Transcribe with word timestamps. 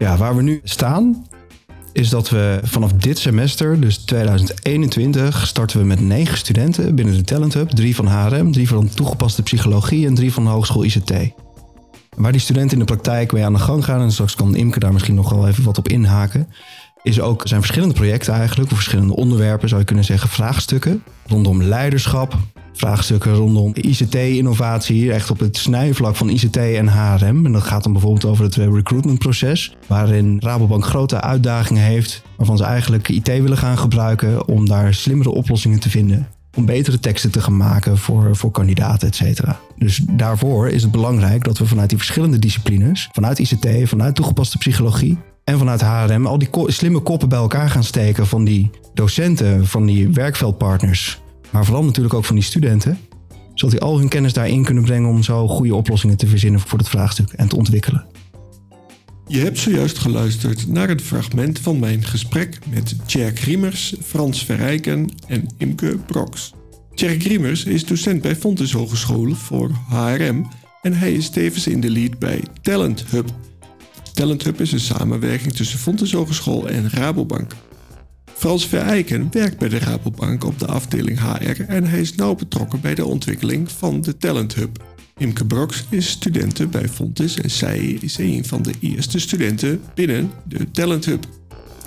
Ja, 0.00 0.16
waar 0.16 0.36
we 0.36 0.42
nu 0.42 0.60
staan 0.64 1.26
is 1.92 2.08
dat 2.08 2.30
we 2.30 2.60
vanaf 2.62 2.92
dit 2.92 3.18
semester, 3.18 3.80
dus 3.80 3.96
2021, 3.96 5.46
starten 5.46 5.78
we 5.78 5.84
met 5.84 6.00
negen 6.00 6.38
studenten 6.38 6.94
binnen 6.94 7.14
de 7.14 7.22
Talent 7.22 7.54
Hub. 7.54 7.70
Drie 7.70 7.94
van 7.94 8.06
HRM, 8.06 8.52
drie 8.52 8.68
van 8.68 8.88
toegepaste 8.88 9.42
psychologie 9.42 10.06
en 10.06 10.14
drie 10.14 10.32
van 10.32 10.44
de 10.44 10.50
Hogeschool 10.50 10.84
ICT. 10.84 11.12
Waar 12.16 12.32
die 12.32 12.40
studenten 12.40 12.72
in 12.72 12.78
de 12.78 12.92
praktijk 12.92 13.32
mee 13.32 13.44
aan 13.44 13.52
de 13.52 13.58
gang 13.58 13.84
gaan, 13.84 14.00
en 14.00 14.12
straks 14.12 14.34
kan 14.34 14.56
Imke 14.56 14.78
daar 14.78 14.92
misschien 14.92 15.14
nog 15.14 15.30
wel 15.30 15.48
even 15.48 15.64
wat 15.64 15.78
op 15.78 15.88
inhaken, 15.88 16.48
is 17.02 17.20
ook, 17.20 17.42
zijn 17.44 17.60
verschillende 17.60 17.94
projecten 17.94 18.34
eigenlijk, 18.34 18.70
of 18.70 18.76
verschillende 18.76 19.16
onderwerpen 19.16 19.68
zou 19.68 19.80
je 19.80 19.86
kunnen 19.86 20.04
zeggen, 20.04 20.28
vraagstukken 20.28 21.02
rondom 21.26 21.62
leiderschap, 21.62 22.36
vraagstukken 22.72 23.34
rondom 23.34 23.72
ICT-innovatie, 23.74 25.12
echt 25.12 25.30
op 25.30 25.38
het 25.38 25.56
snijvlak 25.56 26.16
van 26.16 26.28
ICT 26.28 26.56
en 26.56 26.88
HRM. 26.88 27.46
En 27.46 27.52
dat 27.52 27.62
gaat 27.62 27.82
dan 27.82 27.92
bijvoorbeeld 27.92 28.24
over 28.24 28.44
het 28.44 28.54
recruitmentproces, 28.54 29.76
waarin 29.86 30.36
Rabobank 30.40 30.84
grote 30.84 31.20
uitdagingen 31.20 31.82
heeft, 31.82 32.22
waarvan 32.36 32.56
ze 32.56 32.64
eigenlijk 32.64 33.08
IT 33.08 33.26
willen 33.26 33.56
gaan 33.56 33.78
gebruiken 33.78 34.48
om 34.48 34.68
daar 34.68 34.94
slimmere 34.94 35.30
oplossingen 35.30 35.80
te 35.80 35.90
vinden. 35.90 36.28
Om 36.56 36.66
betere 36.66 36.98
teksten 36.98 37.30
te 37.30 37.40
gaan 37.40 37.56
maken 37.56 37.98
voor, 37.98 38.36
voor 38.36 38.50
kandidaten, 38.50 39.08
et 39.08 39.14
cetera. 39.14 39.60
Dus 39.78 40.00
daarvoor 40.10 40.68
is 40.68 40.82
het 40.82 40.90
belangrijk 40.90 41.44
dat 41.44 41.58
we 41.58 41.66
vanuit 41.66 41.88
die 41.88 41.98
verschillende 41.98 42.38
disciplines, 42.38 43.08
vanuit 43.12 43.38
ICT, 43.38 43.88
vanuit 43.88 44.14
toegepaste 44.14 44.58
psychologie, 44.58 45.18
en 45.44 45.58
vanuit 45.58 45.80
HRM 45.80 46.26
al 46.26 46.38
die 46.38 46.48
slimme 46.66 47.00
koppen 47.00 47.28
bij 47.28 47.38
elkaar 47.38 47.70
gaan 47.70 47.84
steken 47.84 48.26
van 48.26 48.44
die 48.44 48.70
docenten, 48.94 49.66
van 49.66 49.86
die 49.86 50.08
werkveldpartners, 50.08 51.20
maar 51.52 51.64
vooral 51.64 51.84
natuurlijk 51.84 52.14
ook 52.14 52.24
van 52.24 52.34
die 52.34 52.44
studenten, 52.44 52.98
zodat 53.54 53.70
die 53.70 53.80
al 53.80 53.98
hun 53.98 54.08
kennis 54.08 54.32
daarin 54.32 54.64
kunnen 54.64 54.84
brengen 54.84 55.08
om 55.08 55.22
zo 55.22 55.48
goede 55.48 55.74
oplossingen 55.74 56.16
te 56.16 56.26
verzinnen 56.26 56.60
voor 56.60 56.78
het 56.78 56.88
vraagstuk 56.88 57.32
en 57.32 57.48
te 57.48 57.56
ontwikkelen. 57.56 58.06
Je 59.26 59.38
hebt 59.38 59.58
zojuist 59.58 59.98
geluisterd 59.98 60.66
naar 60.66 60.88
het 60.88 61.02
fragment 61.02 61.58
van 61.58 61.78
mijn 61.78 62.04
gesprek 62.04 62.58
met 62.70 62.96
Tjerk 63.06 63.38
Riemers, 63.38 63.94
Frans 64.02 64.44
Verrijken 64.44 65.14
en 65.26 65.46
Imke 65.58 65.98
Broks. 66.06 66.54
Tjerk 66.94 67.22
Riemers 67.22 67.64
is 67.64 67.84
docent 67.84 68.22
bij 68.22 68.36
Fontes 68.36 68.72
Hogescholen 68.72 69.36
voor 69.36 69.70
HRM 69.88 70.48
en 70.82 70.92
hij 70.92 71.12
is 71.12 71.30
tevens 71.30 71.66
in 71.66 71.80
de 71.80 71.90
lead 71.90 72.18
bij 72.18 72.42
Talent 72.62 73.04
Hub, 73.10 73.28
Talent 74.20 74.42
Hub 74.42 74.60
is 74.60 74.72
een 74.72 74.80
samenwerking 74.80 75.52
tussen 75.52 75.78
Fontes 75.78 76.12
Hogeschool 76.12 76.68
en 76.68 76.90
Rabobank. 76.90 77.52
Frans 78.40 78.66
Verijken 78.66 79.28
werkt 79.30 79.58
bij 79.58 79.68
de 79.68 79.78
Rabobank 79.78 80.44
op 80.44 80.58
de 80.58 80.66
afdeling 80.66 81.20
HR 81.20 81.62
en 81.62 81.84
hij 81.84 82.00
is 82.00 82.14
nauw 82.14 82.34
betrokken 82.34 82.80
bij 82.80 82.94
de 82.94 83.04
ontwikkeling 83.04 83.70
van 83.70 84.00
de 84.00 84.16
Talent 84.16 84.54
Hub. 84.54 84.84
Imke 85.16 85.46
Broks 85.46 85.84
is 85.88 86.10
studente 86.10 86.66
bij 86.66 86.88
Fontes 86.88 87.36
en 87.36 87.50
zij 87.50 87.78
is 87.78 88.18
een 88.18 88.44
van 88.44 88.62
de 88.62 88.72
eerste 88.80 89.18
studenten 89.18 89.80
binnen 89.94 90.30
de 90.44 90.70
Talent 90.70 91.04
Hub. 91.04 91.26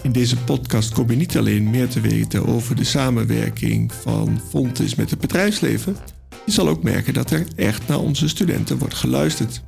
In 0.01 0.11
deze 0.11 0.37
podcast 0.37 0.93
kom 0.93 1.09
je 1.09 1.15
niet 1.15 1.37
alleen 1.37 1.69
meer 1.69 1.87
te 1.87 2.01
weten 2.01 2.45
over 2.45 2.75
de 2.75 2.83
samenwerking 2.83 3.91
van 3.93 4.41
Fontes 4.49 4.95
met 4.95 5.09
het 5.09 5.19
bedrijfsleven, 5.19 5.95
je 6.45 6.51
zal 6.51 6.67
ook 6.67 6.83
merken 6.83 7.13
dat 7.13 7.31
er 7.31 7.45
echt 7.55 7.87
naar 7.87 7.99
onze 7.99 8.27
studenten 8.27 8.77
wordt 8.77 8.95
geluisterd. 8.95 9.61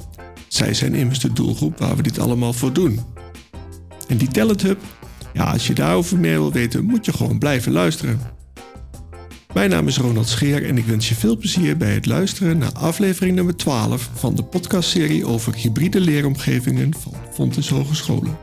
Zij 0.48 0.74
zijn 0.74 0.96
immers 0.96 1.20
de 1.20 1.34
doelgroep 1.34 1.78
waar 1.78 1.96
we 1.96 2.04
dit 2.04 2.20
allemaal 2.20 2.54
voor 2.54 2.74
doen. 2.74 3.00
En 4.08 4.18
die 4.18 4.28
Talent 4.28 4.62
Hub, 4.62 4.82
ja, 5.36 5.44
als 5.44 5.68
je 5.68 5.74
daarover 5.74 6.18
meer 6.18 6.40
wil 6.40 6.52
weten, 6.52 6.84
moet 6.84 7.06
je 7.06 7.14
gewoon 7.14 7.40
blijven 7.40 7.72
luisteren. 7.72 8.20
Mijn 9.54 9.70
naam 9.70 9.88
is 9.88 9.98
Ronald 9.98 10.28
Scheer 10.28 10.66
en 10.66 10.78
ik 10.78 10.86
wens 10.86 11.10
je 11.10 11.16
veel 11.16 11.38
plezier 11.38 11.78
bij 11.78 11.94
het 11.94 12.06
luisteren 12.06 12.58
naar 12.58 12.72
aflevering 12.72 13.36
nummer 13.36 13.56
12 13.56 14.10
van 14.14 14.36
de 14.36 14.44
podcastserie 14.44 15.26
over 15.26 15.56
hybride 15.56 16.00
leeromgevingen 16.00 16.94
van 17.00 17.14
Fontes 17.34 17.70
Hogescholen. 17.70 18.38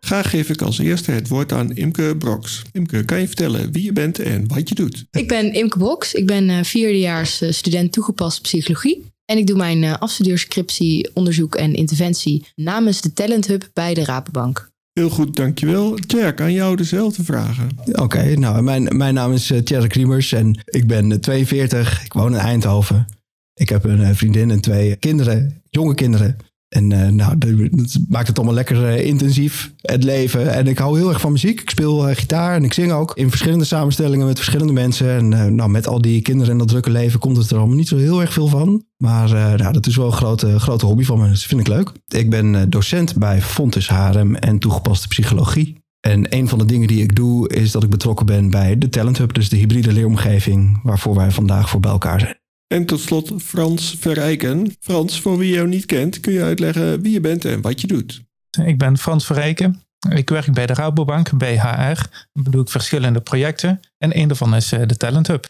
Graag 0.00 0.30
geef 0.30 0.48
ik 0.48 0.62
als 0.62 0.78
eerste 0.78 1.10
het 1.10 1.28
woord 1.28 1.52
aan 1.52 1.72
Imke 1.72 2.16
Broks. 2.18 2.62
Imke, 2.72 3.04
kan 3.04 3.20
je 3.20 3.26
vertellen 3.26 3.72
wie 3.72 3.84
je 3.84 3.92
bent 3.92 4.18
en 4.18 4.48
wat 4.48 4.68
je 4.68 4.74
doet? 4.74 5.04
Ik 5.10 5.28
ben 5.28 5.52
Imke 5.52 5.78
Broks. 5.78 6.14
Ik 6.14 6.26
ben 6.26 6.48
uh, 6.48 6.62
vierdejaars 6.62 7.42
uh, 7.42 7.50
student 7.50 7.92
toegepaste 7.92 8.40
psychologie. 8.40 9.04
En 9.30 9.38
ik 9.38 9.46
doe 9.46 9.56
mijn 9.56 9.82
uh, 9.82 9.94
afstudeerscriptie, 9.98 11.10
onderzoek 11.14 11.54
en 11.54 11.74
interventie 11.74 12.46
namens 12.54 13.00
de 13.00 13.12
Talent 13.12 13.46
Hub 13.46 13.70
bij 13.72 13.94
de 13.94 14.04
Rabobank. 14.04 14.70
Heel 14.92 15.10
goed, 15.10 15.36
dankjewel. 15.36 15.94
Tjerk, 15.94 16.40
aan 16.40 16.52
jou 16.52 16.76
dezelfde 16.76 17.24
vragen. 17.24 17.68
Oké, 17.92 18.34
nou, 18.34 18.62
mijn, 18.62 18.96
mijn 18.96 19.14
naam 19.14 19.32
is 19.32 19.50
uh, 19.50 19.58
Tjerk 19.58 19.92
Riemers 19.92 20.32
en 20.32 20.60
ik 20.64 20.86
ben 20.86 21.20
42. 21.20 22.04
Ik 22.04 22.12
woon 22.12 22.32
in 22.32 22.38
Eindhoven. 22.38 23.06
Ik 23.54 23.68
heb 23.68 23.84
een 23.84 24.16
vriendin 24.16 24.50
en 24.50 24.60
twee 24.60 24.96
kinderen, 24.96 25.62
jonge 25.68 25.94
kinderen. 25.94 26.36
En 26.70 26.90
uh, 26.90 27.08
nou, 27.08 27.38
dat 27.38 27.98
maakt 28.08 28.26
het 28.26 28.36
allemaal 28.36 28.54
lekker 28.54 28.76
uh, 28.76 29.06
intensief, 29.06 29.72
het 29.80 30.04
leven. 30.04 30.52
En 30.52 30.66
ik 30.66 30.78
hou 30.78 30.98
heel 30.98 31.08
erg 31.08 31.20
van 31.20 31.32
muziek. 31.32 31.60
Ik 31.60 31.70
speel 31.70 32.08
uh, 32.08 32.16
gitaar 32.16 32.54
en 32.54 32.64
ik 32.64 32.72
zing 32.72 32.92
ook 32.92 33.16
in 33.16 33.30
verschillende 33.30 33.64
samenstellingen 33.64 34.26
met 34.26 34.36
verschillende 34.36 34.72
mensen. 34.72 35.08
En 35.10 35.54
nou, 35.54 35.70
met 35.70 35.86
al 35.86 36.00
die 36.00 36.22
kinderen 36.22 36.52
en 36.52 36.58
dat 36.58 36.68
drukke 36.68 36.90
leven 36.90 37.20
komt 37.20 37.36
het 37.36 37.50
er 37.50 37.58
allemaal 37.58 37.76
niet 37.76 37.88
zo 37.88 37.96
heel 37.96 38.20
erg 38.20 38.32
veel 38.32 38.46
van. 38.46 38.84
Maar 38.96 39.28
nou, 39.56 39.72
dat 39.72 39.86
is 39.86 39.96
wel 39.96 40.06
een 40.06 40.12
grote, 40.12 40.60
grote 40.60 40.86
hobby 40.86 41.04
van 41.04 41.18
me. 41.18 41.28
Dus 41.28 41.38
dat 41.38 41.48
vind 41.48 41.60
ik 41.60 41.68
leuk. 41.68 41.92
Ik 42.08 42.30
ben 42.30 42.70
docent 42.70 43.16
bij 43.16 43.42
Fontes 43.42 43.88
Harem 43.88 44.34
en 44.34 44.58
toegepaste 44.58 45.08
psychologie. 45.08 45.78
En 46.00 46.36
een 46.36 46.48
van 46.48 46.58
de 46.58 46.64
dingen 46.64 46.88
die 46.88 47.02
ik 47.02 47.16
doe 47.16 47.48
is 47.48 47.70
dat 47.70 47.82
ik 47.82 47.90
betrokken 47.90 48.26
ben 48.26 48.50
bij 48.50 48.78
de 48.78 48.88
Talent 48.88 49.18
Hub, 49.18 49.34
dus 49.34 49.48
de 49.48 49.56
hybride 49.56 49.92
leeromgeving 49.92 50.80
waarvoor 50.82 51.14
wij 51.14 51.30
vandaag 51.30 51.70
voor 51.70 51.80
bij 51.80 51.90
elkaar 51.90 52.20
zijn. 52.20 52.39
En 52.74 52.84
tot 52.84 53.00
slot 53.00 53.32
Frans 53.42 53.96
Verrijken. 53.98 54.76
Frans, 54.80 55.20
voor 55.20 55.38
wie 55.38 55.52
jou 55.52 55.68
niet 55.68 55.86
kent, 55.86 56.20
kun 56.20 56.32
je 56.32 56.42
uitleggen 56.42 57.00
wie 57.00 57.12
je 57.12 57.20
bent 57.20 57.44
en 57.44 57.60
wat 57.60 57.80
je 57.80 57.86
doet. 57.86 58.22
Ik 58.64 58.78
ben 58.78 58.98
Frans 58.98 59.26
Verrijken. 59.26 59.82
Ik 60.08 60.28
werk 60.28 60.52
bij 60.52 60.66
de 60.66 60.74
Rabobank, 60.74 61.38
bij 61.38 61.58
HR. 61.58 62.00
Dan 62.32 62.52
doe 62.52 62.62
ik 62.62 62.68
verschillende 62.68 63.20
projecten. 63.20 63.80
En 63.98 64.18
een 64.18 64.28
daarvan 64.28 64.54
is 64.54 64.68
de 64.68 64.96
Talent 64.96 65.26
Hub. 65.26 65.48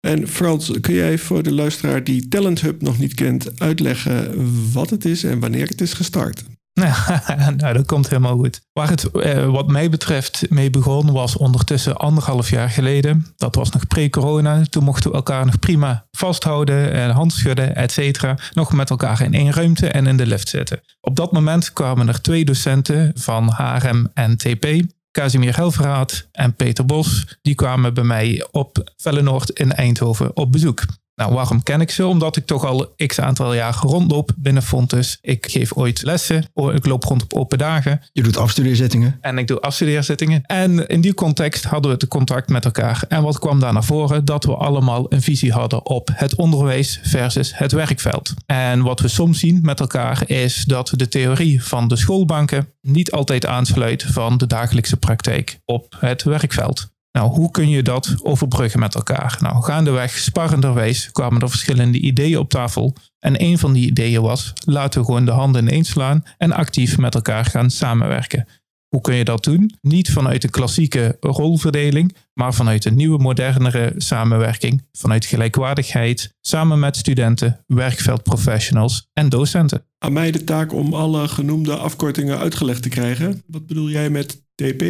En 0.00 0.28
Frans, 0.28 0.80
kun 0.80 0.94
jij 0.94 1.18
voor 1.18 1.42
de 1.42 1.52
luisteraar 1.52 2.04
die 2.04 2.28
Talent 2.28 2.60
Hub 2.60 2.82
nog 2.82 2.98
niet 2.98 3.14
kent 3.14 3.60
uitleggen 3.60 4.72
wat 4.72 4.90
het 4.90 5.04
is 5.04 5.24
en 5.24 5.40
wanneer 5.40 5.68
het 5.68 5.80
is 5.80 5.92
gestart? 5.92 6.44
nou, 7.56 7.72
dat 7.72 7.86
komt 7.86 8.08
helemaal 8.08 8.36
goed. 8.36 8.60
Waar 8.72 8.88
het 8.88 9.10
eh, 9.10 9.50
wat 9.50 9.68
mij 9.68 9.90
betreft 9.90 10.50
mee 10.50 10.70
begon 10.70 11.12
was 11.12 11.36
ondertussen 11.36 11.96
anderhalf 11.96 12.50
jaar 12.50 12.70
geleden. 12.70 13.26
Dat 13.36 13.54
was 13.54 13.70
nog 13.70 13.86
pre-corona. 13.86 14.62
Toen 14.70 14.84
mochten 14.84 15.10
we 15.10 15.16
elkaar 15.16 15.44
nog 15.44 15.58
prima 15.58 16.06
vasthouden 16.10 16.92
en 16.92 17.10
handschudden, 17.10 17.76
et 17.76 17.92
cetera. 17.92 18.38
Nog 18.52 18.72
met 18.72 18.90
elkaar 18.90 19.20
in 19.20 19.34
één 19.34 19.52
ruimte 19.52 19.88
en 19.88 20.06
in 20.06 20.16
de 20.16 20.26
lift 20.26 20.48
zitten. 20.48 20.80
Op 21.00 21.16
dat 21.16 21.32
moment 21.32 21.72
kwamen 21.72 22.08
er 22.08 22.22
twee 22.22 22.44
docenten 22.44 23.12
van 23.14 23.52
HRM 23.52 24.10
en 24.14 24.36
TP. 24.36 24.66
Casimir 25.10 25.56
Helverraad 25.56 26.28
en 26.32 26.54
Peter 26.54 26.86
Bos. 26.86 27.38
Die 27.42 27.54
kwamen 27.54 27.94
bij 27.94 28.04
mij 28.04 28.46
op 28.50 28.92
Vellenoord 28.96 29.50
in 29.50 29.72
Eindhoven 29.72 30.36
op 30.36 30.52
bezoek. 30.52 30.84
Nou, 31.16 31.34
waarom 31.34 31.62
ken 31.62 31.80
ik 31.80 31.90
ze? 31.90 32.06
Omdat 32.06 32.36
ik 32.36 32.46
toch 32.46 32.64
al 32.64 32.94
x 33.06 33.20
aantal 33.20 33.54
jaar 33.54 33.76
rondloop 33.80 34.32
binnen 34.36 34.62
Fontes. 34.62 35.18
Ik 35.20 35.46
geef 35.50 35.72
ooit 35.72 36.02
lessen. 36.02 36.44
Ik 36.74 36.86
loop 36.86 37.04
rond 37.04 37.22
op 37.22 37.34
open 37.34 37.58
dagen. 37.58 38.02
Je 38.12 38.22
doet 38.22 38.36
afstudeerzittingen. 38.36 39.18
En 39.20 39.38
ik 39.38 39.46
doe 39.46 39.60
afstudeerzittingen. 39.60 40.42
En 40.42 40.86
in 40.86 41.00
die 41.00 41.14
context 41.14 41.64
hadden 41.64 41.90
we 41.90 41.96
het 42.00 42.08
contact 42.08 42.48
met 42.48 42.64
elkaar. 42.64 43.04
En 43.08 43.22
wat 43.22 43.38
kwam 43.38 43.60
daar 43.60 43.72
naar 43.72 43.84
voren? 43.84 44.24
Dat 44.24 44.44
we 44.44 44.54
allemaal 44.54 45.06
een 45.08 45.22
visie 45.22 45.52
hadden 45.52 45.86
op 45.86 46.10
het 46.12 46.34
onderwijs 46.34 47.00
versus 47.02 47.58
het 47.58 47.72
werkveld. 47.72 48.34
En 48.46 48.82
wat 48.82 49.00
we 49.00 49.08
soms 49.08 49.38
zien 49.38 49.58
met 49.62 49.80
elkaar 49.80 50.22
is 50.30 50.64
dat 50.64 50.92
de 50.96 51.08
theorie 51.08 51.62
van 51.62 51.88
de 51.88 51.96
schoolbanken 51.96 52.68
niet 52.80 53.12
altijd 53.12 53.46
aansluit 53.46 54.02
van 54.02 54.36
de 54.36 54.46
dagelijkse 54.46 54.96
praktijk 54.96 55.58
op 55.64 55.96
het 56.00 56.22
werkveld. 56.22 56.94
Nou, 57.16 57.30
hoe 57.30 57.50
kun 57.50 57.68
je 57.68 57.82
dat 57.82 58.14
overbruggen 58.22 58.80
met 58.80 58.94
elkaar? 58.94 59.38
Nou, 59.40 59.62
gaandeweg, 59.62 60.18
sparrenderwijs, 60.18 61.12
kwamen 61.12 61.40
er 61.40 61.50
verschillende 61.50 61.98
ideeën 61.98 62.38
op 62.38 62.48
tafel. 62.48 62.96
En 63.18 63.42
een 63.42 63.58
van 63.58 63.72
die 63.72 63.86
ideeën 63.86 64.22
was, 64.22 64.52
laten 64.64 65.00
we 65.00 65.06
gewoon 65.06 65.24
de 65.24 65.30
handen 65.30 65.62
ineens 65.62 65.88
slaan 65.88 66.24
en 66.38 66.52
actief 66.52 66.98
met 66.98 67.14
elkaar 67.14 67.44
gaan 67.44 67.70
samenwerken. 67.70 68.48
Hoe 68.88 69.00
kun 69.00 69.14
je 69.14 69.24
dat 69.24 69.44
doen? 69.44 69.74
Niet 69.80 70.10
vanuit 70.10 70.42
de 70.42 70.50
klassieke 70.50 71.16
rolverdeling, 71.20 72.16
maar 72.34 72.54
vanuit 72.54 72.84
een 72.84 72.96
nieuwe, 72.96 73.18
modernere 73.18 73.92
samenwerking, 73.96 74.82
vanuit 74.92 75.24
gelijkwaardigheid, 75.24 76.34
samen 76.40 76.78
met 76.78 76.96
studenten, 76.96 77.64
werkveldprofessionals 77.66 79.08
en 79.12 79.28
docenten. 79.28 79.84
Aan 79.98 80.12
mij 80.12 80.30
de 80.30 80.44
taak 80.44 80.72
om 80.72 80.94
alle 80.94 81.28
genoemde 81.28 81.76
afkortingen 81.76 82.38
uitgelegd 82.38 82.82
te 82.82 82.88
krijgen. 82.88 83.42
Wat 83.46 83.66
bedoel 83.66 83.88
jij 83.88 84.10
met 84.10 84.42
TP? 84.54 84.84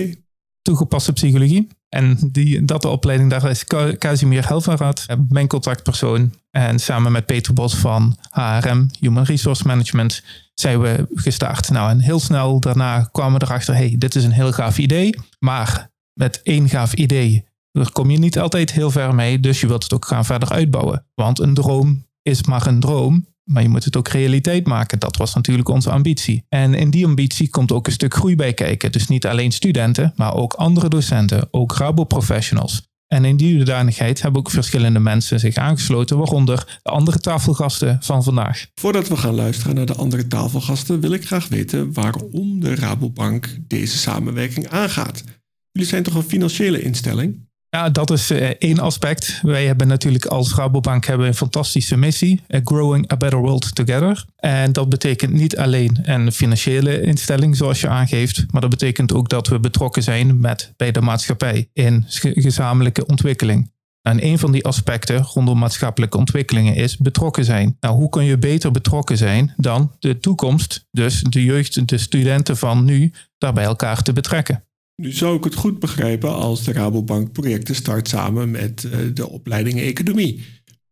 Toegepaste 0.62 1.12
psychologie. 1.12 1.68
En 1.96 2.18
die, 2.32 2.64
dat 2.64 2.82
de 2.82 2.88
opleiding, 2.88 3.30
daar 3.30 3.50
is 3.50 3.64
Casimir 3.98 4.48
Helverraad, 4.48 5.06
mijn 5.28 5.46
contactpersoon. 5.46 6.34
En 6.50 6.78
samen 6.78 7.12
met 7.12 7.26
Peter 7.26 7.52
Bos 7.52 7.74
van 7.74 8.16
HRM, 8.30 8.90
Human 9.00 9.24
Resource 9.24 9.66
Management, 9.66 10.22
zijn 10.54 10.80
we 10.80 11.06
gestart. 11.14 11.70
Nou, 11.70 11.90
en 11.90 11.98
heel 11.98 12.20
snel 12.20 12.60
daarna 12.60 13.08
kwamen 13.12 13.40
we 13.40 13.46
erachter, 13.46 13.74
hey, 13.74 13.94
dit 13.98 14.14
is 14.14 14.24
een 14.24 14.32
heel 14.32 14.52
gaaf 14.52 14.78
idee. 14.78 15.18
Maar 15.38 15.90
met 16.12 16.40
één 16.42 16.68
gaaf 16.68 16.92
idee, 16.92 17.44
daar 17.72 17.92
kom 17.92 18.10
je 18.10 18.18
niet 18.18 18.38
altijd 18.38 18.72
heel 18.72 18.90
ver 18.90 19.14
mee. 19.14 19.40
Dus 19.40 19.60
je 19.60 19.66
wilt 19.66 19.82
het 19.82 19.92
ook 19.92 20.06
gaan 20.06 20.24
verder 20.24 20.50
uitbouwen. 20.50 21.06
Want 21.14 21.38
een 21.38 21.54
droom 21.54 22.06
is 22.22 22.42
maar 22.42 22.66
een 22.66 22.80
droom. 22.80 23.26
Maar 23.50 23.62
je 23.62 23.68
moet 23.68 23.84
het 23.84 23.96
ook 23.96 24.08
realiteit 24.08 24.66
maken. 24.66 24.98
Dat 24.98 25.16
was 25.16 25.34
natuurlijk 25.34 25.68
onze 25.68 25.90
ambitie. 25.90 26.44
En 26.48 26.74
in 26.74 26.90
die 26.90 27.06
ambitie 27.06 27.50
komt 27.50 27.72
ook 27.72 27.86
een 27.86 27.92
stuk 27.92 28.14
groei 28.14 28.36
bij 28.36 28.52
kijken. 28.52 28.92
Dus 28.92 29.08
niet 29.08 29.26
alleen 29.26 29.52
studenten, 29.52 30.12
maar 30.16 30.34
ook 30.34 30.52
andere 30.52 30.88
docenten, 30.88 31.48
ook 31.50 31.76
Rabo-professionals. 31.76 32.88
En 33.06 33.24
in 33.24 33.36
die 33.36 33.56
hoedanigheid 33.56 34.22
hebben 34.22 34.40
ook 34.40 34.50
verschillende 34.50 34.98
mensen 34.98 35.40
zich 35.40 35.56
aangesloten, 35.56 36.18
waaronder 36.18 36.80
de 36.82 36.90
andere 36.90 37.18
tafelgasten 37.20 37.98
van 38.00 38.24
vandaag. 38.24 38.66
Voordat 38.74 39.08
we 39.08 39.16
gaan 39.16 39.34
luisteren 39.34 39.74
naar 39.74 39.86
de 39.86 39.94
andere 39.94 40.26
tafelgasten, 40.26 41.00
wil 41.00 41.12
ik 41.12 41.26
graag 41.26 41.48
weten 41.48 41.92
waarom 41.92 42.60
de 42.60 42.74
Rabobank 42.74 43.58
deze 43.68 43.98
samenwerking 43.98 44.68
aangaat. 44.68 45.24
Jullie 45.72 45.88
zijn 45.88 46.02
toch 46.02 46.14
een 46.14 46.22
financiële 46.22 46.82
instelling? 46.82 47.48
Ja, 47.70 47.90
dat 47.90 48.10
is 48.10 48.30
uh, 48.30 48.50
één 48.58 48.78
aspect. 48.78 49.38
Wij 49.42 49.66
hebben 49.66 49.88
natuurlijk 49.88 50.26
als 50.26 50.54
Rabobank 50.54 51.04
hebben 51.04 51.26
een 51.26 51.34
fantastische 51.34 51.96
missie. 51.96 52.42
Uh, 52.48 52.60
growing 52.64 53.12
a 53.12 53.16
better 53.16 53.38
world 53.38 53.74
together. 53.74 54.24
En 54.36 54.72
dat 54.72 54.88
betekent 54.88 55.32
niet 55.32 55.56
alleen 55.56 55.98
een 56.02 56.32
financiële 56.32 57.00
instelling 57.00 57.56
zoals 57.56 57.80
je 57.80 57.88
aangeeft. 57.88 58.44
Maar 58.50 58.60
dat 58.60 58.70
betekent 58.70 59.12
ook 59.12 59.28
dat 59.28 59.48
we 59.48 59.60
betrokken 59.60 60.02
zijn 60.02 60.40
met, 60.40 60.72
bij 60.76 60.92
de 60.92 61.00
maatschappij 61.00 61.68
in 61.72 62.04
gezamenlijke 62.34 63.06
ontwikkeling. 63.06 63.74
En 64.02 64.24
een 64.24 64.38
van 64.38 64.52
die 64.52 64.64
aspecten 64.64 65.22
rondom 65.22 65.58
maatschappelijke 65.58 66.16
ontwikkelingen 66.16 66.74
is 66.74 66.96
betrokken 66.96 67.44
zijn. 67.44 67.76
Nou, 67.80 67.94
hoe 67.94 68.08
kun 68.08 68.24
je 68.24 68.38
beter 68.38 68.70
betrokken 68.70 69.16
zijn 69.16 69.52
dan 69.56 69.92
de 69.98 70.18
toekomst, 70.18 70.86
dus 70.90 71.22
de 71.22 71.44
jeugd, 71.44 71.88
de 71.88 71.98
studenten 71.98 72.56
van 72.56 72.84
nu, 72.84 73.12
daar 73.38 73.52
bij 73.52 73.64
elkaar 73.64 74.02
te 74.02 74.12
betrekken? 74.12 74.64
Nu 74.96 75.12
zou 75.12 75.36
ik 75.36 75.44
het 75.44 75.54
goed 75.54 75.78
begrijpen 75.78 76.34
als 76.34 76.64
de 76.64 76.72
Rabobank 76.72 77.32
projecten 77.32 77.74
start 77.74 78.08
samen 78.08 78.50
met 78.50 78.84
eh, 78.84 78.98
de 79.14 79.28
opleiding 79.28 79.80
Economie. 79.80 80.44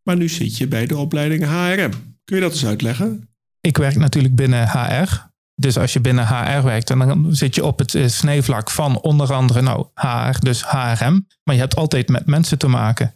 Maar 0.02 0.16
nu 0.16 0.28
zit 0.28 0.56
je 0.56 0.68
bij 0.68 0.86
de 0.86 0.96
opleiding 0.96 1.44
HRM. 1.44 1.90
Kun 2.24 2.36
je 2.36 2.42
dat 2.42 2.52
eens 2.52 2.66
uitleggen? 2.66 3.28
Ik 3.60 3.76
werk 3.76 3.96
natuurlijk 3.96 4.34
binnen 4.34 4.68
HR. 4.68 5.32
Dus 5.54 5.78
als 5.78 5.92
je 5.92 6.00
binnen 6.00 6.26
HR 6.26 6.64
werkt, 6.64 6.88
dan 6.88 7.26
zit 7.34 7.54
je 7.54 7.64
op 7.64 7.78
het 7.78 7.94
eh, 7.94 8.06
snijvlak 8.08 8.70
van 8.70 9.00
onder 9.00 9.32
andere 9.32 9.62
nou, 9.62 9.86
HR, 9.94 10.38
dus 10.38 10.64
HRM. 10.64 11.26
Maar 11.44 11.54
je 11.54 11.60
hebt 11.60 11.76
altijd 11.76 12.08
met 12.08 12.26
mensen 12.26 12.58
te 12.58 12.68
maken. 12.68 13.14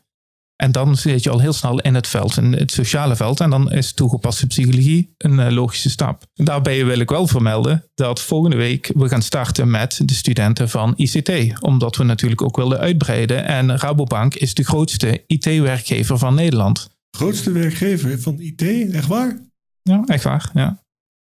En 0.63 0.73
dan 0.73 0.97
zit 0.97 1.23
je 1.23 1.31
al 1.31 1.41
heel 1.41 1.53
snel 1.53 1.81
in 1.81 1.95
het 1.95 2.07
veld, 2.07 2.37
in 2.37 2.53
het 2.53 2.71
sociale 2.71 3.17
veld. 3.17 3.41
En 3.41 3.51
dan 3.51 3.73
is 3.73 3.93
toegepaste 3.93 4.47
psychologie 4.47 5.15
een 5.19 5.41
eh, 5.41 5.53
logische 5.53 5.91
stap. 5.91 6.23
Daarbij 6.35 6.85
wil 6.85 6.99
ik 6.99 7.11
wel 7.11 7.27
vermelden 7.27 7.85
dat 7.95 8.21
volgende 8.21 8.57
week 8.57 8.91
we 8.95 9.09
gaan 9.09 9.23
starten 9.23 9.71
met 9.71 10.01
de 10.05 10.15
studenten 10.15 10.69
van 10.69 10.95
ICT. 10.97 11.61
Omdat 11.61 11.97
we 11.97 12.05
natuurlijk 12.05 12.43
ook 12.43 12.57
willen 12.57 12.79
uitbreiden. 12.79 13.45
En 13.45 13.79
Rabobank 13.79 14.35
is 14.35 14.55
de 14.55 14.65
grootste 14.65 15.25
IT-werkgever 15.27 16.19
van 16.19 16.35
Nederland. 16.35 16.89
Grootste 17.11 17.53
werkgever 17.53 18.21
van 18.21 18.41
IT, 18.41 18.63
echt 18.93 19.07
waar? 19.07 19.41
Ja, 19.83 20.03
echt 20.07 20.25
waar, 20.25 20.51
ja. 20.55 20.83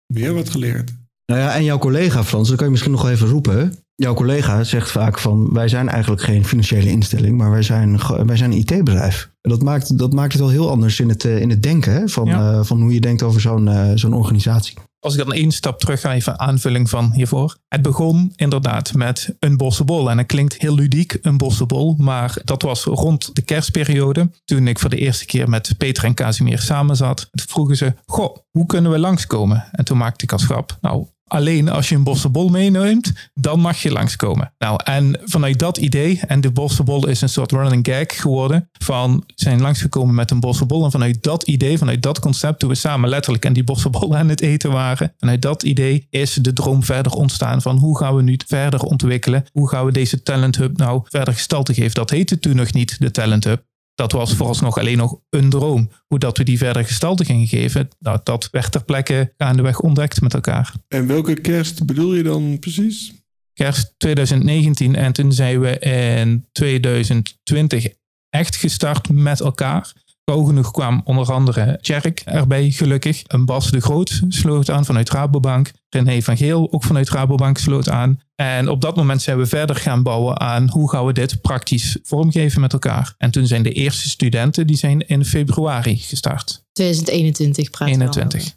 Weer 0.06 0.34
wat 0.34 0.50
geleerd. 0.50 0.92
Nou 1.26 1.40
ja, 1.40 1.54
en 1.54 1.64
jouw 1.64 1.78
collega 1.78 2.24
Frans, 2.24 2.48
dat 2.48 2.56
kan 2.56 2.66
je 2.66 2.72
misschien 2.72 2.92
nog 2.92 3.02
wel 3.02 3.10
even 3.10 3.28
roepen. 3.28 3.78
Jouw 4.02 4.14
collega 4.14 4.64
zegt 4.64 4.90
vaak 4.90 5.18
van 5.18 5.52
wij 5.52 5.68
zijn 5.68 5.88
eigenlijk 5.88 6.22
geen 6.22 6.44
financiële 6.44 6.90
instelling, 6.90 7.36
maar 7.36 7.50
wij 7.50 7.62
zijn, 7.62 8.00
wij 8.26 8.36
zijn 8.36 8.52
een 8.52 8.58
IT-bedrijf. 8.58 9.30
Dat 9.40 9.62
maakt, 9.62 9.98
dat 9.98 10.12
maakt 10.12 10.32
het 10.32 10.40
wel 10.40 10.50
heel 10.50 10.70
anders 10.70 11.00
in 11.00 11.08
het, 11.08 11.24
eh, 11.24 11.40
in 11.40 11.50
het 11.50 11.62
denken 11.62 11.92
hè? 11.92 12.08
Van, 12.08 12.26
ja. 12.26 12.52
uh, 12.52 12.64
van 12.64 12.80
hoe 12.80 12.94
je 12.94 13.00
denkt 13.00 13.22
over 13.22 13.40
zo'n 13.40 13.66
uh, 13.66 13.90
zo'n 13.94 14.12
organisatie. 14.12 14.74
Als 15.00 15.16
ik 15.16 15.24
dan 15.24 15.32
één 15.32 15.50
stap 15.50 15.80
terug 15.80 16.00
ga, 16.00 16.12
even 16.12 16.38
aanvulling 16.38 16.90
van 16.90 17.12
hiervoor. 17.12 17.56
Het 17.68 17.82
begon 17.82 18.32
inderdaad 18.36 18.94
met 18.94 19.36
een 19.38 19.56
bossenbol. 19.56 20.10
En 20.10 20.18
het 20.18 20.26
klinkt 20.26 20.58
heel 20.58 20.74
ludiek, 20.74 21.18
een 21.22 21.36
bossenbol. 21.36 21.94
Maar 21.98 22.38
dat 22.44 22.62
was 22.62 22.84
rond 22.84 23.34
de 23.34 23.42
kerstperiode. 23.42 24.30
Toen 24.44 24.66
ik 24.66 24.78
voor 24.78 24.90
de 24.90 24.96
eerste 24.96 25.26
keer 25.26 25.48
met 25.48 25.74
Peter 25.78 26.04
en 26.04 26.14
Casimir 26.14 26.58
samen 26.58 26.96
zat. 26.96 27.28
Vroegen 27.32 27.76
ze, 27.76 27.94
goh, 28.06 28.36
hoe 28.50 28.66
kunnen 28.66 28.90
we 28.90 28.98
langskomen? 28.98 29.68
En 29.72 29.84
toen 29.84 29.98
maakte 29.98 30.24
ik 30.24 30.32
als 30.32 30.44
grap, 30.44 30.78
nou, 30.80 31.06
Alleen 31.28 31.68
als 31.68 31.88
je 31.88 31.94
een 31.94 32.04
bossenbol 32.04 32.48
meeneemt, 32.48 33.12
dan 33.34 33.60
mag 33.60 33.82
je 33.82 33.92
langskomen. 33.92 34.52
Nou, 34.58 34.80
en 34.84 35.20
vanuit 35.24 35.58
dat 35.58 35.76
idee, 35.76 36.20
en 36.26 36.40
de 36.40 36.50
bossenbol 36.50 37.06
is 37.06 37.20
een 37.20 37.28
soort 37.28 37.52
running 37.52 37.86
gag 37.86 38.20
geworden, 38.20 38.68
van 38.72 39.24
zijn 39.34 39.60
langsgekomen 39.60 40.14
met 40.14 40.30
een 40.30 40.40
bossenbol. 40.40 40.84
En 40.84 40.90
vanuit 40.90 41.22
dat 41.22 41.42
idee, 41.42 41.78
vanuit 41.78 42.02
dat 42.02 42.18
concept, 42.18 42.58
toen 42.58 42.68
we 42.68 42.74
samen 42.74 43.08
letterlijk 43.08 43.46
aan 43.46 43.52
die 43.52 43.64
bossenbol 43.64 44.16
aan 44.16 44.28
het 44.28 44.40
eten 44.40 44.70
waren, 44.70 45.14
vanuit 45.18 45.42
dat 45.42 45.62
idee 45.62 46.06
is 46.10 46.34
de 46.34 46.52
droom 46.52 46.82
verder 46.82 47.12
ontstaan 47.12 47.62
van 47.62 47.76
hoe 47.76 47.98
gaan 47.98 48.16
we 48.16 48.22
nu 48.22 48.38
verder 48.46 48.80
ontwikkelen? 48.80 49.44
Hoe 49.52 49.68
gaan 49.68 49.84
we 49.84 49.92
deze 49.92 50.22
Talent 50.22 50.56
Hub 50.56 50.76
nou 50.76 51.00
verder 51.04 51.34
gestalte 51.34 51.74
geven? 51.74 51.94
Dat 51.94 52.10
heette 52.10 52.38
toen 52.38 52.56
nog 52.56 52.72
niet 52.72 53.00
de 53.00 53.10
Talent 53.10 53.44
Hub 53.44 53.62
dat 53.98 54.12
was 54.12 54.34
vooralsnog 54.34 54.78
alleen 54.78 54.96
nog 54.96 55.20
een 55.30 55.50
droom. 55.50 55.90
Hoe 56.06 56.18
dat 56.18 56.38
we 56.38 56.44
die 56.44 56.58
verder 56.58 56.84
gestalte 56.84 57.24
gingen 57.24 57.46
geven, 57.46 57.88
nou, 57.98 58.20
dat 58.22 58.48
werd 58.50 58.72
ter 58.72 58.84
plekke 58.84 59.32
gaandeweg 59.36 59.80
ontdekt 59.80 60.20
met 60.20 60.34
elkaar. 60.34 60.74
En 60.88 61.06
welke 61.06 61.34
kerst 61.34 61.86
bedoel 61.86 62.14
je 62.14 62.22
dan 62.22 62.58
precies? 62.58 63.12
Kerst 63.52 63.94
2019 63.96 64.94
en 64.94 65.12
toen 65.12 65.32
zijn 65.32 65.60
we 65.60 65.78
in 65.78 66.46
2020 66.52 67.88
echt 68.30 68.56
gestart 68.56 69.08
met 69.08 69.40
elkaar. 69.40 69.92
Genoeg 70.28 70.70
kwam 70.70 71.00
onder 71.04 71.32
andere 71.32 71.78
Tjerk 71.80 72.20
erbij, 72.24 72.70
gelukkig. 72.70 73.22
Een 73.26 73.44
Bas 73.44 73.70
de 73.70 73.80
Groot 73.80 74.22
sloot 74.28 74.70
aan 74.70 74.84
vanuit 74.84 75.10
Rabobank. 75.10 75.70
René 75.88 76.22
van 76.22 76.36
Geel 76.36 76.72
ook 76.72 76.84
vanuit 76.84 77.10
Rabobank 77.10 77.58
sloot 77.58 77.88
aan. 77.88 78.20
En 78.34 78.68
op 78.68 78.80
dat 78.80 78.96
moment 78.96 79.22
zijn 79.22 79.38
we 79.38 79.46
verder 79.46 79.76
gaan 79.76 80.02
bouwen 80.02 80.40
aan 80.40 80.70
hoe 80.70 80.90
gaan 80.90 81.06
we 81.06 81.12
dit 81.12 81.40
praktisch 81.40 81.98
vormgeven 82.02 82.60
met 82.60 82.72
elkaar. 82.72 83.14
En 83.18 83.30
toen 83.30 83.46
zijn 83.46 83.62
de 83.62 83.72
eerste 83.72 84.08
studenten, 84.08 84.66
die 84.66 84.76
zijn 84.76 85.00
in 85.06 85.24
februari 85.24 85.96
gestart. 85.96 86.64
2021 86.72 87.70
praat 87.70 87.88
21. 87.88 88.56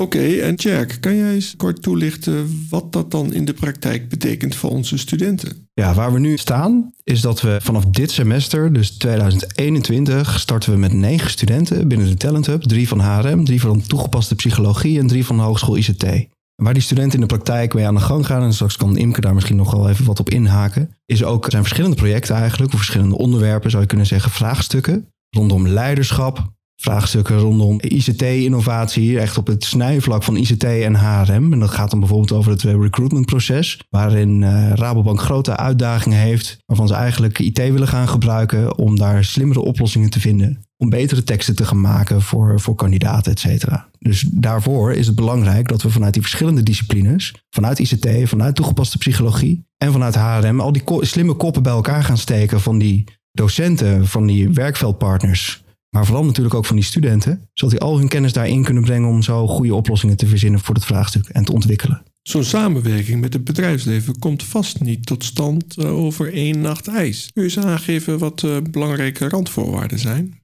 Oké, 0.00 0.36
en 0.36 0.54
Jack, 0.54 0.96
kan 1.00 1.16
jij 1.16 1.34
eens 1.34 1.56
kort 1.56 1.82
toelichten 1.82 2.66
wat 2.70 2.92
dat 2.92 3.10
dan 3.10 3.32
in 3.32 3.44
de 3.44 3.52
praktijk 3.52 4.08
betekent 4.08 4.54
voor 4.54 4.70
onze 4.70 4.98
studenten? 4.98 5.68
Ja, 5.74 5.94
waar 5.94 6.12
we 6.12 6.18
nu 6.18 6.36
staan 6.36 6.92
is 7.04 7.20
dat 7.20 7.40
we 7.40 7.58
vanaf 7.62 7.84
dit 7.84 8.10
semester, 8.10 8.72
dus 8.72 8.90
2021, 8.90 10.40
starten 10.40 10.72
we 10.72 10.78
met 10.78 10.92
negen 10.92 11.30
studenten 11.30 11.88
binnen 11.88 12.06
de 12.06 12.14
Talent 12.14 12.46
Hub. 12.46 12.62
Drie 12.62 12.88
van 12.88 13.00
HRM, 13.00 13.44
drie 13.44 13.60
van 13.60 13.80
toegepaste 13.80 14.34
psychologie 14.34 14.98
en 14.98 15.06
drie 15.06 15.26
van 15.26 15.36
de 15.36 15.42
Hogeschool 15.42 15.76
ICT. 15.76 16.06
Waar 16.54 16.74
die 16.74 16.82
studenten 16.82 17.14
in 17.14 17.26
de 17.26 17.34
praktijk 17.34 17.74
mee 17.74 17.86
aan 17.86 17.94
de 17.94 18.00
gang 18.00 18.26
gaan, 18.26 18.42
en 18.42 18.54
straks 18.54 18.76
kan 18.76 18.96
Imke 18.96 19.20
daar 19.20 19.34
misschien 19.34 19.56
nog 19.56 19.72
wel 19.72 19.88
even 19.88 20.04
wat 20.04 20.20
op 20.20 20.30
inhaken, 20.30 20.90
is 21.06 21.24
ook, 21.24 21.46
zijn 21.48 21.62
verschillende 21.62 21.96
projecten 21.96 22.34
eigenlijk, 22.34 22.72
of 22.72 22.78
verschillende 22.78 23.18
onderwerpen 23.18 23.70
zou 23.70 23.82
je 23.82 23.88
kunnen 23.88 24.06
zeggen, 24.06 24.30
vraagstukken 24.30 25.08
rondom 25.30 25.68
leiderschap, 25.68 26.52
vraagstukken 26.80 27.38
rondom 27.38 27.78
ICT-innovatie, 27.80 29.18
echt 29.18 29.38
op 29.38 29.46
het 29.46 29.64
snijvlak 29.64 30.22
van 30.22 30.36
ICT 30.36 30.64
en 30.64 30.96
HRM. 30.96 31.52
En 31.52 31.58
dat 31.58 31.70
gaat 31.70 31.90
dan 31.90 31.98
bijvoorbeeld 31.98 32.32
over 32.32 32.50
het 32.50 32.62
recruitmentproces, 32.62 33.80
waarin 33.90 34.42
uh, 34.42 34.72
Rabobank 34.72 35.20
grote 35.20 35.56
uitdagingen 35.56 36.18
heeft, 36.18 36.58
waarvan 36.66 36.88
ze 36.88 36.94
eigenlijk 36.94 37.38
IT 37.38 37.58
willen 37.58 37.88
gaan 37.88 38.08
gebruiken 38.08 38.78
om 38.78 38.96
daar 38.96 39.24
slimmere 39.24 39.60
oplossingen 39.60 40.10
te 40.10 40.20
vinden. 40.20 40.64
Om 40.76 40.88
betere 40.88 41.24
teksten 41.24 41.56
te 41.56 41.64
gaan 41.64 41.80
maken 41.80 42.22
voor, 42.22 42.60
voor 42.60 42.74
kandidaten, 42.74 43.32
et 43.32 43.40
cetera. 43.40 43.88
Dus 43.98 44.26
daarvoor 44.30 44.92
is 44.92 45.06
het 45.06 45.16
belangrijk 45.16 45.68
dat 45.68 45.82
we 45.82 45.90
vanuit 45.90 46.12
die 46.12 46.22
verschillende 46.22 46.62
disciplines, 46.62 47.34
vanuit 47.50 47.78
ICT, 47.78 48.08
vanuit 48.28 48.54
toegepaste 48.54 48.98
psychologie 48.98 49.64
en 49.76 49.92
vanuit 49.92 50.14
HRM, 50.14 50.60
al 50.60 50.72
die 50.72 50.82
slimme 51.00 51.34
koppen 51.34 51.62
bij 51.62 51.72
elkaar 51.72 52.04
gaan 52.04 52.18
steken 52.18 52.60
van 52.60 52.78
die 52.78 53.04
docenten, 53.32 54.06
van 54.06 54.26
die 54.26 54.50
werkveldpartners 54.50 55.59
maar 55.90 56.06
vooral 56.06 56.24
natuurlijk 56.24 56.54
ook 56.54 56.66
van 56.66 56.76
die 56.76 56.84
studenten, 56.84 57.48
zodat 57.52 57.78
die 57.78 57.88
al 57.88 57.98
hun 57.98 58.08
kennis 58.08 58.32
daarin 58.32 58.64
kunnen 58.64 58.82
brengen 58.82 59.08
om 59.08 59.22
zo 59.22 59.46
goede 59.46 59.74
oplossingen 59.74 60.16
te 60.16 60.26
verzinnen 60.26 60.60
voor 60.60 60.74
het 60.74 60.84
vraagstuk 60.84 61.28
en 61.28 61.44
te 61.44 61.52
ontwikkelen. 61.52 62.02
Zo'n 62.22 62.44
samenwerking 62.44 63.20
met 63.20 63.32
het 63.32 63.44
bedrijfsleven 63.44 64.18
komt 64.18 64.42
vast 64.42 64.80
niet 64.80 65.06
tot 65.06 65.24
stand 65.24 65.76
eh, 65.76 65.98
over 65.98 66.32
één 66.32 66.60
nacht 66.60 66.88
ijs. 66.88 67.30
Kun 67.32 67.42
je 67.42 67.56
eens 67.56 67.66
aangeven 67.66 68.18
wat 68.18 68.42
uh, 68.42 68.56
belangrijke 68.70 69.28
randvoorwaarden 69.28 69.98
zijn? 69.98 70.38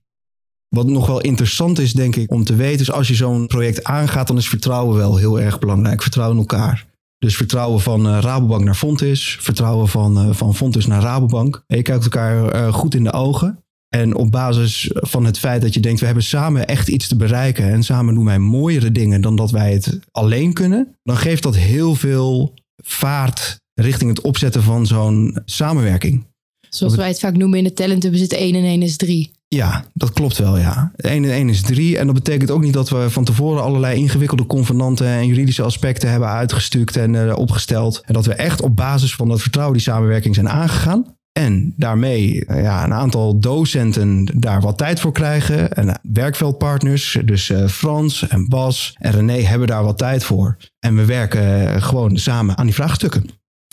Wat 0.69 0.87
nog 0.87 1.07
wel 1.07 1.21
interessant 1.21 1.79
is, 1.79 1.93
denk 1.93 2.17
ik, 2.17 2.31
om 2.31 2.45
te 2.45 2.55
weten, 2.55 2.81
is 2.81 2.91
als 2.91 3.09
je 3.09 3.15
zo'n 3.15 3.47
project 3.47 3.85
aangaat, 3.85 4.27
dan 4.27 4.37
is 4.37 4.49
vertrouwen 4.49 4.97
wel 4.97 5.17
heel 5.17 5.41
erg 5.41 5.59
belangrijk. 5.59 6.03
Vertrouwen 6.03 6.37
in 6.37 6.43
elkaar. 6.43 6.87
Dus 7.19 7.37
vertrouwen 7.37 7.81
van 7.81 8.07
uh, 8.07 8.19
Rabobank 8.21 8.65
naar 8.65 8.75
Fontis, 8.75 9.39
vertrouwen 9.41 9.89
van, 9.89 10.27
uh, 10.29 10.35
van 10.35 10.55
Fontis 10.55 10.87
naar 10.87 11.03
Rabobank. 11.03 11.65
En 11.67 11.77
je 11.77 11.83
kijkt 11.83 12.05
elkaar 12.05 12.55
uh, 12.55 12.73
goed 12.73 12.95
in 12.95 13.05
de 13.05 13.13
ogen. 13.13 13.65
En 14.01 14.15
op 14.15 14.31
basis 14.31 14.91
van 14.93 15.25
het 15.25 15.39
feit 15.39 15.63
dat 15.63 15.75
je 15.75 15.81
denkt, 15.81 16.01
we 16.01 16.07
hebben 16.07 16.25
samen 16.25 16.67
echt 16.67 16.89
iets 16.89 17.09
te 17.09 17.17
bereiken 17.17 17.65
en 17.73 17.83
samen 17.83 18.15
doen 18.15 18.25
wij 18.25 18.39
mooiere 18.39 18.93
dingen 18.93 19.21
dan 19.21 19.37
dat 19.37 19.51
wij 19.51 19.73
het 19.73 19.99
alleen 20.11 20.53
kunnen, 20.53 20.97
dan 21.03 21.17
geeft 21.17 21.43
dat 21.43 21.57
heel 21.57 21.95
veel 21.95 22.55
vaart 22.77 23.61
richting 23.75 24.11
het 24.11 24.21
opzetten 24.21 24.63
van 24.63 24.87
zo'n 24.87 25.39
samenwerking. 25.45 26.27
Zoals 26.69 26.97
wij 26.97 27.09
het 27.09 27.19
vaak 27.19 27.37
noemen 27.37 27.59
in 27.59 27.65
de 27.65 27.73
talent 27.73 28.05
is 28.05 28.21
het 28.21 28.33
1 28.33 28.55
en 28.55 28.65
1 28.65 28.83
is 28.83 28.97
3. 28.97 29.31
Ja, 29.49 29.85
dat 29.95 30.13
klopt 30.13 30.39
wel, 30.39 30.59
ja. 30.59 30.93
1 30.97 31.25
en 31.25 31.31
1 31.31 31.49
is 31.49 31.63
3. 31.63 31.99
En 31.99 32.07
dat 32.07 32.15
betekent 32.15 32.51
ook 32.51 32.63
niet 32.63 32.73
dat 32.73 32.89
we 32.89 33.11
van 33.11 33.25
tevoren 33.25 33.63
allerlei 33.63 33.99
ingewikkelde 33.99 34.47
convenanten 34.47 35.07
en 35.07 35.27
juridische 35.27 35.63
aspecten 35.63 36.11
hebben 36.11 36.29
uitgestuurd 36.29 36.97
en 36.97 37.15
uh, 37.15 37.37
opgesteld. 37.37 38.03
En 38.05 38.15
dat 38.15 38.27
we 38.27 38.35
echt 38.35 38.63
op 38.63 38.77
basis 38.77 39.15
van 39.15 39.29
dat 39.29 39.41
vertrouwen 39.41 39.77
die 39.77 39.87
samenwerking 39.87 40.35
zijn 40.35 40.49
aangegaan. 40.49 41.16
En 41.37 41.75
daarmee 41.77 42.45
eh, 42.45 42.63
ja, 42.63 42.85
een 42.85 42.93
aantal 42.93 43.41
docenten 43.41 44.29
daar 44.35 44.61
wat 44.61 44.79
tijd 44.79 45.01
voor 45.01 45.13
krijgen. 45.13 45.73
En 45.73 45.87
uh, 45.87 45.95
werkveldpartners, 46.03 47.19
dus 47.25 47.49
uh, 47.49 47.69
Frans 47.69 48.29
en 48.29 48.49
Bas 48.49 48.97
en 48.99 49.13
René 49.13 49.43
hebben 49.43 49.69
daar 49.69 49.85
wat 49.85 49.99
tijd 49.99 50.25
voor. 50.25 50.57
En 50.79 50.97
we 50.97 51.05
werken 51.05 51.83
gewoon 51.83 52.17
samen 52.17 52.57
aan 52.57 52.65
die 52.65 52.75
vraagstukken. 52.75 53.25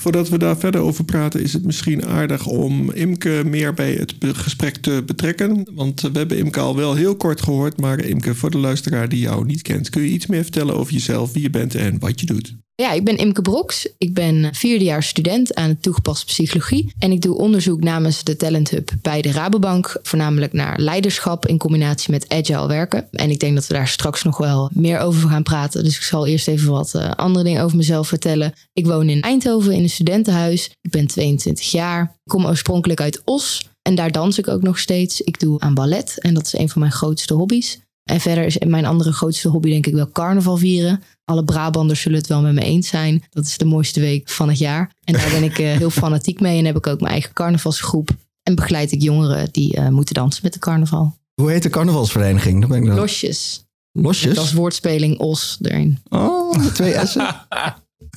Voordat 0.01 0.29
we 0.29 0.37
daar 0.37 0.57
verder 0.57 0.81
over 0.81 1.03
praten, 1.03 1.41
is 1.41 1.53
het 1.53 1.65
misschien 1.65 2.05
aardig 2.05 2.45
om 2.45 2.91
Imke 2.91 3.43
meer 3.45 3.73
bij 3.73 3.93
het 3.93 4.15
gesprek 4.21 4.75
te 4.75 5.03
betrekken. 5.05 5.67
Want 5.75 6.01
we 6.01 6.17
hebben 6.17 6.37
Imke 6.37 6.59
al 6.59 6.75
wel 6.75 6.95
heel 6.95 7.15
kort 7.15 7.41
gehoord, 7.41 7.81
maar 7.81 7.99
Imke, 7.99 8.35
voor 8.35 8.51
de 8.51 8.57
luisteraar 8.57 9.09
die 9.09 9.19
jou 9.19 9.45
niet 9.45 9.61
kent, 9.61 9.89
kun 9.89 10.01
je 10.01 10.09
iets 10.09 10.25
meer 10.25 10.43
vertellen 10.43 10.75
over 10.75 10.93
jezelf, 10.93 11.33
wie 11.33 11.41
je 11.41 11.49
bent 11.49 11.75
en 11.75 11.99
wat 11.99 12.19
je 12.19 12.25
doet? 12.25 12.55
Ja, 12.75 12.91
ik 12.91 13.03
ben 13.03 13.17
Imke 13.17 13.41
Broks. 13.41 13.87
Ik 13.97 14.13
ben 14.13 14.55
vierdejaars 14.55 15.07
student 15.07 15.55
aan 15.55 15.69
het 15.69 15.81
toegepaste 15.81 16.25
psychologie. 16.25 16.93
En 16.99 17.11
ik 17.11 17.21
doe 17.21 17.37
onderzoek 17.37 17.83
namens 17.83 18.23
de 18.23 18.35
Talent 18.35 18.69
Hub 18.69 18.91
bij 19.01 19.21
de 19.21 19.31
Rabobank. 19.31 19.99
Voornamelijk 20.01 20.53
naar 20.53 20.79
leiderschap 20.79 21.47
in 21.47 21.57
combinatie 21.57 22.11
met 22.11 22.29
agile 22.29 22.67
werken. 22.67 23.07
En 23.11 23.29
ik 23.29 23.39
denk 23.39 23.55
dat 23.55 23.67
we 23.67 23.73
daar 23.73 23.87
straks 23.87 24.23
nog 24.23 24.37
wel 24.37 24.69
meer 24.73 24.99
over 24.99 25.29
gaan 25.29 25.43
praten. 25.43 25.83
Dus 25.83 25.95
ik 25.95 26.01
zal 26.01 26.27
eerst 26.27 26.47
even 26.47 26.71
wat 26.71 26.93
uh, 26.95 27.11
andere 27.11 27.43
dingen 27.43 27.63
over 27.63 27.77
mezelf 27.77 28.07
vertellen. 28.07 28.53
Ik 28.73 28.85
woon 28.85 29.09
in 29.09 29.21
Eindhoven 29.21 29.73
in 29.73 29.83
een 29.83 29.89
studentenhuis. 29.89 30.71
Ik 30.81 30.91
ben 30.91 31.07
22 31.07 31.71
jaar. 31.71 32.03
Ik 32.03 32.31
kom 32.31 32.45
oorspronkelijk 32.45 33.01
uit 33.01 33.21
Os. 33.25 33.69
En 33.81 33.95
daar 33.95 34.11
dans 34.11 34.37
ik 34.37 34.47
ook 34.47 34.61
nog 34.61 34.79
steeds. 34.79 35.21
Ik 35.21 35.39
doe 35.39 35.59
aan 35.59 35.73
ballet. 35.73 36.19
En 36.19 36.33
dat 36.33 36.45
is 36.45 36.53
een 36.53 36.69
van 36.69 36.81
mijn 36.81 36.93
grootste 36.93 37.33
hobby's. 37.33 37.79
En 38.03 38.19
verder 38.19 38.45
is 38.45 38.57
mijn 38.57 38.85
andere 38.85 39.11
grootste 39.11 39.47
hobby 39.47 39.69
denk 39.69 39.85
ik 39.85 39.93
wel 39.93 40.11
carnaval 40.11 40.57
vieren. 40.57 41.03
Alle 41.25 41.43
Brabanders 41.43 42.01
zullen 42.01 42.17
het 42.17 42.27
wel 42.27 42.41
met 42.41 42.53
me 42.53 42.61
eens 42.61 42.87
zijn. 42.87 43.23
Dat 43.29 43.45
is 43.45 43.57
de 43.57 43.65
mooiste 43.65 43.99
week 43.99 44.29
van 44.29 44.49
het 44.49 44.57
jaar. 44.57 44.91
En 45.03 45.13
daar 45.13 45.29
ben 45.29 45.43
ik 45.43 45.59
uh, 45.59 45.71
heel 45.77 45.89
fanatiek 45.89 46.39
mee. 46.39 46.57
En 46.57 46.65
heb 46.65 46.77
ik 46.77 46.87
ook 46.87 46.99
mijn 46.99 47.11
eigen 47.11 47.33
carnavalsgroep. 47.33 48.09
En 48.43 48.55
begeleid 48.55 48.91
ik 48.91 49.01
jongeren 49.01 49.49
die 49.51 49.77
uh, 49.77 49.87
moeten 49.87 50.13
dansen 50.15 50.43
met 50.43 50.53
de 50.53 50.59
carnaval. 50.59 51.17
Hoe 51.33 51.51
heet 51.51 51.63
de 51.63 51.69
carnavalsvereniging? 51.69 52.59
Dat 52.59 52.69
ben 52.69 52.81
ik 52.81 52.85
dan... 52.85 52.95
Losjes. 52.95 53.65
Losjes? 53.91 54.35
Dat 54.35 54.45
is 54.45 54.53
woordspeling 54.53 55.19
os 55.19 55.57
erin. 55.61 55.99
Oh, 56.09 56.65
twee 56.73 57.05
S'en. 57.05 57.35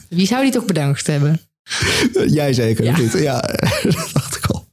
Wie 0.08 0.26
zou 0.26 0.42
die 0.42 0.52
toch 0.52 0.64
bedankt 0.64 1.06
hebben? 1.06 1.40
Jij 2.38 2.52
zeker, 2.52 2.84
ja. 2.84 2.98
niet? 2.98 3.12
Ja, 3.12 3.40
dat 3.82 4.10
dacht 4.12 4.36
ik 4.36 4.46
al. 4.46 4.66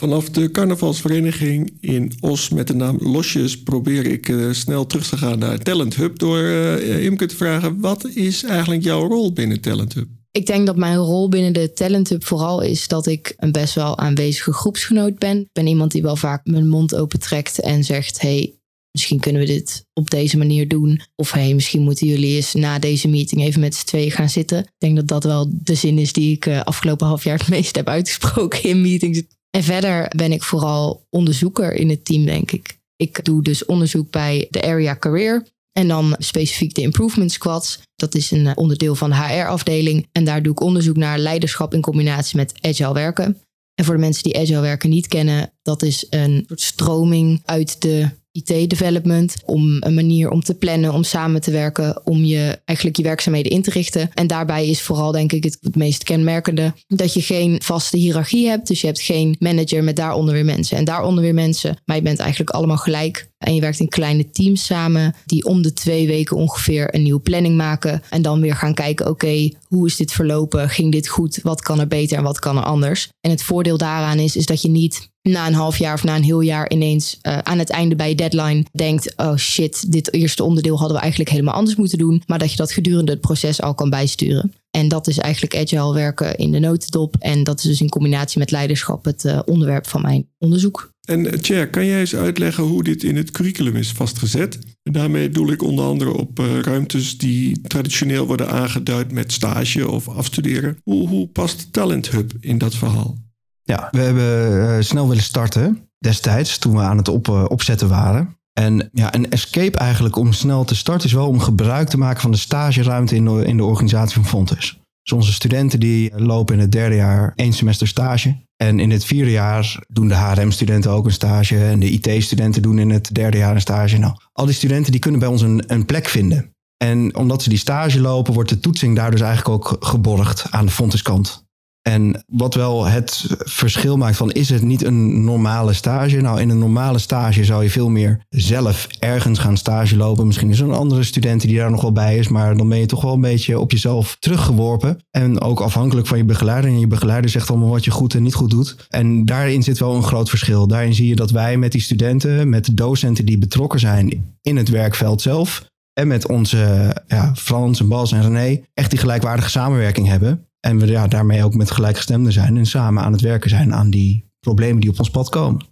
Vanaf 0.00 0.30
de 0.30 0.50
carnavalsvereniging 0.50 1.76
in 1.80 2.12
Os 2.20 2.48
met 2.48 2.66
de 2.66 2.74
naam 2.74 2.96
Losjes 3.00 3.62
probeer 3.62 4.06
ik 4.06 4.28
uh, 4.28 4.52
snel 4.52 4.86
terug 4.86 5.08
te 5.08 5.16
gaan 5.16 5.38
naar 5.38 5.58
Talent 5.58 5.94
Hub 5.94 6.18
door 6.18 6.38
uh, 6.38 7.04
Imke 7.04 7.26
te 7.26 7.36
vragen: 7.36 7.80
wat 7.80 8.04
is 8.04 8.44
eigenlijk 8.44 8.82
jouw 8.82 9.06
rol 9.06 9.32
binnen 9.32 9.60
Talent 9.60 9.94
Hub? 9.94 10.08
Ik 10.30 10.46
denk 10.46 10.66
dat 10.66 10.76
mijn 10.76 10.96
rol 10.96 11.28
binnen 11.28 11.52
de 11.52 11.72
Talent 11.72 12.08
Hub 12.08 12.24
vooral 12.24 12.60
is 12.60 12.88
dat 12.88 13.06
ik 13.06 13.34
een 13.36 13.52
best 13.52 13.74
wel 13.74 13.98
aanwezige 13.98 14.52
groepsgenoot 14.52 15.18
ben. 15.18 15.40
Ik 15.40 15.52
ben 15.52 15.66
iemand 15.66 15.92
die 15.92 16.02
wel 16.02 16.16
vaak 16.16 16.44
mijn 16.44 16.68
mond 16.68 16.94
opentrekt 16.94 17.60
en 17.60 17.84
zegt: 17.84 18.20
hey, 18.20 18.54
misschien 18.92 19.20
kunnen 19.20 19.40
we 19.40 19.48
dit 19.48 19.86
op 19.92 20.10
deze 20.10 20.38
manier 20.38 20.68
doen. 20.68 21.00
Of 21.16 21.32
hey, 21.32 21.54
misschien 21.54 21.82
moeten 21.82 22.06
jullie 22.06 22.36
eens 22.36 22.54
na 22.54 22.78
deze 22.78 23.08
meeting 23.08 23.42
even 23.42 23.60
met 23.60 23.74
z'n 23.74 23.86
tweeën 23.86 24.10
gaan 24.10 24.28
zitten. 24.28 24.58
Ik 24.58 24.70
denk 24.78 24.96
dat 24.96 25.08
dat 25.08 25.24
wel 25.24 25.50
de 25.52 25.74
zin 25.74 25.98
is 25.98 26.12
die 26.12 26.34
ik 26.34 26.46
uh, 26.46 26.60
afgelopen 26.62 27.06
half 27.06 27.24
jaar 27.24 27.38
het 27.38 27.48
meest 27.48 27.76
heb 27.76 27.88
uitgesproken 27.88 28.62
in 28.62 28.80
meetings. 28.80 29.22
En 29.50 29.62
verder 29.62 30.12
ben 30.16 30.32
ik 30.32 30.42
vooral 30.42 31.06
onderzoeker 31.10 31.72
in 31.72 31.88
het 31.88 32.04
team, 32.04 32.24
denk 32.24 32.50
ik. 32.50 32.78
Ik 32.96 33.24
doe 33.24 33.42
dus 33.42 33.64
onderzoek 33.64 34.10
bij 34.10 34.46
de 34.50 34.62
Area 34.62 34.96
Career. 34.96 35.46
En 35.72 35.88
dan 35.88 36.14
specifiek 36.18 36.74
de 36.74 36.80
Improvement 36.80 37.32
Squads. 37.32 37.80
Dat 37.94 38.14
is 38.14 38.30
een 38.30 38.56
onderdeel 38.56 38.94
van 38.94 39.10
de 39.10 39.16
HR-afdeling. 39.16 40.08
En 40.12 40.24
daar 40.24 40.42
doe 40.42 40.52
ik 40.52 40.60
onderzoek 40.60 40.96
naar 40.96 41.18
leiderschap 41.18 41.74
in 41.74 41.80
combinatie 41.80 42.36
met 42.36 42.52
agile 42.60 42.92
werken. 42.92 43.40
En 43.74 43.84
voor 43.84 43.94
de 43.94 44.00
mensen 44.00 44.22
die 44.22 44.38
agile 44.38 44.60
werken 44.60 44.90
niet 44.90 45.08
kennen, 45.08 45.52
dat 45.62 45.82
is 45.82 46.06
een 46.10 46.44
soort 46.46 46.60
stroming 46.60 47.42
uit 47.44 47.82
de 47.82 48.08
IT-development, 48.32 49.34
om 49.44 49.76
een 49.80 49.94
manier 49.94 50.30
om 50.30 50.40
te 50.40 50.54
plannen, 50.54 50.92
om 50.92 51.02
samen 51.02 51.40
te 51.40 51.50
werken, 51.50 52.06
om 52.06 52.24
je 52.24 52.60
eigenlijk 52.64 52.96
je 52.98 53.02
werkzaamheden 53.02 53.52
in 53.52 53.62
te 53.62 53.70
richten. 53.70 54.10
En 54.14 54.26
daarbij 54.26 54.68
is 54.68 54.82
vooral 54.82 55.12
denk 55.12 55.32
ik 55.32 55.44
het, 55.44 55.58
het 55.60 55.76
meest 55.76 56.02
kenmerkende 56.02 56.74
dat 56.86 57.14
je 57.14 57.22
geen 57.22 57.62
vaste 57.62 57.96
hiërarchie 57.96 58.48
hebt. 58.48 58.66
Dus 58.66 58.80
je 58.80 58.86
hebt 58.86 59.00
geen 59.00 59.36
manager 59.38 59.84
met 59.84 59.96
daaronder 59.96 60.34
weer 60.34 60.44
mensen 60.44 60.76
en 60.76 60.84
daaronder 60.84 61.22
weer 61.22 61.34
mensen. 61.34 61.76
Maar 61.84 61.96
je 61.96 62.02
bent 62.02 62.18
eigenlijk 62.18 62.50
allemaal 62.50 62.76
gelijk. 62.76 63.29
En 63.40 63.54
je 63.54 63.60
werkt 63.60 63.80
in 63.80 63.88
kleine 63.88 64.30
teams 64.30 64.64
samen 64.64 65.14
die 65.26 65.44
om 65.44 65.62
de 65.62 65.72
twee 65.72 66.06
weken 66.06 66.36
ongeveer 66.36 66.94
een 66.94 67.02
nieuwe 67.02 67.20
planning 67.20 67.56
maken. 67.56 68.02
En 68.10 68.22
dan 68.22 68.40
weer 68.40 68.56
gaan 68.56 68.74
kijken, 68.74 69.08
oké, 69.08 69.50
hoe 69.66 69.86
is 69.86 69.96
dit 69.96 70.12
verlopen? 70.12 70.68
Ging 70.68 70.92
dit 70.92 71.08
goed? 71.08 71.40
Wat 71.42 71.62
kan 71.62 71.80
er 71.80 71.86
beter 71.86 72.16
en 72.16 72.22
wat 72.22 72.38
kan 72.38 72.56
er 72.56 72.62
anders? 72.62 73.08
En 73.20 73.30
het 73.30 73.42
voordeel 73.42 73.76
daaraan 73.76 74.18
is, 74.18 74.36
is 74.36 74.46
dat 74.46 74.62
je 74.62 74.68
niet 74.68 75.08
na 75.22 75.46
een 75.46 75.54
half 75.54 75.78
jaar 75.78 75.94
of 75.94 76.04
na 76.04 76.16
een 76.16 76.22
heel 76.22 76.40
jaar 76.40 76.70
ineens 76.70 77.18
uh, 77.22 77.38
aan 77.38 77.58
het 77.58 77.70
einde 77.70 77.96
bij 77.96 78.08
je 78.08 78.14
deadline 78.14 78.64
denkt: 78.72 79.12
oh 79.16 79.36
shit, 79.36 79.92
dit 79.92 80.12
eerste 80.12 80.44
onderdeel 80.44 80.76
hadden 80.78 80.96
we 80.96 81.02
eigenlijk 81.02 81.30
helemaal 81.30 81.54
anders 81.54 81.76
moeten 81.76 81.98
doen. 81.98 82.22
Maar 82.26 82.38
dat 82.38 82.50
je 82.50 82.56
dat 82.56 82.72
gedurende 82.72 83.12
het 83.12 83.20
proces 83.20 83.62
al 83.62 83.74
kan 83.74 83.90
bijsturen. 83.90 84.52
En 84.70 84.88
dat 84.88 85.06
is 85.06 85.18
eigenlijk 85.18 85.56
agile 85.56 85.94
werken 85.94 86.36
in 86.36 86.52
de 86.52 86.58
notendop. 86.58 87.16
En 87.18 87.44
dat 87.44 87.58
is 87.58 87.64
dus 87.64 87.80
in 87.80 87.88
combinatie 87.88 88.38
met 88.38 88.50
leiderschap 88.50 89.04
het 89.04 89.24
uh, 89.24 89.38
onderwerp 89.44 89.86
van 89.86 90.02
mijn 90.02 90.28
onderzoek. 90.38 90.92
En 91.10 91.40
Tjer, 91.40 91.70
kan 91.70 91.86
jij 91.86 92.00
eens 92.00 92.16
uitleggen 92.16 92.64
hoe 92.64 92.82
dit 92.82 93.02
in 93.02 93.16
het 93.16 93.30
curriculum 93.30 93.76
is 93.76 93.92
vastgezet? 93.92 94.58
Daarmee 94.82 95.30
doel 95.30 95.50
ik 95.52 95.62
onder 95.62 95.84
andere 95.84 96.12
op 96.12 96.38
uh, 96.38 96.58
ruimtes 96.58 97.18
die 97.18 97.60
traditioneel 97.60 98.26
worden 98.26 98.48
aangeduid 98.48 99.12
met 99.12 99.32
stage 99.32 99.90
of 99.90 100.08
afstuderen. 100.08 100.78
Hoe, 100.82 101.08
hoe 101.08 101.28
past 101.28 101.72
Talent 101.72 102.10
Hub 102.10 102.32
in 102.40 102.58
dat 102.58 102.74
verhaal? 102.74 103.18
Ja, 103.62 103.88
we 103.90 104.00
hebben 104.00 104.52
uh, 104.52 104.76
snel 104.80 105.08
willen 105.08 105.22
starten 105.22 105.78
destijds 105.98 106.58
toen 106.58 106.74
we 106.74 106.80
aan 106.80 106.96
het 106.96 107.08
op, 107.08 107.28
opzetten 107.28 107.88
waren. 107.88 108.36
En 108.52 108.90
ja, 108.92 109.14
een 109.14 109.30
escape 109.30 109.78
eigenlijk 109.78 110.16
om 110.16 110.32
snel 110.32 110.64
te 110.64 110.76
starten 110.76 111.06
is 111.06 111.12
wel 111.12 111.28
om 111.28 111.40
gebruik 111.40 111.88
te 111.88 111.98
maken 111.98 112.20
van 112.20 112.30
de 112.30 112.36
stageruimte 112.36 113.14
in 113.14 113.24
de, 113.24 113.44
in 113.44 113.56
de 113.56 113.64
organisatie 113.64 114.14
van 114.14 114.26
Fontes. 114.26 114.79
Dus 115.10 115.18
onze 115.18 115.32
studenten 115.32 115.80
die 115.80 116.12
lopen 116.16 116.54
in 116.54 116.60
het 116.60 116.72
derde 116.72 116.94
jaar 116.94 117.32
één 117.36 117.52
semester 117.52 117.88
stage. 117.88 118.36
En 118.56 118.80
in 118.80 118.90
het 118.90 119.04
vierde 119.04 119.30
jaar 119.30 119.84
doen 119.88 120.08
de 120.08 120.14
HRM-studenten 120.14 120.90
ook 120.90 121.04
een 121.04 121.12
stage. 121.12 121.64
En 121.64 121.80
de 121.80 121.90
IT-studenten 121.90 122.62
doen 122.62 122.78
in 122.78 122.90
het 122.90 123.14
derde 123.14 123.36
jaar 123.36 123.54
een 123.54 123.60
stage. 123.60 123.98
Nou, 123.98 124.14
al 124.32 124.46
die 124.46 124.54
studenten 124.54 124.92
die 124.92 125.00
kunnen 125.00 125.20
bij 125.20 125.28
ons 125.28 125.42
een, 125.42 125.64
een 125.66 125.84
plek 125.84 126.08
vinden. 126.08 126.50
En 126.76 127.16
omdat 127.16 127.42
ze 127.42 127.48
die 127.48 127.58
stage 127.58 128.00
lopen, 128.00 128.34
wordt 128.34 128.48
de 128.48 128.60
toetsing 128.60 128.96
daar 128.96 129.10
dus 129.10 129.20
eigenlijk 129.20 129.48
ook 129.48 129.76
geborgd 129.80 130.46
aan 130.50 130.66
de 130.66 130.72
Fontes-kant. 130.72 131.44
En 131.90 132.24
wat 132.26 132.54
wel 132.54 132.86
het 132.86 133.26
verschil 133.38 133.96
maakt 133.96 134.16
van 134.16 134.30
is 134.30 134.48
het 134.48 134.62
niet 134.62 134.84
een 134.84 135.24
normale 135.24 135.72
stage? 135.72 136.20
Nou, 136.20 136.40
in 136.40 136.48
een 136.48 136.58
normale 136.58 136.98
stage 136.98 137.44
zou 137.44 137.62
je 137.62 137.70
veel 137.70 137.88
meer 137.88 138.24
zelf 138.28 138.88
ergens 138.98 139.38
gaan 139.38 139.56
stage 139.56 139.96
lopen. 139.96 140.26
Misschien 140.26 140.50
is 140.50 140.60
er 140.60 140.68
een 140.68 140.74
andere 140.74 141.02
student 141.02 141.40
die 141.40 141.56
daar 141.56 141.70
nog 141.70 141.80
wel 141.80 141.92
bij 141.92 142.16
is, 142.16 142.28
maar 142.28 142.56
dan 142.56 142.68
ben 142.68 142.78
je 142.78 142.86
toch 142.86 143.02
wel 143.02 143.12
een 143.12 143.20
beetje 143.20 143.58
op 143.58 143.70
jezelf 143.70 144.16
teruggeworpen. 144.18 144.98
En 145.10 145.40
ook 145.40 145.60
afhankelijk 145.60 146.06
van 146.06 146.18
je 146.18 146.24
begeleider. 146.24 146.70
En 146.70 146.80
je 146.80 146.86
begeleider 146.86 147.30
zegt 147.30 147.50
allemaal 147.50 147.68
wat 147.68 147.84
je 147.84 147.90
goed 147.90 148.14
en 148.14 148.22
niet 148.22 148.34
goed 148.34 148.50
doet. 148.50 148.76
En 148.88 149.24
daarin 149.24 149.62
zit 149.62 149.78
wel 149.78 149.94
een 149.94 150.02
groot 150.02 150.28
verschil. 150.28 150.66
Daarin 150.66 150.94
zie 150.94 151.08
je 151.08 151.16
dat 151.16 151.30
wij 151.30 151.56
met 151.56 151.72
die 151.72 151.80
studenten, 151.80 152.48
met 152.48 152.64
de 152.64 152.74
docenten 152.74 153.26
die 153.26 153.38
betrokken 153.38 153.80
zijn 153.80 154.36
in 154.42 154.56
het 154.56 154.68
werkveld 154.68 155.22
zelf, 155.22 155.68
en 156.00 156.08
met 156.08 156.26
onze 156.26 156.94
ja, 157.06 157.34
Frans 157.34 157.80
en 157.80 157.88
Bas 157.88 158.12
en 158.12 158.22
René 158.22 158.60
echt 158.74 158.90
die 158.90 158.98
gelijkwaardige 158.98 159.50
samenwerking 159.50 160.08
hebben. 160.08 160.49
En 160.60 160.78
we 160.78 160.86
ja, 160.86 161.06
daarmee 161.06 161.44
ook 161.44 161.54
met 161.54 161.70
gelijkgestemden 161.70 162.32
zijn 162.32 162.56
en 162.56 162.66
samen 162.66 163.02
aan 163.02 163.12
het 163.12 163.20
werken 163.20 163.50
zijn 163.50 163.74
aan 163.74 163.90
die 163.90 164.30
problemen 164.40 164.80
die 164.80 164.90
op 164.90 164.98
ons 164.98 165.10
pad 165.10 165.28
komen. 165.28 165.66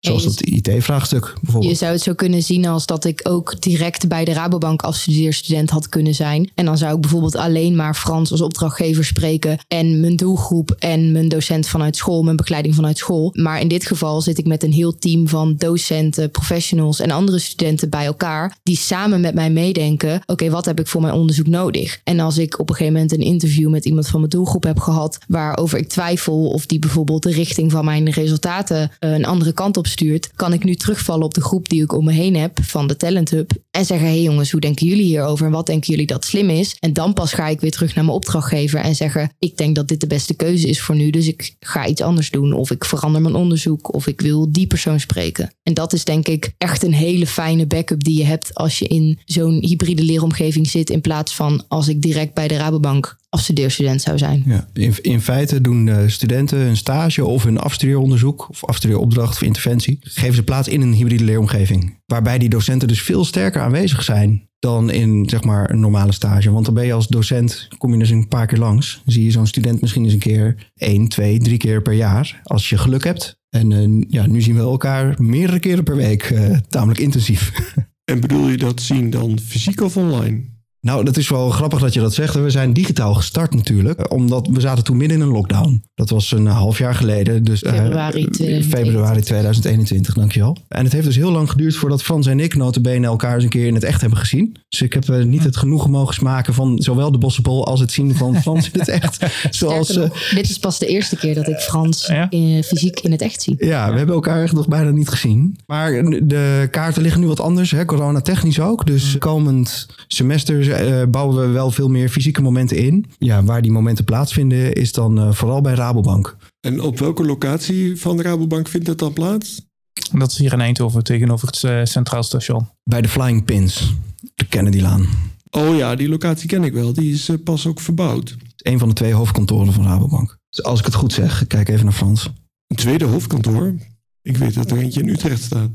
Zoals 0.00 0.24
dat 0.24 0.40
IT-vraagstuk 0.40 1.34
bijvoorbeeld. 1.40 1.72
Je 1.72 1.78
zou 1.78 1.92
het 1.92 2.02
zo 2.02 2.14
kunnen 2.14 2.42
zien 2.42 2.66
als 2.66 2.86
dat 2.86 3.04
ik 3.04 3.20
ook 3.22 3.60
direct 3.60 4.08
bij 4.08 4.24
de 4.24 4.32
Rabobank 4.32 4.82
afstudeerstudent 4.82 5.70
had 5.70 5.88
kunnen 5.88 6.14
zijn. 6.14 6.50
En 6.54 6.64
dan 6.64 6.78
zou 6.78 6.94
ik 6.94 7.00
bijvoorbeeld 7.00 7.36
alleen 7.36 7.76
maar 7.76 7.94
Frans 7.94 8.30
als 8.30 8.40
opdrachtgever 8.40 9.04
spreken. 9.04 9.58
En 9.68 10.00
mijn 10.00 10.16
doelgroep 10.16 10.76
en 10.78 11.12
mijn 11.12 11.28
docent 11.28 11.68
vanuit 11.68 11.96
school, 11.96 12.22
mijn 12.22 12.36
begeleiding 12.36 12.74
vanuit 12.74 12.98
school. 12.98 13.30
Maar 13.32 13.60
in 13.60 13.68
dit 13.68 13.86
geval 13.86 14.20
zit 14.20 14.38
ik 14.38 14.46
met 14.46 14.62
een 14.62 14.72
heel 14.72 14.98
team 14.98 15.28
van 15.28 15.54
docenten, 15.56 16.30
professionals 16.30 17.00
en 17.00 17.10
andere 17.10 17.38
studenten 17.38 17.90
bij 17.90 18.04
elkaar. 18.04 18.56
Die 18.62 18.76
samen 18.76 19.20
met 19.20 19.34
mij 19.34 19.50
meedenken. 19.50 20.22
Oké, 20.26 20.50
wat 20.50 20.64
heb 20.64 20.80
ik 20.80 20.86
voor 20.86 21.00
mijn 21.00 21.14
onderzoek 21.14 21.46
nodig? 21.46 22.00
En 22.04 22.20
als 22.20 22.38
ik 22.38 22.58
op 22.58 22.68
een 22.68 22.74
gegeven 22.74 22.94
moment 22.94 23.12
een 23.12 23.24
interview 23.26 23.70
met 23.70 23.84
iemand 23.84 24.08
van 24.08 24.20
mijn 24.20 24.32
doelgroep 24.32 24.62
heb 24.62 24.78
gehad. 24.78 25.18
Waarover 25.28 25.78
ik 25.78 25.88
twijfel 25.88 26.48
of 26.48 26.66
die 26.66 26.78
bijvoorbeeld 26.78 27.22
de 27.22 27.32
richting 27.32 27.70
van 27.70 27.84
mijn 27.84 28.10
resultaten 28.10 28.90
een 28.98 29.24
andere 29.24 29.52
kant 29.52 29.76
op 29.76 29.88
stuurt, 29.90 30.30
kan 30.36 30.52
ik 30.52 30.64
nu 30.64 30.74
terugvallen 30.74 31.24
op 31.24 31.34
de 31.34 31.40
groep 31.40 31.68
die 31.68 31.82
ik 31.82 31.92
om 31.92 32.04
me 32.04 32.12
heen 32.12 32.36
heb 32.36 32.58
van 32.62 32.86
de 32.86 32.96
Talent 32.96 33.30
Hub. 33.30 33.52
En 33.70 33.84
zeggen, 33.84 34.08
hey 34.08 34.22
jongens, 34.22 34.50
hoe 34.50 34.60
denken 34.60 34.86
jullie 34.86 35.04
hierover? 35.04 35.46
En 35.46 35.52
wat 35.52 35.66
denken 35.66 35.90
jullie 35.90 36.06
dat 36.06 36.24
slim 36.24 36.50
is? 36.50 36.76
En 36.78 36.92
dan 36.92 37.12
pas 37.12 37.32
ga 37.32 37.48
ik 37.48 37.60
weer 37.60 37.70
terug 37.70 37.94
naar 37.94 38.04
mijn 38.04 38.16
opdrachtgever 38.16 38.80
en 38.80 38.94
zeggen, 38.94 39.30
ik 39.38 39.56
denk 39.56 39.74
dat 39.74 39.88
dit 39.88 40.00
de 40.00 40.06
beste 40.06 40.34
keuze 40.34 40.68
is 40.68 40.80
voor 40.80 40.94
nu. 40.94 41.10
Dus 41.10 41.26
ik 41.26 41.56
ga 41.60 41.86
iets 41.86 42.00
anders 42.00 42.30
doen. 42.30 42.52
Of 42.52 42.70
ik 42.70 42.84
verander 42.84 43.22
mijn 43.22 43.34
onderzoek. 43.34 43.94
Of 43.94 44.06
ik 44.06 44.20
wil 44.20 44.52
die 44.52 44.66
persoon 44.66 45.00
spreken. 45.00 45.54
En 45.62 45.74
dat 45.74 45.92
is 45.92 46.04
denk 46.04 46.28
ik 46.28 46.52
echt 46.58 46.82
een 46.82 46.94
hele 46.94 47.26
fijne 47.26 47.66
backup 47.66 48.04
die 48.04 48.18
je 48.18 48.24
hebt 48.24 48.54
als 48.54 48.78
je 48.78 48.86
in 48.86 49.18
zo'n 49.24 49.58
hybride 49.60 50.02
leeromgeving 50.02 50.66
zit. 50.66 50.90
In 50.90 51.00
plaats 51.00 51.34
van 51.34 51.64
als 51.68 51.88
ik 51.88 52.02
direct 52.02 52.34
bij 52.34 52.48
de 52.48 52.56
Rabobank 52.56 53.18
afstudeerstudent 53.30 54.00
zou 54.00 54.18
zijn. 54.18 54.42
Ja, 54.46 54.68
in, 54.72 54.94
in 55.02 55.20
feite 55.20 55.60
doen 55.60 55.84
de 55.84 56.08
studenten 56.08 56.58
een 56.58 56.76
stage 56.76 57.24
of 57.24 57.42
hun 57.42 57.58
afstudeeronderzoek 57.58 58.48
of 58.48 58.64
afstudeeropdracht 58.64 59.34
of 59.34 59.42
interventie, 59.42 59.98
geven 60.00 60.34
ze 60.34 60.42
plaats 60.42 60.68
in 60.68 60.80
een 60.80 60.92
hybride 60.92 61.24
leeromgeving. 61.24 61.98
Waarbij 62.06 62.38
die 62.38 62.48
docenten 62.48 62.88
dus 62.88 63.02
veel 63.02 63.24
sterker 63.24 63.62
aanwezig 63.62 64.02
zijn 64.02 64.48
dan 64.58 64.90
in 64.90 65.28
zeg 65.28 65.44
maar 65.44 65.70
een 65.70 65.80
normale 65.80 66.12
stage. 66.12 66.50
Want 66.50 66.64
dan 66.64 66.74
ben 66.74 66.86
je 66.86 66.92
als 66.92 67.08
docent, 67.08 67.68
kom 67.78 67.92
je 67.92 67.98
dus 67.98 68.10
een 68.10 68.28
paar 68.28 68.46
keer 68.46 68.58
langs. 68.58 69.02
zie 69.06 69.24
je 69.24 69.30
zo'n 69.30 69.46
student 69.46 69.80
misschien 69.80 70.04
eens 70.04 70.12
een 70.12 70.18
keer 70.18 70.70
één, 70.76 71.08
twee, 71.08 71.38
drie 71.38 71.58
keer 71.58 71.82
per 71.82 71.92
jaar. 71.92 72.40
Als 72.42 72.68
je 72.68 72.78
geluk 72.78 73.04
hebt. 73.04 73.38
En 73.48 73.70
uh, 73.70 74.04
ja, 74.08 74.26
nu 74.26 74.40
zien 74.40 74.54
we 74.54 74.60
elkaar 74.60 75.14
meerdere 75.22 75.58
keren 75.58 75.84
per 75.84 75.96
week, 75.96 76.30
uh, 76.30 76.56
tamelijk 76.68 77.00
intensief. 77.00 77.52
En 78.04 78.20
bedoel 78.20 78.48
je 78.48 78.56
dat 78.56 78.80
zien 78.80 79.10
dan 79.10 79.38
fysiek 79.38 79.80
of 79.80 79.96
online? 79.96 80.42
Nou, 80.80 81.04
dat 81.04 81.16
is 81.16 81.28
wel 81.28 81.50
grappig 81.50 81.78
dat 81.80 81.94
je 81.94 82.00
dat 82.00 82.14
zegt. 82.14 82.34
We 82.34 82.50
zijn 82.50 82.72
digitaal 82.72 83.14
gestart 83.14 83.54
natuurlijk, 83.54 84.12
omdat 84.12 84.46
we 84.46 84.60
zaten 84.60 84.84
toen 84.84 84.96
midden 84.96 85.16
in 85.16 85.22
een 85.22 85.32
lockdown. 85.32 85.82
Dat 85.94 86.10
was 86.10 86.32
een 86.32 86.46
half 86.46 86.78
jaar 86.78 86.94
geleden, 86.94 87.44
dus 87.44 87.58
februari, 87.58 88.28
uh, 88.40 88.62
februari 88.62 89.20
2021, 89.20 90.14
dankjewel. 90.14 90.56
En 90.68 90.84
het 90.84 90.92
heeft 90.92 91.04
dus 91.04 91.16
heel 91.16 91.30
lang 91.30 91.50
geduurd 91.50 91.76
voordat 91.76 92.02
Frans 92.02 92.26
en 92.26 92.40
ik 92.40 92.54
notabene 92.54 93.06
elkaar 93.06 93.34
eens 93.34 93.44
een 93.44 93.50
keer 93.50 93.66
in 93.66 93.74
het 93.74 93.84
echt 93.84 94.00
hebben 94.00 94.18
gezien. 94.18 94.56
Dus 94.68 94.82
ik 94.82 94.92
heb 94.92 95.08
uh, 95.08 95.24
niet 95.24 95.44
het 95.44 95.56
genoegen 95.56 95.90
mogen 95.90 96.14
smaken 96.14 96.54
van 96.54 96.78
zowel 96.78 97.12
de 97.12 97.18
bossenbol 97.18 97.66
als 97.66 97.80
het 97.80 97.92
zien 97.92 98.14
van 98.14 98.36
Frans 98.42 98.70
in 98.70 98.80
het 98.80 98.88
echt. 99.02 99.18
Zoals, 99.50 99.96
uh, 99.96 100.10
dit 100.34 100.50
is 100.50 100.58
pas 100.58 100.78
de 100.78 100.86
eerste 100.86 101.16
keer 101.16 101.34
dat 101.34 101.48
ik 101.48 101.56
Frans 101.56 102.06
ja? 102.06 102.30
in, 102.30 102.62
fysiek 102.64 103.00
in 103.00 103.10
het 103.10 103.22
echt 103.22 103.42
zie. 103.42 103.66
Ja, 103.66 103.90
we 103.90 103.96
hebben 103.96 104.14
elkaar 104.14 104.42
echt 104.42 104.52
nog 104.52 104.68
bijna 104.68 104.90
niet 104.90 105.08
gezien. 105.08 105.58
Maar 105.66 105.90
de 106.22 106.68
kaarten 106.70 107.02
liggen 107.02 107.20
nu 107.20 107.26
wat 107.26 107.40
anders, 107.40 107.70
hè? 107.70 107.84
corona 107.84 108.20
technisch 108.20 108.60
ook. 108.60 108.86
Dus 108.86 109.18
komend 109.18 109.86
semester 110.06 110.69
uh, 110.70 111.02
bouwen 111.10 111.40
we 111.40 111.52
wel 111.52 111.70
veel 111.70 111.88
meer 111.88 112.08
fysieke 112.08 112.42
momenten 112.42 112.76
in. 112.76 113.04
Ja, 113.18 113.44
waar 113.44 113.62
die 113.62 113.72
momenten 113.72 114.04
plaatsvinden 114.04 114.72
is 114.72 114.92
dan 114.92 115.18
uh, 115.18 115.32
vooral 115.32 115.60
bij 115.60 115.74
Rabobank. 115.74 116.36
En 116.60 116.80
op 116.80 116.98
welke 116.98 117.24
locatie 117.24 117.96
van 117.96 118.16
de 118.16 118.22
Rabobank 118.22 118.68
vindt 118.68 118.86
dat 118.86 118.98
dan 118.98 119.12
plaats? 119.12 119.68
Dat 120.12 120.30
is 120.30 120.38
hier 120.38 120.52
in 120.52 120.60
Eindhoven 120.60 121.04
tegenover 121.04 121.46
het 121.46 121.62
uh, 121.62 121.84
Centraal 121.84 122.22
Station. 122.22 122.68
Bij 122.84 123.02
de 123.02 123.08
Flying 123.08 123.44
Pins, 123.44 123.94
de 124.34 124.46
Kennedylaan. 124.46 125.06
Oh 125.50 125.76
ja, 125.76 125.94
die 125.94 126.08
locatie 126.08 126.48
ken 126.48 126.64
ik 126.64 126.72
wel. 126.72 126.92
Die 126.92 127.12
is 127.12 127.30
pas 127.44 127.66
ook 127.66 127.80
verbouwd. 127.80 128.36
Een 128.56 128.78
van 128.78 128.88
de 128.88 128.94
twee 128.94 129.12
hoofdkantoren 129.12 129.72
van 129.72 129.84
Rabobank. 129.84 130.38
Dus 130.50 130.64
als 130.64 130.78
ik 130.78 130.84
het 130.84 130.94
goed 130.94 131.12
zeg, 131.12 131.46
kijk 131.46 131.68
even 131.68 131.84
naar 131.84 131.94
Frans. 131.94 132.30
Een 132.66 132.76
tweede 132.76 133.04
hoofdkantoor? 133.04 133.74
Ik 134.22 134.36
weet 134.36 134.54
dat 134.54 134.70
er 134.70 134.78
eentje 134.78 135.00
in 135.00 135.08
Utrecht 135.08 135.42
staat. 135.42 135.70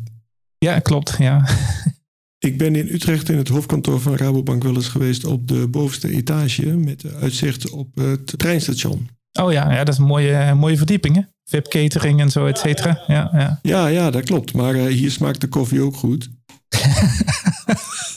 Ja, 0.58 0.80
klopt. 0.80 1.16
Ja. 1.20 1.46
Ik 2.46 2.58
ben 2.58 2.76
in 2.76 2.88
Utrecht 2.88 3.30
in 3.30 3.38
het 3.38 3.48
hoofdkantoor 3.48 4.00
van 4.00 4.16
Rabobank 4.16 4.64
wel 4.64 4.76
eens 4.76 4.88
geweest 4.88 5.26
op 5.26 5.48
de 5.48 5.68
bovenste 5.68 6.10
etage 6.10 6.66
met 6.66 7.04
uitzicht 7.22 7.70
op 7.70 7.96
het 7.96 8.38
treinstation. 8.38 9.10
Oh 9.42 9.52
ja, 9.52 9.72
ja 9.72 9.84
dat 9.84 9.94
is 9.94 10.00
een 10.00 10.06
mooie, 10.06 10.54
mooie 10.54 10.78
verdieping 10.78 11.16
hè? 11.16 11.22
VIP 11.44 11.68
catering 11.68 12.20
en 12.20 12.32
zo, 12.32 12.46
et 12.46 12.58
cetera. 12.58 13.04
Ja, 13.08 13.30
ja. 13.34 13.60
ja, 13.62 13.88
ja, 13.88 14.12
dat 14.12 14.24
klopt. 14.24 14.54
Maar 14.54 14.76
uh, 14.76 14.86
hier 14.86 15.12
smaakt 15.12 15.42
de 15.42 15.48
koffie 15.48 15.82
ook 15.82 15.96
goed. 15.96 16.30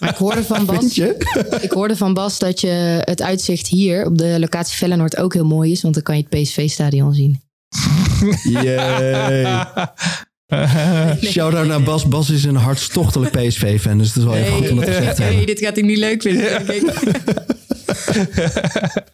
maar 0.01 0.11
ik 0.11 0.17
hoorde 0.17 0.45
van 0.45 0.67
Bas, 0.67 0.99
ik 1.61 1.71
hoorde 1.71 1.97
van 1.97 2.15
Bas 2.15 2.39
dat 2.39 2.61
je 2.61 3.03
het 3.05 3.23
uitzicht 3.23 3.67
hier 3.67 4.07
op 4.07 4.19
de 4.19 4.37
locatie 4.41 4.77
Vellenoord 4.77 5.17
ook 5.17 5.35
heel 5.35 5.47
mooi 5.47 5.73
is, 5.73 5.83
want 5.83 5.95
dan 5.95 6.03
kan 6.03 6.17
je 6.17 6.27
het 6.29 6.43
PSV-stadion 6.43 7.15
zien. 7.15 7.41
Yay. 10.49 11.17
Shout-out 11.33 11.67
naar 11.67 11.83
Bas. 11.83 12.09
Bas 12.09 12.31
is 12.31 12.45
een 12.45 12.57
hartstochtelijk 12.57 13.33
PSV-fan, 13.33 13.99
dus 13.99 14.13
dat 14.13 14.17
is 14.17 14.25
wel 14.25 14.37
even 14.37 14.53
goed 14.53 14.71
om 14.71 14.77
dat 14.77 14.85
te 14.85 14.91
hebben. 14.91 15.35
Nee, 15.35 15.47
dit 15.47 15.59
gaat 15.59 15.77
hij 15.77 15.85
niet 15.85 15.99
leuk 15.99 16.23
vinden. 16.23 16.67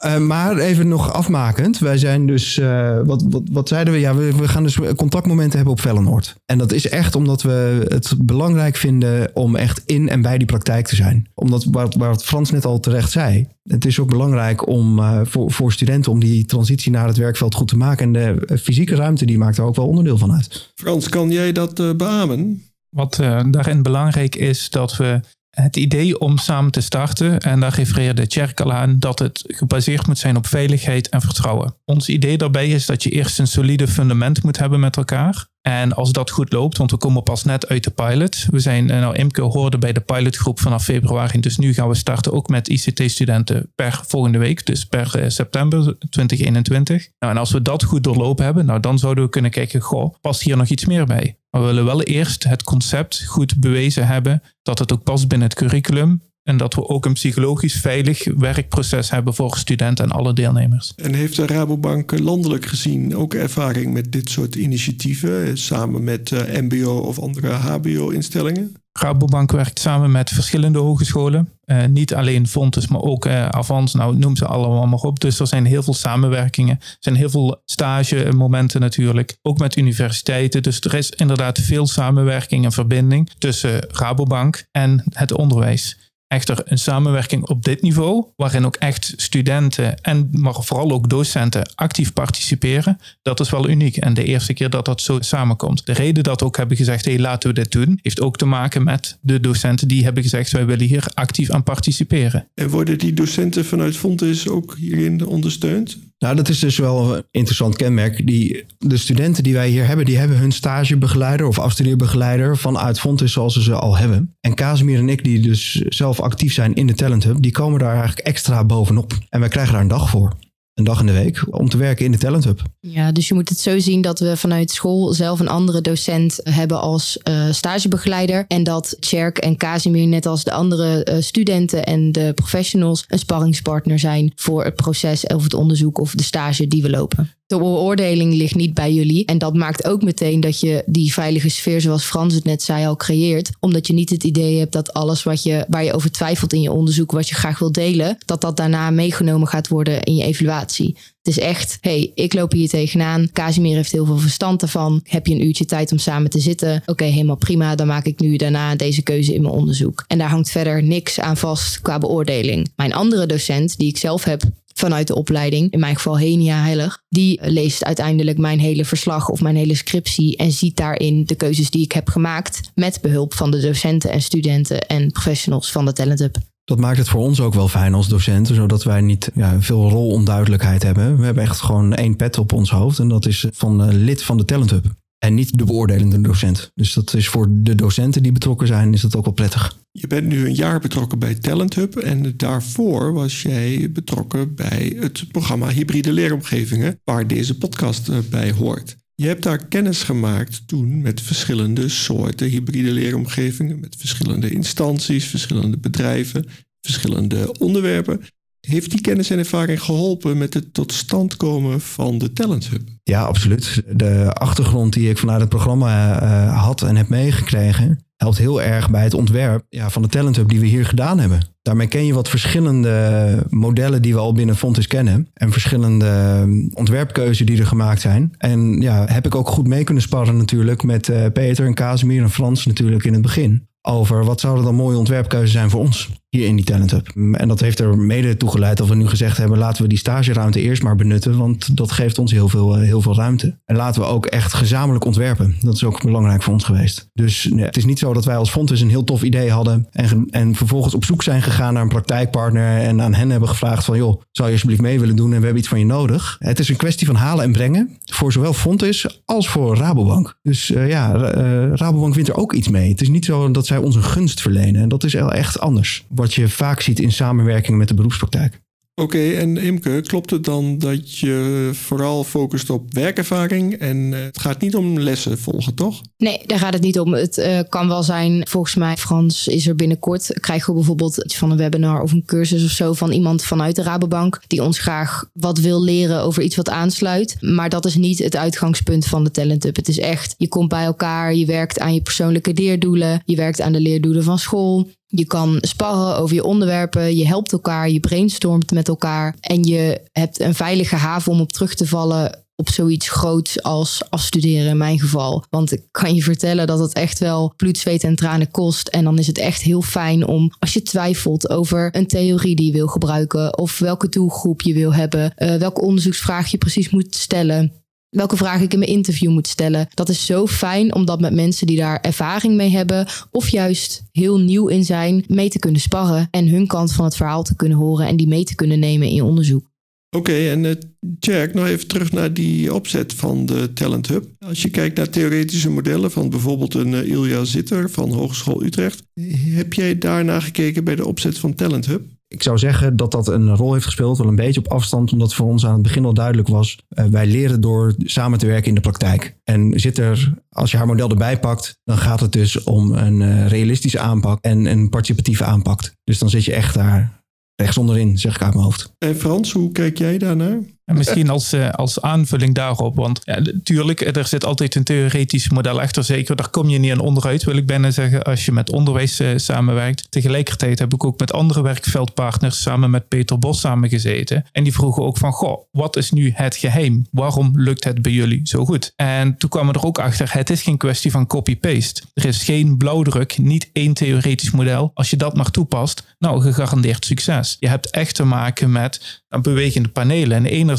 uh, 0.05 0.17
maar 0.33 0.59
even 0.59 0.89
nog 0.89 1.13
afmakend. 1.13 1.79
Wij 1.79 1.99
zijn 1.99 2.27
dus, 2.27 2.59
uh, 2.59 3.01
wat, 3.05 3.25
wat, 3.29 3.43
wat 3.53 3.69
zeiden 3.69 3.93
we? 3.93 4.01
Ja, 4.01 4.15
we, 4.15 4.37
we 4.37 4.49
gaan 4.49 4.63
dus 4.63 4.79
contactmomenten 4.97 5.57
hebben 5.57 5.73
op 5.73 5.81
Vellenoord. 5.81 6.37
En 6.47 6.59
dat 6.59 6.73
is 6.73 6.89
echt 6.89 7.15
omdat 7.15 7.43
we 7.43 7.87
het 7.89 8.15
belangrijk 8.19 8.77
vinden 8.77 9.31
om 9.35 9.57
echt 9.57 9.83
in 9.87 10.09
en 10.09 10.23
bij 10.23 10.39
die 10.39 10.47
praktijk 10.47 10.87
te 10.87 10.97
zijn. 10.97 11.29
Omdat, 11.35 11.65
waar, 11.71 11.89
waar 11.99 12.17
Frans 12.19 12.51
net 12.51 12.65
al 12.65 12.81
terecht 12.81 13.11
zei, 13.11 13.47
het 13.63 13.85
is 13.85 14.01
ook 14.01 14.09
belangrijk 14.09 14.69
om 14.69 14.99
uh, 14.99 15.21
voor, 15.25 15.51
voor 15.51 15.73
studenten 15.73 16.13
om 16.13 16.21
die 16.21 16.45
transitie 16.45 16.93
naar 16.93 17.07
het 17.07 17.17
werkveld 17.17 17.55
goed 17.55 17.69
te 17.69 17.77
maken. 17.77 18.07
En 18.07 18.13
de 18.13 18.59
fysieke 18.59 18.95
ruimte, 18.95 19.27
die 19.27 19.39
maakt 19.39 19.59
er 19.59 19.65
ook 19.65 19.77
wel 19.77 19.87
onderdeel 19.87 20.19
van 20.19 20.33
uit. 20.33 20.73
Frans, 20.75 21.09
kan 21.09 21.31
jij 21.31 21.53
dat 21.53 21.97
beamen? 21.97 22.63
Wat 22.89 23.17
daarin 23.51 23.83
belangrijk 23.83 24.37
is, 24.37 24.71
dat 24.71 24.97
we 24.97 25.21
het 25.55 25.77
idee 25.77 26.19
om 26.19 26.39
samen 26.39 26.71
te 26.71 26.81
starten, 26.81 27.41
en 27.41 27.61
daar 27.61 27.75
refereerde 27.75 28.27
Tjerk 28.27 28.61
al 28.61 28.73
aan, 28.73 28.99
dat 28.99 29.19
het 29.19 29.43
gebaseerd 29.47 30.07
moet 30.07 30.19
zijn 30.19 30.37
op 30.37 30.47
veiligheid 30.47 31.09
en 31.09 31.21
vertrouwen. 31.21 31.77
Ons 31.85 32.09
idee 32.09 32.39
daarbij 32.39 32.69
is 32.69 32.87
dat 32.87 33.03
je 33.03 33.11
eerst 33.11 33.39
een 33.39 33.47
solide 33.47 33.89
fundament 33.89 34.43
moet 34.43 34.59
hebben 34.59 34.81
met 34.81 34.97
elkaar. 34.97 35.47
En 35.67 35.93
als 35.93 36.13
dat 36.13 36.31
goed 36.31 36.53
loopt, 36.53 36.79
want 36.79 36.91
we 36.91 36.97
komen 36.97 37.23
pas 37.23 37.45
net 37.45 37.69
uit 37.69 37.85
de 37.85 37.91
pilot. 37.91 38.47
We 38.51 38.59
zijn, 38.59 38.91
eh, 38.91 39.01
nou 39.01 39.17
Imke 39.17 39.43
hoorde 39.43 39.79
bij 39.79 39.93
de 39.93 40.01
pilotgroep 40.01 40.61
vanaf 40.61 40.85
februari. 40.85 41.41
Dus 41.41 41.57
nu 41.57 41.75
gaan 41.75 41.89
we 41.89 41.95
starten 41.95 42.33
ook 42.33 42.49
met 42.49 42.69
ICT-studenten 42.69 43.73
per 43.75 44.01
volgende 44.07 44.39
week. 44.39 44.67
Dus 44.67 44.85
per 44.85 45.21
eh, 45.21 45.29
september 45.29 45.97
2021. 46.11 47.09
Nou, 47.19 47.33
en 47.33 47.39
als 47.39 47.51
we 47.51 47.63
dat 47.63 47.83
goed 47.83 48.05
doorlopen 48.05 48.45
hebben, 48.45 48.67
nou 48.67 48.81
dan 48.81 48.99
zouden 48.99 49.25
we 49.25 49.31
kunnen 49.31 49.51
kijken, 49.51 49.81
goh, 49.81 50.15
past 50.21 50.43
hier 50.43 50.57
nog 50.57 50.69
iets 50.69 50.85
meer 50.85 51.07
bij? 51.07 51.39
Maar 51.51 51.61
we 51.61 51.67
willen 51.67 51.85
wel 51.85 52.03
eerst 52.03 52.45
het 52.45 52.63
concept 52.63 53.25
goed 53.27 53.61
bewezen 53.61 54.07
hebben. 54.07 54.43
Dat 54.63 54.79
het 54.79 54.93
ook 54.93 55.03
past 55.03 55.29
binnen 55.29 55.49
het 55.49 55.57
curriculum. 55.57 56.23
En 56.45 56.57
dat 56.57 56.75
we 56.75 56.89
ook 56.89 57.05
een 57.05 57.13
psychologisch 57.13 57.75
veilig 57.75 58.25
werkproces 58.37 59.11
hebben 59.11 59.35
voor 59.35 59.57
studenten 59.57 60.05
en 60.05 60.11
alle 60.11 60.33
deelnemers. 60.33 60.93
En 60.97 61.15
heeft 61.15 61.37
de 61.37 61.47
Rabobank 61.47 62.19
landelijk 62.19 62.67
gezien 62.67 63.17
ook 63.17 63.35
ervaring 63.35 63.93
met 63.93 64.13
dit 64.13 64.31
soort 64.31 64.55
initiatieven, 64.55 65.59
samen 65.59 66.05
met 66.05 66.33
eh, 66.33 66.61
MBO 66.61 66.99
of 66.99 67.19
andere 67.19 67.49
HBO-instellingen? 67.49 68.77
Rabobank 68.93 69.53
werkt 69.53 69.79
samen 69.79 70.11
met 70.11 70.31
verschillende 70.31 70.79
hogescholen. 70.79 71.49
Uh, 71.67 71.85
niet 71.85 72.15
alleen 72.15 72.47
Fontes, 72.47 72.89
maar 72.89 73.01
ook 73.01 73.27
uh, 73.27 73.49
Avans. 73.49 73.95
Nou, 73.95 74.17
noem 74.17 74.37
ze 74.37 74.47
allemaal 74.47 74.87
maar 74.87 74.99
op. 74.99 75.21
Dus 75.21 75.41
er 75.41 75.47
zijn 75.47 75.65
heel 75.65 75.83
veel 75.83 75.95
samenwerkingen. 75.95 76.77
Er 76.81 76.97
zijn 77.01 77.15
heel 77.15 77.31
veel 77.31 77.63
stagemomenten 77.65 78.81
natuurlijk. 78.81 79.37
Ook 79.43 79.59
met 79.59 79.77
universiteiten. 79.77 80.63
Dus 80.63 80.81
er 80.81 80.95
is 80.95 81.11
inderdaad 81.11 81.59
veel 81.59 81.87
samenwerking 81.87 82.65
en 82.65 82.73
verbinding 82.73 83.31
tussen 83.39 83.87
Rabobank 83.89 84.67
en 84.71 85.05
het 85.11 85.33
onderwijs. 85.33 86.13
Echter 86.29 86.63
een 86.65 86.79
samenwerking 86.79 87.49
op 87.49 87.65
dit 87.65 87.83
niveau, 87.83 88.27
waarin 88.37 88.67
ook 88.67 88.77
echt 88.77 89.15
studenten 89.17 90.01
en 90.01 90.29
maar 90.33 90.55
vooral 90.55 90.91
ook 90.91 91.09
docenten 91.09 91.73
actief 91.75 92.13
participeren, 92.13 92.99
dat 93.23 93.41
is 93.41 93.51
wel 93.51 93.69
uniek. 93.69 93.97
En 93.97 94.15
de 94.15 94.25
eerste 94.25 94.53
keer 94.53 94.71
dat 94.71 94.85
dat 94.85 95.01
zo 95.01 95.21
samenkomt. 95.21 95.87
De 95.87 95.93
reden 95.93 96.23
dat 96.23 96.41
we 96.41 96.47
ook 96.47 96.57
hebben 96.57 96.77
gezegd, 96.77 97.05
hé, 97.05 97.13
hey, 97.13 97.21
laten 97.21 97.49
we 97.49 97.55
dit 97.55 97.73
doen, 97.73 97.99
heeft 98.03 98.21
ook 98.21 98.37
te 98.37 98.45
maken 98.45 98.85
met 98.85 99.19
de 99.21 99.41
docenten 99.41 99.89
die 99.89 100.05
hebben 100.05 100.23
gezegd, 100.23 100.53
wij 100.53 100.67
willen 100.67 100.87
hier 100.87 101.07
actief 101.15 101.51
aan 101.51 101.63
participeren. 101.63 102.49
En 102.55 102.69
worden 102.69 102.99
die 102.99 103.13
docenten 103.13 103.65
vanuit 103.65 103.97
Fontes 103.97 104.49
ook 104.49 104.77
hierin 104.77 105.27
ondersteund? 105.27 105.99
Nou, 106.25 106.37
dat 106.37 106.49
is 106.49 106.59
dus 106.59 106.79
wel 106.79 107.15
een 107.15 107.25
interessant 107.31 107.77
kenmerk. 107.77 108.27
Die, 108.27 108.65
de 108.79 108.97
studenten 108.97 109.43
die 109.43 109.53
wij 109.53 109.69
hier 109.69 109.87
hebben, 109.87 110.05
die 110.05 110.19
hebben 110.19 110.39
hun 110.39 110.53
stagebegeleider 110.53 111.47
of 111.47 111.59
afstudeerbegeleider 111.59 112.57
vanuit 112.57 113.01
Fontes 113.01 113.33
zoals 113.33 113.55
ze 113.55 113.63
ze 113.63 113.75
al 113.75 113.97
hebben. 113.97 114.37
En 114.41 114.55
Casimir 114.55 114.99
en 114.99 115.09
ik, 115.09 115.25
die 115.25 115.41
dus 115.41 115.73
zelf 115.89 116.21
actief 116.21 116.53
zijn 116.53 116.75
in 116.75 116.87
de 116.87 116.95
Talent 116.95 117.25
Hub, 117.25 117.43
die 117.43 117.53
komen 117.53 117.79
daar 117.79 117.97
eigenlijk 117.97 118.27
extra 118.27 118.65
bovenop. 118.65 119.13
En 119.29 119.41
wij 119.41 119.49
krijgen 119.49 119.73
daar 119.73 119.83
een 119.83 119.89
dag 119.89 120.11
voor 120.11 120.37
een 120.75 120.85
dag 120.85 121.01
in 121.01 121.07
de 121.07 121.13
week 121.13 121.45
om 121.51 121.69
te 121.69 121.77
werken 121.77 122.05
in 122.05 122.13
de 122.13 122.19
Talent 122.19 122.45
Hub. 122.45 122.63
Ja, 122.81 123.13
dus 123.13 123.29
je 123.29 123.35
moet 123.35 123.49
het 123.49 123.59
zo 123.59 123.79
zien 123.79 124.01
dat 124.01 124.19
we 124.19 124.37
vanuit 124.37 124.71
school 124.71 125.13
zelf 125.13 125.41
een 125.41 125.49
andere 125.49 125.81
docent 125.81 126.41
hebben 126.43 126.81
als 126.81 127.19
uh, 127.29 127.53
stagebegeleider. 127.53 128.45
En 128.49 128.63
dat 128.63 128.97
Tjerk 129.01 129.39
en 129.39 129.57
Casimir, 129.57 130.07
net 130.07 130.27
als 130.27 130.45
de 130.45 130.53
andere 130.53 131.07
uh, 131.11 131.17
studenten 131.21 131.85
en 131.85 132.13
de 132.13 132.33
professionals, 132.35 133.05
een 133.09 133.19
sparringspartner 133.19 133.99
zijn 133.99 134.33
voor 134.35 134.65
het 134.65 134.75
proces 134.75 135.27
of 135.27 135.43
het 135.43 135.55
onderzoek 135.55 135.99
of 135.99 136.15
de 136.15 136.23
stage 136.23 136.69
die 136.69 136.83
we 136.83 136.91
lopen. 136.91 137.31
De 137.47 137.59
beoordeling 137.59 138.35
ligt 138.35 138.55
niet 138.55 138.75
bij 138.75 138.93
jullie. 138.93 139.25
En 139.25 139.39
dat 139.39 139.55
maakt 139.55 139.85
ook 139.87 140.03
meteen 140.03 140.41
dat 140.41 140.61
je 140.61 140.83
die 140.87 141.13
veilige 141.13 141.49
sfeer, 141.49 141.81
zoals 141.81 142.05
Frans 142.05 142.35
het 142.35 142.45
net 142.45 142.63
zei, 142.63 142.87
al 142.87 142.97
creëert. 142.97 143.51
Omdat 143.61 143.87
je 143.87 143.93
niet 143.93 144.11
het 144.11 144.25
idee 144.25 144.59
hebt 144.59 144.73
dat 144.73 144.93
alles 144.93 145.23
wat 145.23 145.43
je, 145.43 145.65
waar 145.69 145.85
je 145.85 145.93
over 145.93 146.11
twijfelt 146.11 146.53
in 146.53 146.61
je 146.61 146.73
onderzoek, 146.73 147.13
wat 147.13 147.29
je 147.29 147.35
graag 147.35 147.59
wil 147.59 147.73
delen, 147.73 148.19
dat 148.25 148.41
dat 148.41 148.57
daarna 148.57 148.91
meegenomen 148.91 149.49
gaat 149.49 149.69
worden 149.69 150.03
in 150.03 150.15
je 150.15 150.25
evaluatie. 150.25 150.97
Het 151.23 151.37
is 151.37 151.43
echt, 151.43 151.79
hey, 151.81 152.11
ik 152.15 152.35
loop 152.35 152.53
hier 152.53 152.69
tegenaan. 152.69 153.29
Casimir 153.33 153.77
heeft 153.77 153.93
heel 153.93 154.07
veel 154.07 154.19
verstand 154.19 154.63
ervan. 154.63 155.01
Heb 155.05 155.27
je 155.27 155.35
een 155.35 155.45
uurtje 155.45 155.65
tijd 155.65 155.93
om 155.93 155.99
samen 155.99 156.31
te 156.31 156.41
zitten? 156.41 156.83
Oké, 156.87 157.05
helemaal 157.05 157.37
prima. 157.37 157.75
Dan 157.75 157.87
maak 157.87 158.05
ik 158.07 158.21
nu 158.21 158.37
daarna 158.37 158.77
deze 158.77 159.03
keuze 159.03 159.35
in 159.35 159.43
mijn 159.43 159.55
onderzoek. 159.55 160.05
En 160.07 160.19
daar 160.19 160.29
hangt 160.29 160.51
verder 160.51 160.83
niks 160.83 161.21
aan 161.21 161.37
vast 161.37 161.81
qua 161.81 161.99
beoordeling. 161.99 162.69
Mijn 162.77 162.95
andere 162.95 163.27
docent, 163.27 163.79
die 163.79 163.89
ik 163.89 163.97
zelf 163.97 164.25
heb 164.25 164.43
vanuit 164.75 165.07
de 165.07 165.15
opleiding, 165.15 165.73
in 165.73 165.81
mijn 165.81 165.97
geval 165.97 166.19
Henia 166.19 166.63
Heilig, 166.63 167.03
die 167.09 167.41
leest 167.43 167.85
uiteindelijk 167.85 168.39
mijn 168.39 168.59
hele 168.59 168.85
verslag 168.85 169.29
of 169.29 169.41
mijn 169.41 169.57
hele 169.57 169.75
scriptie 169.75 170.37
en 170.37 170.53
ziet 170.53 170.77
daarin 170.77 171.25
de 171.25 171.35
keuzes 171.35 171.71
die 171.71 171.83
ik 171.83 171.93
heb 171.93 172.09
gemaakt 172.09 172.61
met 172.75 172.99
behulp 173.03 173.35
van 173.35 173.51
de 173.51 173.61
docenten 173.61 174.11
en 174.11 174.23
studenten 174.23 174.87
en 174.87 175.13
professionals 175.13 175.73
van 175.73 175.85
de 175.85 175.93
Talent 175.93 176.19
Hub. 176.19 176.37
Dat 176.65 176.79
maakt 176.79 176.99
het 176.99 177.09
voor 177.09 177.21
ons 177.21 177.41
ook 177.41 177.55
wel 177.55 177.69
fijn 177.69 177.95
als 177.95 178.09
docenten, 178.09 178.55
zodat 178.55 178.85
wij 178.85 179.01
niet 179.01 179.31
ja, 179.35 179.61
veel 179.61 179.89
rolonduidelijkheid 179.89 180.83
hebben. 180.83 181.19
We 181.19 181.25
hebben 181.25 181.43
echt 181.43 181.61
gewoon 181.61 181.95
één 181.95 182.17
pet 182.17 182.39
op 182.39 182.53
ons 182.53 182.71
hoofd 182.71 182.99
en 182.99 183.09
dat 183.09 183.27
is 183.27 183.47
van 183.53 183.89
uh, 183.89 183.95
lid 183.95 184.23
van 184.23 184.37
de 184.37 184.45
Talent 184.45 184.71
Hub. 184.71 184.87
En 185.25 185.35
niet 185.35 185.59
de 185.59 185.65
beoordelende 185.65 186.21
docent. 186.21 186.71
Dus 186.75 186.93
dat 186.93 187.15
is 187.15 187.29
voor 187.29 187.47
de 187.51 187.75
docenten 187.75 188.23
die 188.23 188.33
betrokken 188.33 188.67
zijn, 188.67 188.93
is 188.93 189.01
dat 189.01 189.17
ook 189.17 189.25
wel 189.25 189.35
prettig. 189.35 189.79
Je 189.91 190.07
bent 190.07 190.27
nu 190.27 190.47
een 190.47 190.55
jaar 190.55 190.81
betrokken 190.81 191.19
bij 191.19 191.35
Talent 191.35 191.75
Hub 191.75 191.97
en 191.97 192.37
daarvoor 192.37 193.13
was 193.13 193.43
jij 193.43 193.91
betrokken 193.93 194.55
bij 194.55 194.97
het 195.01 195.25
programma 195.31 195.69
Hybride 195.69 196.13
Leeromgevingen, 196.13 197.01
waar 197.05 197.27
deze 197.27 197.59
podcast 197.59 198.09
eh, 198.09 198.19
bij 198.31 198.53
hoort. 198.53 198.97
Je 199.15 199.27
hebt 199.27 199.43
daar 199.43 199.67
kennis 199.67 200.03
gemaakt 200.03 200.69
toen 200.69 201.03
met 201.03 201.21
verschillende 201.21 201.89
soorten 201.89 202.49
hybride 202.49 202.91
leeromgevingen, 202.91 203.81
met 203.81 203.97
verschillende 203.99 204.51
instanties, 204.51 205.25
verschillende 205.25 205.79
bedrijven, 205.79 206.47
verschillende 206.81 207.59
onderwerpen. 207.59 208.21
Heeft 208.65 208.91
die 208.91 209.01
kennis 209.01 209.31
en 209.31 209.39
ervaring 209.39 209.83
geholpen 209.83 210.39
met 210.39 210.55
het 210.55 210.75
tot 210.75 210.93
stand 210.93 211.37
komen 211.37 211.81
van 211.81 212.19
de 212.19 212.33
Talent 212.33 212.69
Hub? 212.69 212.83
Ja, 213.03 213.23
absoluut. 213.23 213.83
De 213.89 214.33
achtergrond 214.33 214.93
die 214.93 215.11
ik 215.11 215.19
vanuit 215.19 215.41
het 215.41 215.49
programma 215.49 216.23
uh, 216.23 216.63
had 216.63 216.83
en 216.83 216.97
heb 216.97 217.09
meegekregen, 217.09 217.99
helpt 218.17 218.39
heel 218.39 218.63
erg 218.63 218.91
bij 218.91 219.03
het 219.03 219.15
ontwerp 219.15 219.65
ja, 219.69 219.91
van 219.91 220.03
de 220.03 220.09
Talent 220.09 220.37
Hub 220.37 220.49
die 220.49 220.61
we 220.61 220.67
hier 220.67 220.87
gedaan 220.87 221.19
hebben. 221.19 221.53
Daarmee 221.63 221.87
ken 221.87 222.07
je 222.07 222.15
wat 222.15 222.29
verschillende 222.29 223.47
modellen 223.51 224.03
die 224.03 224.15
we 224.15 224.21
al 224.21 224.33
binnen 224.33 224.57
Fontes 224.57 224.87
kennen. 224.87 225.29
En 225.35 225.53
verschillende 225.53 226.47
ontwerpkeuzes 226.75 227.47
die 227.47 227.59
er 227.59 227.67
gemaakt 227.67 228.01
zijn. 228.01 228.35
En 228.39 228.81
ja, 228.81 229.05
heb 229.07 229.27
ik 229.27 229.35
ook 229.35 229.49
goed 229.49 229.67
mee 229.67 229.85
kunnen 229.85 230.03
sparren 230.03 230.37
natuurlijk 230.37 230.83
met 230.83 231.09
uh, 231.09 231.27
Peter 231.33 231.67
en 231.67 231.75
Casimir 231.75 232.23
en 232.23 232.31
Frans 232.31 232.67
natuurlijk 232.67 233.05
in 233.05 233.13
het 233.13 233.23
begin. 233.23 233.69
Over 233.83 234.25
wat 234.25 234.41
zouden 234.41 234.65
dan 234.65 234.75
mooie 234.75 234.97
ontwerpkeuzes 234.97 235.53
zijn 235.53 235.71
voor 235.71 235.81
ons 235.81 236.11
hier 236.35 236.47
in 236.47 236.57
die 236.57 236.65
Talent 236.65 236.91
Hub. 236.91 237.09
En 237.33 237.49
dat 237.49 237.61
heeft 237.61 237.79
er 237.79 237.99
mede 237.99 238.37
toe 238.37 238.51
geleid 238.51 238.77
dat 238.77 238.89
we 238.89 238.95
nu 238.95 239.07
gezegd 239.07 239.37
hebben... 239.37 239.59
laten 239.59 239.83
we 239.83 239.89
die 239.89 239.99
stageruimte 239.99 240.61
eerst 240.61 240.83
maar 240.83 240.97
benutten... 240.97 241.39
want 241.39 241.77
dat 241.77 241.91
geeft 241.91 242.19
ons 242.19 242.33
heel 242.33 242.49
veel, 242.49 242.75
heel 242.75 243.01
veel 243.01 243.15
ruimte. 243.15 243.59
En 243.65 243.77
laten 243.77 244.01
we 244.01 244.07
ook 244.07 244.27
echt 244.27 244.53
gezamenlijk 244.53 245.05
ontwerpen. 245.05 245.57
Dat 245.61 245.75
is 245.75 245.85
ook 245.85 246.03
belangrijk 246.03 246.43
voor 246.43 246.53
ons 246.53 246.65
geweest. 246.65 247.11
Dus 247.13 247.49
nee, 247.51 247.65
het 247.65 247.77
is 247.77 247.85
niet 247.85 247.99
zo 247.99 248.13
dat 248.13 248.25
wij 248.25 248.37
als 248.37 248.51
Fontes 248.51 248.81
een 248.81 248.89
heel 248.89 249.05
tof 249.05 249.23
idee 249.23 249.51
hadden... 249.51 249.87
En, 249.91 250.27
en 250.31 250.55
vervolgens 250.55 250.95
op 250.95 251.05
zoek 251.05 251.23
zijn 251.23 251.43
gegaan 251.43 251.73
naar 251.73 251.83
een 251.83 251.89
praktijkpartner... 251.89 252.79
en 252.79 253.03
aan 253.03 253.15
hen 253.15 253.31
hebben 253.31 253.49
gevraagd 253.49 253.85
van... 253.85 253.97
joh, 253.97 254.21
zou 254.31 254.49
je 254.49 254.55
alsjeblieft 254.55 254.83
mee 254.83 255.01
willen 255.01 255.17
doen 255.17 255.33
en 255.33 255.39
we 255.39 255.45
hebben 255.45 255.59
iets 255.59 255.69
van 255.69 255.79
je 255.79 255.87
nodig. 255.87 256.37
Het 256.39 256.59
is 256.59 256.69
een 256.69 256.77
kwestie 256.77 257.07
van 257.07 257.17
halen 257.17 257.45
en 257.45 257.53
brengen... 257.53 257.97
voor 258.05 258.33
zowel 258.33 258.53
Fontes 258.53 259.23
als 259.25 259.49
voor 259.49 259.77
Rabobank. 259.77 260.39
Dus 260.43 260.71
uh, 260.71 260.89
ja, 260.89 261.15
uh, 261.15 261.73
Rabobank 261.75 262.15
wint 262.15 262.29
er 262.29 262.37
ook 262.37 262.53
iets 262.53 262.69
mee. 262.69 262.91
Het 262.91 263.01
is 263.01 263.09
niet 263.09 263.25
zo 263.25 263.51
dat 263.51 263.67
zij 263.67 263.77
ons 263.77 263.97
een 263.97 264.05
gunst 264.05 264.41
verlenen. 264.41 264.83
En 264.83 264.89
dat 264.89 265.05
is 265.05 265.15
echt 265.15 265.61
anders 265.61 266.05
wat 266.25 266.35
je 266.35 266.49
vaak 266.49 266.81
ziet 266.81 267.01
in 267.01 267.13
samenwerking 267.13 267.79
met 267.79 267.89
de 267.89 267.95
beroepspraktijk. 267.95 268.63
Oké, 268.97 269.31
en 269.33 269.57
Imke, 269.57 270.01
klopt 270.07 270.31
het 270.31 270.45
dan 270.45 270.79
dat 270.79 271.19
je 271.19 271.71
vooral 271.73 272.25
focust 272.25 272.71
op 272.71 272.95
werkervaring 272.95 273.75
en 273.75 274.13
het 274.13 274.41
gaat 274.41 274.61
niet 274.61 274.77
om 274.77 274.99
lessen 274.99 275.39
volgen, 275.39 275.75
toch? 275.75 276.01
Nee, 276.17 276.43
daar 276.47 276.59
gaat 276.59 276.73
het 276.73 276.83
niet 276.83 276.99
om. 276.99 277.15
Het 277.15 277.39
uh, 277.39 277.61
kan 277.69 277.89
wel 277.89 278.03
zijn, 278.03 278.47
volgens 278.49 278.75
mij, 278.75 278.97
Frans 278.97 279.49
is 279.49 279.67
er 279.67 279.75
binnenkort, 279.75 280.41
krijgen 280.41 280.69
we 280.69 280.75
bijvoorbeeld 280.75 281.25
iets 281.25 281.37
van 281.37 281.51
een 281.51 281.57
webinar 281.57 282.03
of 282.03 282.13
een 282.13 282.25
cursus 282.25 282.65
of 282.65 282.71
zo 282.71 282.93
van 282.93 283.13
iemand 283.13 283.45
vanuit 283.45 283.77
de 283.77 283.83
Rabobank 283.83 284.41
die 284.47 284.63
ons 284.63 284.79
graag 284.79 285.25
wat 285.33 285.59
wil 285.59 285.83
leren 285.83 286.23
over 286.23 286.43
iets 286.43 286.57
wat 286.57 286.69
aansluit. 286.69 287.37
Maar 287.41 287.69
dat 287.69 287.85
is 287.85 287.95
niet 287.95 288.19
het 288.19 288.37
uitgangspunt 288.37 289.07
van 289.07 289.25
de 289.25 289.31
Talent 289.31 289.63
Hub. 289.63 289.77
Het 289.77 289.89
is 289.89 289.99
echt, 289.99 290.35
je 290.39 290.49
komt 290.49 290.69
bij 290.69 290.85
elkaar, 290.85 291.35
je 291.35 291.47
werkt 291.47 291.81
aan 291.81 291.95
je 291.95 292.03
persoonlijke 292.03 292.53
leerdoelen, 292.55 293.23
je 293.25 293.37
werkt 293.37 293.61
aan 293.61 293.73
de 293.73 293.81
leerdoelen 293.81 294.25
van 294.25 294.39
school. 294.39 294.89
Je 295.17 295.25
kan 295.25 295.59
sparren 295.61 296.17
over 296.17 296.35
je 296.35 296.45
onderwerpen, 296.45 297.17
je 297.17 297.27
helpt 297.27 297.53
elkaar, 297.53 297.91
je 297.91 298.01
brainstormt 298.01 298.71
met 298.71 298.89
elkaar 298.89 299.35
en 299.41 299.65
je 299.65 300.01
hebt 300.13 300.41
een 300.41 300.55
veilige 300.55 300.97
haven 300.97 301.33
om 301.33 301.41
op 301.41 301.53
terug 301.53 301.75
te 301.75 301.87
vallen 301.87 302.45
op 302.57 302.69
zoiets 302.69 303.09
groots 303.09 303.63
als 303.63 304.03
afstuderen 304.11 304.71
in 304.71 304.77
mijn 304.77 305.01
geval. 305.01 305.45
Want 305.51 305.73
ik 305.73 305.83
kan 305.91 306.15
je 306.15 306.23
vertellen 306.23 306.67
dat 306.67 306.79
het 306.79 306.93
echt 306.93 307.19
wel 307.19 307.53
bloed, 307.57 307.79
zweet 307.79 308.05
en 308.05 308.17
tranen 308.17 308.51
kost. 308.51 308.89
En 308.89 309.05
dan 309.05 309.19
is 309.19 309.27
het 309.27 309.39
echt 309.39 309.63
heel 309.63 309.83
fijn 309.83 310.27
om 310.27 310.53
als 310.59 310.73
je 310.73 310.83
twijfelt 310.83 311.51
over 311.51 311.97
een 311.97 312.07
theorie 312.07 312.57
die 312.57 312.67
je 312.67 312.73
wil 312.73 312.87
gebruiken 312.87 313.59
of 313.59 313.79
welke 313.79 314.09
doelgroep 314.09 314.63
je 314.63 314.75
wil 314.75 314.95
hebben, 314.95 315.33
uh, 315.37 315.55
welke 315.55 315.81
onderzoeksvraag 315.81 316.51
je 316.51 316.59
precies 316.59 316.91
moet 316.91 317.15
stellen 317.15 317.84
welke 318.15 318.37
vraag 318.37 318.61
ik 318.61 318.73
in 318.73 318.79
mijn 318.79 318.91
interview 318.91 319.31
moet 319.31 319.47
stellen. 319.47 319.89
Dat 319.95 320.09
is 320.09 320.27
zo 320.27 320.47
fijn 320.47 320.95
om 320.95 321.05
dat 321.05 321.21
met 321.21 321.35
mensen 321.35 321.67
die 321.67 321.77
daar 321.77 322.01
ervaring 322.01 322.55
mee 322.55 322.71
hebben 322.71 323.07
of 323.31 323.49
juist 323.49 324.03
heel 324.13 324.39
nieuw 324.39 324.67
in 324.67 324.85
zijn, 324.85 325.25
mee 325.29 325.49
te 325.49 325.59
kunnen 325.59 325.81
sparren 325.81 326.29
en 326.31 326.49
hun 326.49 326.67
kant 326.67 326.93
van 326.93 327.05
het 327.05 327.17
verhaal 327.17 327.43
te 327.43 327.57
kunnen 327.57 327.79
horen 327.79 328.07
en 328.07 328.17
die 328.17 328.29
mee 328.29 328.45
te 328.45 328.55
kunnen 328.55 328.79
nemen 328.79 329.09
in 329.09 329.15
je 329.15 329.25
onderzoek. 329.25 329.73
Oké, 330.17 330.33
en 330.33 330.65
uh, 330.65 330.73
Jack, 331.19 331.55
nog 331.55 331.67
even 331.67 331.87
terug 331.87 332.13
naar 332.13 332.35
die 332.35 332.75
opzet 332.75 333.13
van 333.13 333.47
de 333.47 333.73
Talent 333.73 334.09
Hub. 334.09 334.25
Als 334.39 334.63
je 334.63 334.71
kijkt 334.71 334.97
naar 334.97 335.09
theoretische 335.09 335.71
modellen 335.71 336.11
van 336.11 336.31
bijvoorbeeld 336.31 336.75
een 336.75 336.93
uh, 336.93 337.09
Ilja 337.09 337.45
Zitter 337.45 337.91
van 337.91 338.13
Hogeschool 338.13 338.65
Utrecht, 338.65 339.03
heb 339.49 339.73
jij 339.73 339.99
daarna 339.99 340.41
gekeken 340.41 340.85
bij 340.85 340.95
de 340.95 341.07
opzet 341.07 341.39
van 341.39 341.55
Talent 341.55 341.87
Hub? 341.87 342.03
Ik 342.29 342.43
zou 342.43 342.59
zeggen 342.59 342.97
dat 342.97 343.11
dat 343.11 343.29
een 343.29 343.57
rol 343.57 343.73
heeft 343.73 343.85
gespeeld, 343.85 344.19
wel 344.19 344.29
een 344.29 344.37
beetje 344.37 344.61
op 344.61 344.69
afstand, 344.69 345.13
omdat 345.13 345.35
voor 345.35 345.47
ons 345.47 345.67
aan 345.67 345.73
het 345.73 345.83
begin 345.83 346.05
al 346.05 346.15
duidelijk 346.15 346.49
was, 346.49 346.79
uh, 346.89 347.05
wij 347.05 347.27
leren 347.27 347.61
door 347.61 347.95
samen 347.99 348.39
te 348.39 348.47
werken 348.47 348.69
in 348.69 348.75
de 348.75 348.81
praktijk. 348.81 349.37
En 349.45 349.81
zit 349.81 349.99
er, 349.99 350.35
als 350.49 350.71
je 350.71 350.77
haar 350.77 350.87
model 350.87 351.09
erbij 351.09 351.39
pakt, 351.39 351.79
dan 351.85 351.99
gaat 351.99 352.21
het 352.21 352.33
dus 352.33 352.63
om 352.63 352.93
een 352.93 353.21
uh, 353.21 353.47
realistische 353.47 353.99
aanpak 353.99 354.39
en 354.41 354.67
een 354.67 354.89
participatieve 354.89 355.45
aanpak. 355.45 355.93
Dus 356.05 356.19
dan 356.19 356.31
zit 356.31 356.45
je 356.45 356.55
echt 356.55 356.75
daar 356.75 357.23
rechts 357.55 357.79
onderin, 357.79 358.19
zeg 358.19 358.35
ik 358.35 358.43
uit 358.43 358.53
mijn 358.53 358.65
hoofd. 358.65 358.93
En 358.99 359.17
Frans, 359.17 359.53
hoe 359.53 359.73
kijk 359.73 359.99
jij 359.99 360.19
daarnaar? 360.19 360.59
En 360.85 360.97
misschien 360.97 361.31
als, 361.31 361.53
uh, 361.53 361.71
als 361.71 362.01
aanvulling 362.01 362.55
daarop, 362.55 362.97
want 362.97 363.21
ja, 363.25 363.39
natuurlijk, 363.39 364.17
er 364.17 364.27
zit 364.27 364.45
altijd 364.45 364.75
een 364.75 364.85
theoretisch 364.85 365.51
model 365.51 365.81
achter, 365.81 366.05
zeker. 366.05 366.37
Daar 366.37 366.49
kom 366.49 366.69
je 366.69 366.79
niet 366.79 366.93
aan 366.93 366.99
onderuit, 366.99 367.45
wil 367.45 367.57
ik 367.57 367.67
bijna 367.67 367.91
zeggen, 367.91 368.23
als 368.23 368.45
je 368.45 368.53
met 368.53 368.71
onderwijs 368.71 369.21
uh, 369.21 369.29
samenwerkt. 369.37 370.07
Tegelijkertijd 370.11 370.79
heb 370.79 370.95
ik 370.95 371.05
ook 371.05 371.19
met 371.19 371.33
andere 371.33 371.63
werkveldpartners 371.63 372.63
samen 372.63 372.91
met 372.91 373.09
Peter 373.09 373.39
Bos 373.39 373.61
samengezeten. 373.61 374.45
En 374.53 374.63
die 374.65 374.73
vroegen 374.73 375.03
ook 375.03 375.19
van, 375.19 375.33
goh, 375.33 375.63
wat 375.71 375.97
is 375.97 376.11
nu 376.11 376.33
het 376.35 376.57
geheim? 376.57 377.07
Waarom 377.11 377.53
lukt 377.55 377.85
het 377.85 378.03
bij 378.03 378.13
jullie 378.13 378.41
zo 378.45 378.65
goed? 378.65 378.93
En 378.97 379.37
toen 379.39 379.51
kwamen 379.51 379.73
we 379.73 379.79
er 379.79 379.87
ook 379.87 379.99
achter, 379.99 380.33
het 380.33 380.51
is 380.51 380.63
geen 380.63 380.77
kwestie 380.77 381.11
van 381.11 381.27
copy-paste. 381.27 382.03
Er 382.15 382.25
is 382.25 382.43
geen 382.43 382.77
blauwdruk, 382.77 383.39
niet 383.39 383.71
één 383.73 383.95
theoretisch 383.95 384.51
model. 384.51 384.91
Als 384.95 385.11
je 385.11 385.17
dat 385.17 385.37
maar 385.37 385.51
toepast, 385.51 386.17
nou, 386.19 386.43
gegarandeerd 386.43 387.05
succes. 387.05 387.57
Je 387.61 387.69
hebt 387.69 387.91
echt 387.91 388.15
te 388.15 388.25
maken 388.25 388.73
met 388.73 389.23
bewegende 389.43 389.89
panelen. 389.89 390.37
En 390.37 390.47
enerzijds, 390.47 390.74